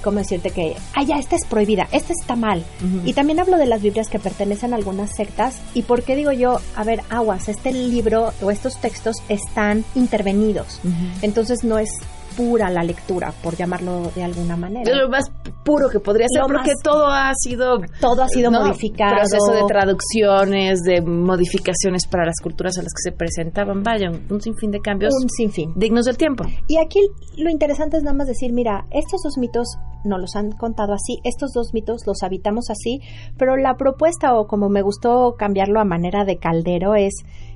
¿cómo 0.02 0.18
decirte 0.18 0.50
que, 0.50 0.74
ah, 0.94 1.02
ya, 1.02 1.18
esta 1.18 1.36
es 1.36 1.44
prohibida, 1.46 1.88
esta 1.92 2.12
está 2.12 2.36
mal. 2.36 2.64
Y 3.04 3.12
también 3.12 3.40
hablo 3.40 3.58
de 3.58 3.66
las 3.66 3.82
Biblias 3.82 4.08
que 4.08 4.18
pertenecen 4.18 4.72
a 4.72 4.76
algunas 4.76 5.14
sectas. 5.14 5.60
¿Y 5.74 5.82
por 5.82 6.02
qué 6.02 6.16
digo 6.16 6.32
yo, 6.32 6.60
a 6.76 6.84
ver, 6.84 7.02
aguas, 7.10 7.48
este 7.48 7.72
libro 7.72 8.32
o 8.42 8.50
estos 8.50 8.80
textos 8.80 9.16
están 9.28 9.84
intervenidos? 9.94 10.80
Entonces 11.20 11.64
no 11.64 11.78
es 11.78 11.90
pura 12.36 12.70
la 12.70 12.82
lectura, 12.82 13.32
por 13.42 13.56
llamarlo 13.56 14.10
de 14.14 14.22
alguna 14.24 14.56
manera. 14.56 14.90
Es 14.90 14.96
lo 14.96 15.08
más 15.08 15.30
puro 15.64 15.88
que 15.88 16.00
podría 16.00 16.26
ser, 16.28 16.42
Lo 16.42 16.46
porque 16.48 16.72
más- 16.72 16.82
todo 16.82 17.06
ha 17.06 17.32
sido... 17.34 17.78
Todo 18.00 18.22
ha 18.22 18.28
sido 18.28 18.50
¿no? 18.50 18.60
modificado. 18.60 19.16
Proceso 19.16 19.52
de 19.52 19.62
traducciones, 19.68 20.80
de 20.82 21.00
modificaciones 21.02 22.06
para 22.06 22.24
las 22.26 22.36
culturas 22.42 22.76
a 22.78 22.82
las 22.82 22.92
que 22.92 23.10
se 23.10 23.12
presentaban. 23.16 23.82
Vaya, 23.82 24.10
un, 24.10 24.26
un 24.30 24.40
sinfín 24.40 24.70
de 24.70 24.80
cambios 24.80 25.12
Un 25.22 25.28
sinfín. 25.30 25.72
dignos 25.76 26.04
del 26.06 26.16
tiempo. 26.16 26.44
Y 26.68 26.78
aquí 26.78 27.00
lo 27.36 27.50
interesante 27.50 27.96
es 27.96 28.02
nada 28.02 28.16
más 28.16 28.26
decir, 28.28 28.52
mira, 28.52 28.86
estos 28.90 29.22
dos 29.22 29.38
mitos 29.38 29.66
nos 30.04 30.20
los 30.20 30.34
han 30.34 30.50
contado 30.52 30.92
así, 30.94 31.18
estos 31.24 31.52
dos 31.52 31.70
mitos 31.72 32.02
los 32.06 32.22
habitamos 32.24 32.70
así, 32.70 33.00
pero 33.38 33.56
la 33.56 33.76
propuesta 33.76 34.34
o 34.34 34.46
como 34.48 34.68
me 34.68 34.82
gustó 34.82 35.34
cambiarlo 35.38 35.80
a 35.80 35.84
manera 35.84 36.24
de 36.24 36.38
caldero 36.38 36.94
es, 36.96 37.12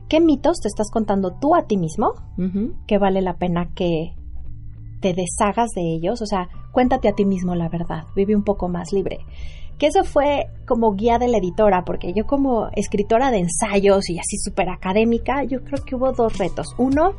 ¿qué 0.08 0.20
mitos 0.20 0.58
te 0.60 0.68
estás 0.68 0.90
contando 0.92 1.32
tú 1.40 1.56
a 1.56 1.66
ti 1.66 1.76
mismo 1.76 2.12
que 2.86 2.98
vale 2.98 3.20
la 3.20 3.34
pena 3.34 3.68
que 3.74 4.12
te 5.14 5.22
deshagas 5.22 5.70
de 5.74 5.94
ellos? 5.94 6.20
O 6.22 6.26
sea, 6.26 6.48
cuéntate 6.72 7.08
a 7.08 7.12
ti 7.12 7.24
mismo 7.24 7.54
la 7.54 7.68
verdad, 7.68 8.04
vive 8.14 8.34
un 8.34 8.42
poco 8.42 8.68
más 8.68 8.92
libre. 8.92 9.20
que 9.78 9.88
eso 9.88 10.04
fue 10.04 10.46
como 10.66 10.94
guía 10.94 11.18
de 11.18 11.28
la 11.28 11.36
editora, 11.36 11.84
porque 11.84 12.14
yo 12.14 12.26
como 12.26 12.68
escritora 12.74 13.30
de 13.30 13.40
ensayos 13.40 14.08
y 14.08 14.18
así 14.18 14.38
súper 14.38 14.70
académica, 14.70 15.44
yo 15.44 15.62
creo 15.62 15.84
que 15.84 15.94
hubo 15.94 16.12
dos 16.12 16.38
retos. 16.38 16.68
Uno, 16.78 17.12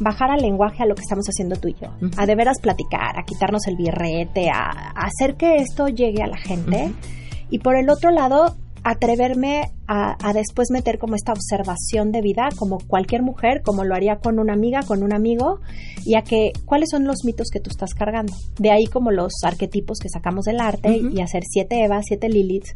bajar 0.00 0.30
al 0.30 0.40
lenguaje 0.40 0.82
a 0.82 0.86
lo 0.86 0.94
que 0.94 1.02
estamos 1.02 1.26
haciendo 1.26 1.56
tú 1.56 1.68
y 1.68 1.74
yo, 1.74 1.88
a 2.16 2.24
de 2.24 2.34
veras 2.34 2.60
platicar, 2.60 3.18
a 3.18 3.24
quitarnos 3.24 3.66
el 3.66 3.76
birrete, 3.76 4.48
a, 4.48 4.70
hacer 4.94 5.36
que 5.36 5.56
esto 5.56 5.88
llegue 5.88 6.22
a 6.22 6.28
la 6.28 6.38
gente. 6.38 6.92
Y 7.50 7.58
por 7.58 7.76
el 7.76 7.90
otro 7.90 8.10
lado, 8.10 8.56
atreverme 8.88 9.70
a, 9.86 10.32
después 10.32 10.70
meter 10.70 10.98
como 10.98 11.14
esta 11.14 11.32
observación 11.32 12.10
de 12.10 12.22
vida, 12.22 12.48
como 12.56 12.78
cualquier 12.78 13.22
mujer, 13.22 13.62
como 13.62 13.84
lo 13.84 13.94
haría 13.94 14.16
con 14.16 14.38
una 14.38 14.54
amiga, 14.54 14.80
con 14.82 15.02
un 15.02 15.12
amigo, 15.12 15.60
y 16.06 16.16
a 16.16 16.22
que 16.22 16.52
cuáles 16.64 16.88
son 16.90 17.04
los 17.04 17.24
mitos 17.24 17.48
que 17.52 17.60
tú 17.60 17.68
estás 17.70 17.92
cargando. 17.92 18.32
De 18.58 18.70
ahí 18.70 18.86
como 18.86 19.10
los 19.10 19.32
arquetipos 19.44 19.98
que 19.98 20.08
sacamos 20.08 20.46
del 20.46 20.60
arte 20.60 20.96
y 20.96 21.20
hacer 21.20 21.42
siete 21.44 21.84
Eva, 21.84 22.00
siete 22.02 22.30
Lilith 22.30 22.68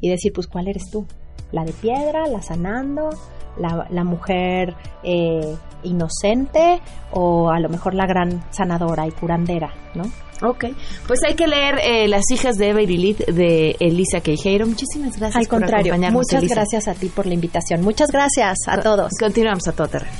y 0.00 0.10
decir, 0.10 0.32
pues, 0.34 0.46
¿cuál 0.46 0.68
eres 0.68 0.90
tú? 0.90 1.06
La 1.50 1.64
de 1.64 1.72
piedra, 1.72 2.26
la 2.26 2.42
sanando, 2.42 3.10
la, 3.56 4.04
mujer 4.04 4.74
eh, 5.02 5.56
inocente 5.82 6.80
o 7.10 7.50
a 7.50 7.58
lo 7.58 7.70
mejor 7.70 7.94
la 7.94 8.06
gran 8.06 8.44
sanadora 8.52 9.06
y 9.06 9.12
curandera, 9.12 9.72
¿no? 9.94 10.04
Ok, 10.44 10.64
pues 11.06 11.20
hay 11.26 11.34
que 11.34 11.46
leer 11.46 11.76
eh, 11.82 12.08
Las 12.08 12.30
hijas 12.30 12.56
de 12.56 12.70
Eva 12.70 12.80
y 12.82 12.86
Lilith 12.86 13.26
de 13.26 13.76
Elisa 13.80 14.20
Queijeiro. 14.20 14.66
Muchísimas 14.66 15.18
gracias 15.18 15.36
Al 15.36 15.48
contrario, 15.48 15.94
muchas 16.10 16.44
gracias 16.44 16.88
a 16.88 16.94
ti 16.94 17.08
por 17.08 17.26
la 17.26 17.34
invitación. 17.34 17.82
Muchas 17.82 18.10
gracias 18.10 18.56
a 18.66 18.80
todos. 18.80 19.12
Continuamos 19.18 19.68
a 19.68 19.72
todo 19.72 19.88
terreno. 19.88 20.12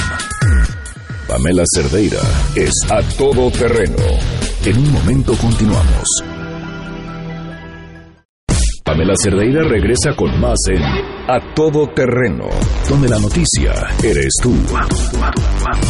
Pamela 1.28 1.64
Cerdeira 1.74 2.22
es 2.56 2.72
a 2.92 3.02
todo 3.18 3.50
terreno. 3.50 3.98
En 4.66 4.78
un 4.78 4.94
momento 4.94 5.36
continuamos. 5.36 6.08
Pamela 8.84 9.14
Cerdeira 9.16 9.64
regresa 9.64 10.16
con 10.16 10.40
más 10.40 10.60
en 10.70 10.84
A 10.84 11.40
Todo 11.56 11.88
Terreno, 11.88 12.50
donde 12.90 13.10
la 13.10 13.20
noticia 13.20 13.74
eres 14.04 14.34
tú. 14.42 14.56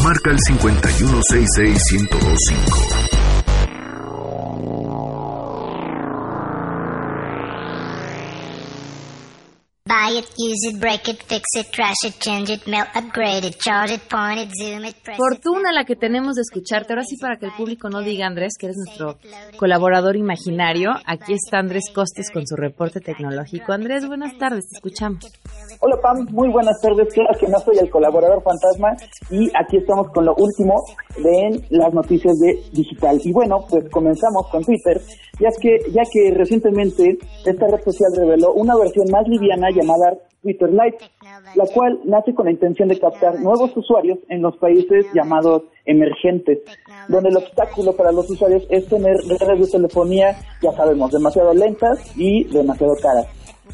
Marca 0.04 0.32
el 0.32 0.38
5166125. 0.38 3.23
Fortuna 15.18 15.72
la 15.72 15.86
que 15.86 15.96
tenemos 15.96 16.36
de 16.36 16.42
escucharte. 16.42 16.94
Ahora 16.94 17.04
sí, 17.04 17.18
para 17.18 17.38
que 17.38 17.48
el 17.48 17.52
público 17.54 17.90
no 17.90 18.02
diga, 18.02 18.28
Andrés, 18.28 18.54
que 18.60 18.68
eres 18.68 18.78
nuestro 18.78 19.18
colaborador 19.58 20.16
imaginario. 20.16 20.92
Aquí 21.06 21.34
está 21.34 21.60
Andrés 21.60 21.86
Costes 21.94 22.30
con 22.32 22.46
su 22.46 22.56
reporte 22.56 23.00
tecnológico. 23.00 23.72
Andrés, 23.72 24.08
buenas 24.08 24.38
tardes, 24.38 24.68
te 24.70 24.76
escuchamos. 24.78 25.24
Hola 25.80 25.98
Pam, 26.02 26.28
muy 26.32 26.50
buenas 26.50 26.80
tardes. 26.82 27.14
Claro 27.14 27.38
que 27.40 27.48
no 27.48 27.60
soy 27.60 27.78
el 27.80 27.90
colaborador 27.90 28.42
fantasma 28.44 28.90
y 29.30 29.50
aquí 29.50 29.78
estamos 29.78 30.08
con 30.14 30.26
lo 30.26 30.36
último 30.36 30.76
de 31.18 31.64
las 31.70 31.94
noticias 31.94 32.34
de 32.40 32.64
digital. 32.72 33.20
Y 33.24 33.32
bueno, 33.32 33.66
pues 33.70 33.90
comenzamos 33.90 34.48
con 34.50 34.64
Twitter, 34.64 35.02
ya 35.40 35.50
que, 35.60 35.80
ya 35.92 36.04
que 36.12 36.34
recientemente 36.36 37.18
esta 37.46 37.68
red 37.68 37.84
social 37.84 38.12
reveló 38.16 38.54
una 38.54 38.76
versión 38.76 39.06
más 39.12 39.28
liviana 39.28 39.70
llamada 39.72 40.03
Twitter 40.42 40.70
Lite, 40.70 41.06
la 41.56 41.66
cual 41.74 42.00
nace 42.06 42.34
con 42.34 42.46
la 42.46 42.52
intención 42.52 42.90
de 42.90 43.00
captar 43.00 43.40
nuevos 43.40 43.76
usuarios 43.76 44.20
en 44.30 44.42
los 44.42 44.58
países 44.58 45.06
llamados 45.14 45.64
emergentes, 45.86 46.60
donde 47.08 47.30
el 47.30 47.38
obstáculo 47.38 47.94
para 47.96 48.12
los 48.12 48.30
usuarios 48.30 48.66
es 48.70 48.88
tener 48.88 49.16
redes 49.28 49.60
de 49.60 49.78
telefonía, 49.78 50.36
ya 50.62 50.72
sabemos, 50.74 51.12
demasiado 51.12 51.54
lentas 51.54 52.00
y 52.18 52.44
demasiado 52.46 52.96
caras. 53.02 53.28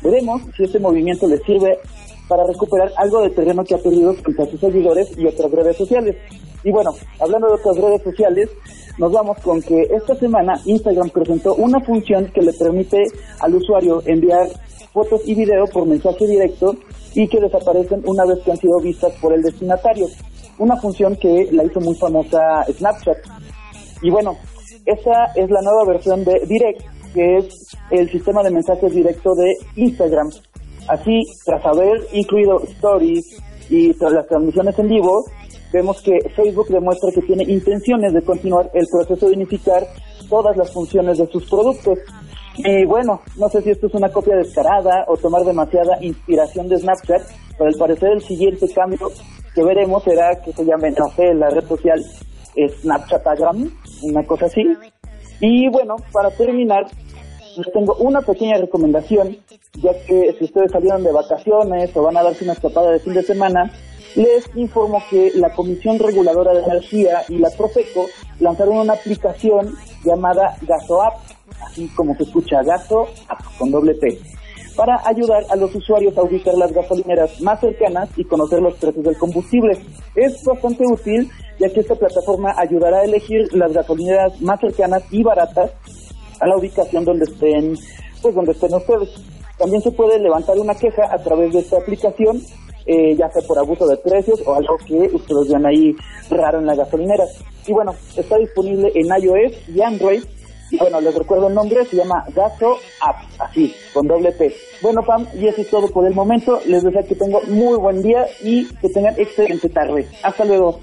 Veremos 0.03 0.41
si 0.55 0.63
este 0.63 0.79
movimiento 0.79 1.27
le 1.27 1.37
sirve 1.39 1.79
para 2.27 2.45
recuperar 2.45 2.91
algo 2.95 3.21
de 3.23 3.31
terreno 3.31 3.63
que 3.63 3.73
ha 3.73 3.79
perdido 3.79 4.11
a 4.11 4.45
sus 4.45 4.59
seguidores 4.59 5.17
y 5.17 5.25
otras 5.25 5.51
redes 5.51 5.75
sociales. 5.75 6.15
Y 6.63 6.71
bueno, 6.71 6.91
hablando 7.19 7.47
de 7.47 7.53
otras 7.53 7.77
redes 7.77 8.03
sociales, 8.03 8.49
nos 8.97 9.11
vamos 9.11 9.37
con 9.39 9.61
que 9.61 9.81
esta 9.95 10.15
semana 10.15 10.59
Instagram 10.65 11.09
presentó 11.09 11.55
una 11.55 11.79
función 11.79 12.31
que 12.33 12.41
le 12.41 12.53
permite 12.53 13.03
al 13.39 13.55
usuario 13.55 14.01
enviar 14.05 14.47
fotos 14.91 15.21
y 15.25 15.35
video 15.35 15.65
por 15.71 15.87
mensaje 15.87 16.27
directo 16.27 16.75
y 17.13 17.27
que 17.27 17.39
desaparecen 17.39 18.01
una 18.05 18.25
vez 18.25 18.39
que 18.43 18.51
han 18.51 18.57
sido 18.57 18.79
vistas 18.81 19.13
por 19.21 19.33
el 19.33 19.41
destinatario. 19.41 20.07
Una 20.57 20.75
función 20.75 21.15
que 21.15 21.47
la 21.51 21.63
hizo 21.63 21.79
muy 21.79 21.95
famosa 21.95 22.65
Snapchat. 22.69 23.17
Y 24.01 24.09
bueno, 24.09 24.35
esa 24.85 25.25
es 25.35 25.49
la 25.49 25.61
nueva 25.61 25.85
versión 25.85 26.23
de 26.25 26.41
Direct, 26.45 26.81
que 27.13 27.37
es 27.37 27.77
el 27.91 28.09
sistema 28.11 28.43
de 28.43 28.51
mensajes 28.51 28.93
directo 28.93 29.33
de 29.35 29.53
Instagram. 29.75 30.29
Así, 30.87 31.21
tras 31.45 31.65
haber 31.65 32.05
incluido 32.11 32.61
stories 32.63 33.37
y 33.69 33.93
tras 33.93 34.11
las 34.11 34.27
transmisiones 34.27 34.77
en 34.79 34.89
vivo, 34.89 35.23
vemos 35.71 36.01
que 36.01 36.17
Facebook 36.35 36.67
demuestra 36.69 37.11
que 37.13 37.21
tiene 37.21 37.43
intenciones 37.43 38.13
de 38.13 38.21
continuar 38.21 38.69
el 38.73 38.85
proceso 38.87 39.27
de 39.27 39.35
unificar 39.35 39.85
todas 40.29 40.55
las 40.57 40.71
funciones 40.71 41.17
de 41.17 41.27
sus 41.27 41.49
productos. 41.49 41.99
Y 42.57 42.85
bueno, 42.85 43.21
no 43.37 43.49
sé 43.49 43.61
si 43.61 43.69
esto 43.69 43.87
es 43.87 43.93
una 43.93 44.09
copia 44.09 44.35
descarada 44.35 45.05
o 45.07 45.15
tomar 45.17 45.43
demasiada 45.43 45.97
inspiración 46.01 46.67
de 46.67 46.77
Snapchat, 46.77 47.21
pero 47.57 47.69
al 47.69 47.75
parecer 47.75 48.11
el 48.13 48.21
siguiente 48.21 48.67
cambio 48.73 49.11
que 49.55 49.63
veremos 49.63 50.03
será 50.03 50.41
que 50.41 50.51
se 50.51 50.65
llame, 50.65 50.91
no 50.91 51.09
sé, 51.15 51.33
la 51.33 51.49
red 51.49 51.65
social 51.67 52.03
Snapchatagram, 52.81 53.71
una 54.03 54.23
cosa 54.25 54.45
así. 54.45 54.63
Y 55.39 55.69
bueno, 55.69 55.95
para 56.11 56.31
terminar, 56.31 56.87
les 57.55 57.71
tengo 57.71 57.95
una 57.95 58.21
pequeña 58.21 58.57
recomendación, 58.57 59.37
ya 59.81 59.93
que 60.05 60.35
si 60.37 60.45
ustedes 60.45 60.71
salieron 60.71 61.03
de 61.03 61.11
vacaciones 61.11 61.95
o 61.95 62.03
van 62.03 62.17
a 62.17 62.23
darse 62.23 62.43
una 62.43 62.53
escapada 62.53 62.91
de 62.91 62.99
fin 62.99 63.13
de 63.13 63.23
semana, 63.23 63.71
les 64.15 64.49
informo 64.55 65.01
que 65.09 65.31
la 65.35 65.53
Comisión 65.53 65.99
Reguladora 65.99 66.53
de 66.53 66.63
Energía 66.63 67.23
y 67.29 67.37
la 67.37 67.49
Profeco 67.49 68.05
lanzaron 68.39 68.77
una 68.77 68.93
aplicación 68.93 69.75
llamada 70.03 70.57
GasoApp, 70.61 71.17
así 71.65 71.87
como 71.95 72.15
se 72.15 72.23
escucha 72.23 72.63
Gaso 72.63 73.07
con 73.57 73.71
doble 73.71 73.95
P, 73.95 74.19
para 74.75 75.01
ayudar 75.05 75.43
a 75.49 75.55
los 75.55 75.73
usuarios 75.75 76.17
a 76.17 76.23
ubicar 76.23 76.55
las 76.55 76.71
gasolineras 76.71 77.41
más 77.41 77.59
cercanas 77.59 78.09
y 78.15 78.23
conocer 78.23 78.61
los 78.61 78.75
precios 78.75 79.03
del 79.03 79.17
combustible. 79.17 79.77
Es 80.15 80.43
bastante 80.43 80.83
útil 80.85 81.29
ya 81.59 81.69
que 81.69 81.81
esta 81.81 81.95
plataforma 81.95 82.53
ayudará 82.57 82.99
a 82.99 83.03
elegir 83.03 83.53
las 83.53 83.73
gasolineras 83.73 84.41
más 84.41 84.59
cercanas 84.61 85.03
y 85.11 85.21
baratas 85.23 85.71
a 86.39 86.47
la 86.47 86.57
ubicación 86.57 87.03
donde 87.03 87.25
estén, 87.25 87.77
pues 88.21 88.33
donde 88.33 88.53
estén 88.53 88.73
ustedes. 88.73 89.09
También 89.57 89.81
se 89.81 89.91
puede 89.91 90.19
levantar 90.19 90.57
una 90.57 90.73
queja 90.73 91.13
a 91.13 91.17
través 91.17 91.51
de 91.51 91.59
esta 91.59 91.77
aplicación, 91.77 92.41
eh, 92.89 93.15
ya 93.15 93.29
sea 93.29 93.43
por 93.43 93.59
abuso 93.59 93.87
de 93.87 93.97
precios 93.97 94.41
o 94.47 94.55
algo 94.55 94.75
que 94.77 94.95
ustedes 95.13 95.47
vean 95.47 95.65
ahí 95.67 95.95
raro 96.31 96.57
en 96.57 96.65
la 96.65 96.73
gasolinera. 96.73 97.23
Y 97.67 97.71
bueno, 97.71 97.93
está 98.17 98.37
disponible 98.37 98.91
en 98.95 99.05
iOS 99.05 99.69
y 99.69 99.79
Android. 99.79 100.23
Y 100.71 100.77
bueno, 100.77 100.99
les 100.99 101.13
recuerdo 101.13 101.49
el 101.49 101.53
nombre, 101.53 101.85
se 101.85 101.97
llama 101.97 102.25
Gaso 102.35 102.77
App, 103.01 103.17
así, 103.39 103.73
con 103.93 104.07
doble 104.07 104.31
P. 104.31 104.55
Bueno, 104.81 105.03
Pam, 105.03 105.27
y 105.35 105.47
eso 105.47 105.61
es 105.61 105.69
todo 105.69 105.87
por 105.89 106.07
el 106.07 106.15
momento. 106.15 106.59
Les 106.65 106.83
deseo 106.83 107.05
que 107.07 107.15
tengan 107.15 107.41
muy 107.49 107.77
buen 107.77 108.01
día 108.01 108.25
y 108.43 108.65
que 108.65 108.89
tengan 108.89 109.13
excelente 109.19 109.69
tarde. 109.69 110.07
Hasta 110.23 110.45
luego. 110.45 110.79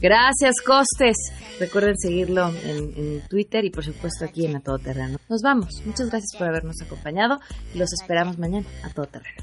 Gracias, 0.00 0.54
Costes. 0.64 1.16
Recuerden 1.58 1.96
seguirlo 1.96 2.48
en, 2.64 3.22
Twitter 3.28 3.64
y 3.64 3.70
por 3.70 3.84
supuesto 3.84 4.24
aquí 4.24 4.46
en 4.46 4.56
A 4.56 4.60
Todo 4.60 4.78
Terreno. 4.78 5.18
Nos 5.28 5.42
vamos. 5.42 5.82
Muchas 5.84 6.10
gracias 6.10 6.36
por 6.38 6.46
habernos 6.46 6.76
acompañado 6.80 7.38
y 7.74 7.78
los 7.78 7.92
esperamos 7.92 8.38
mañana 8.38 8.66
a 8.84 8.90
Todo 8.90 9.06
Terreno. 9.06 9.42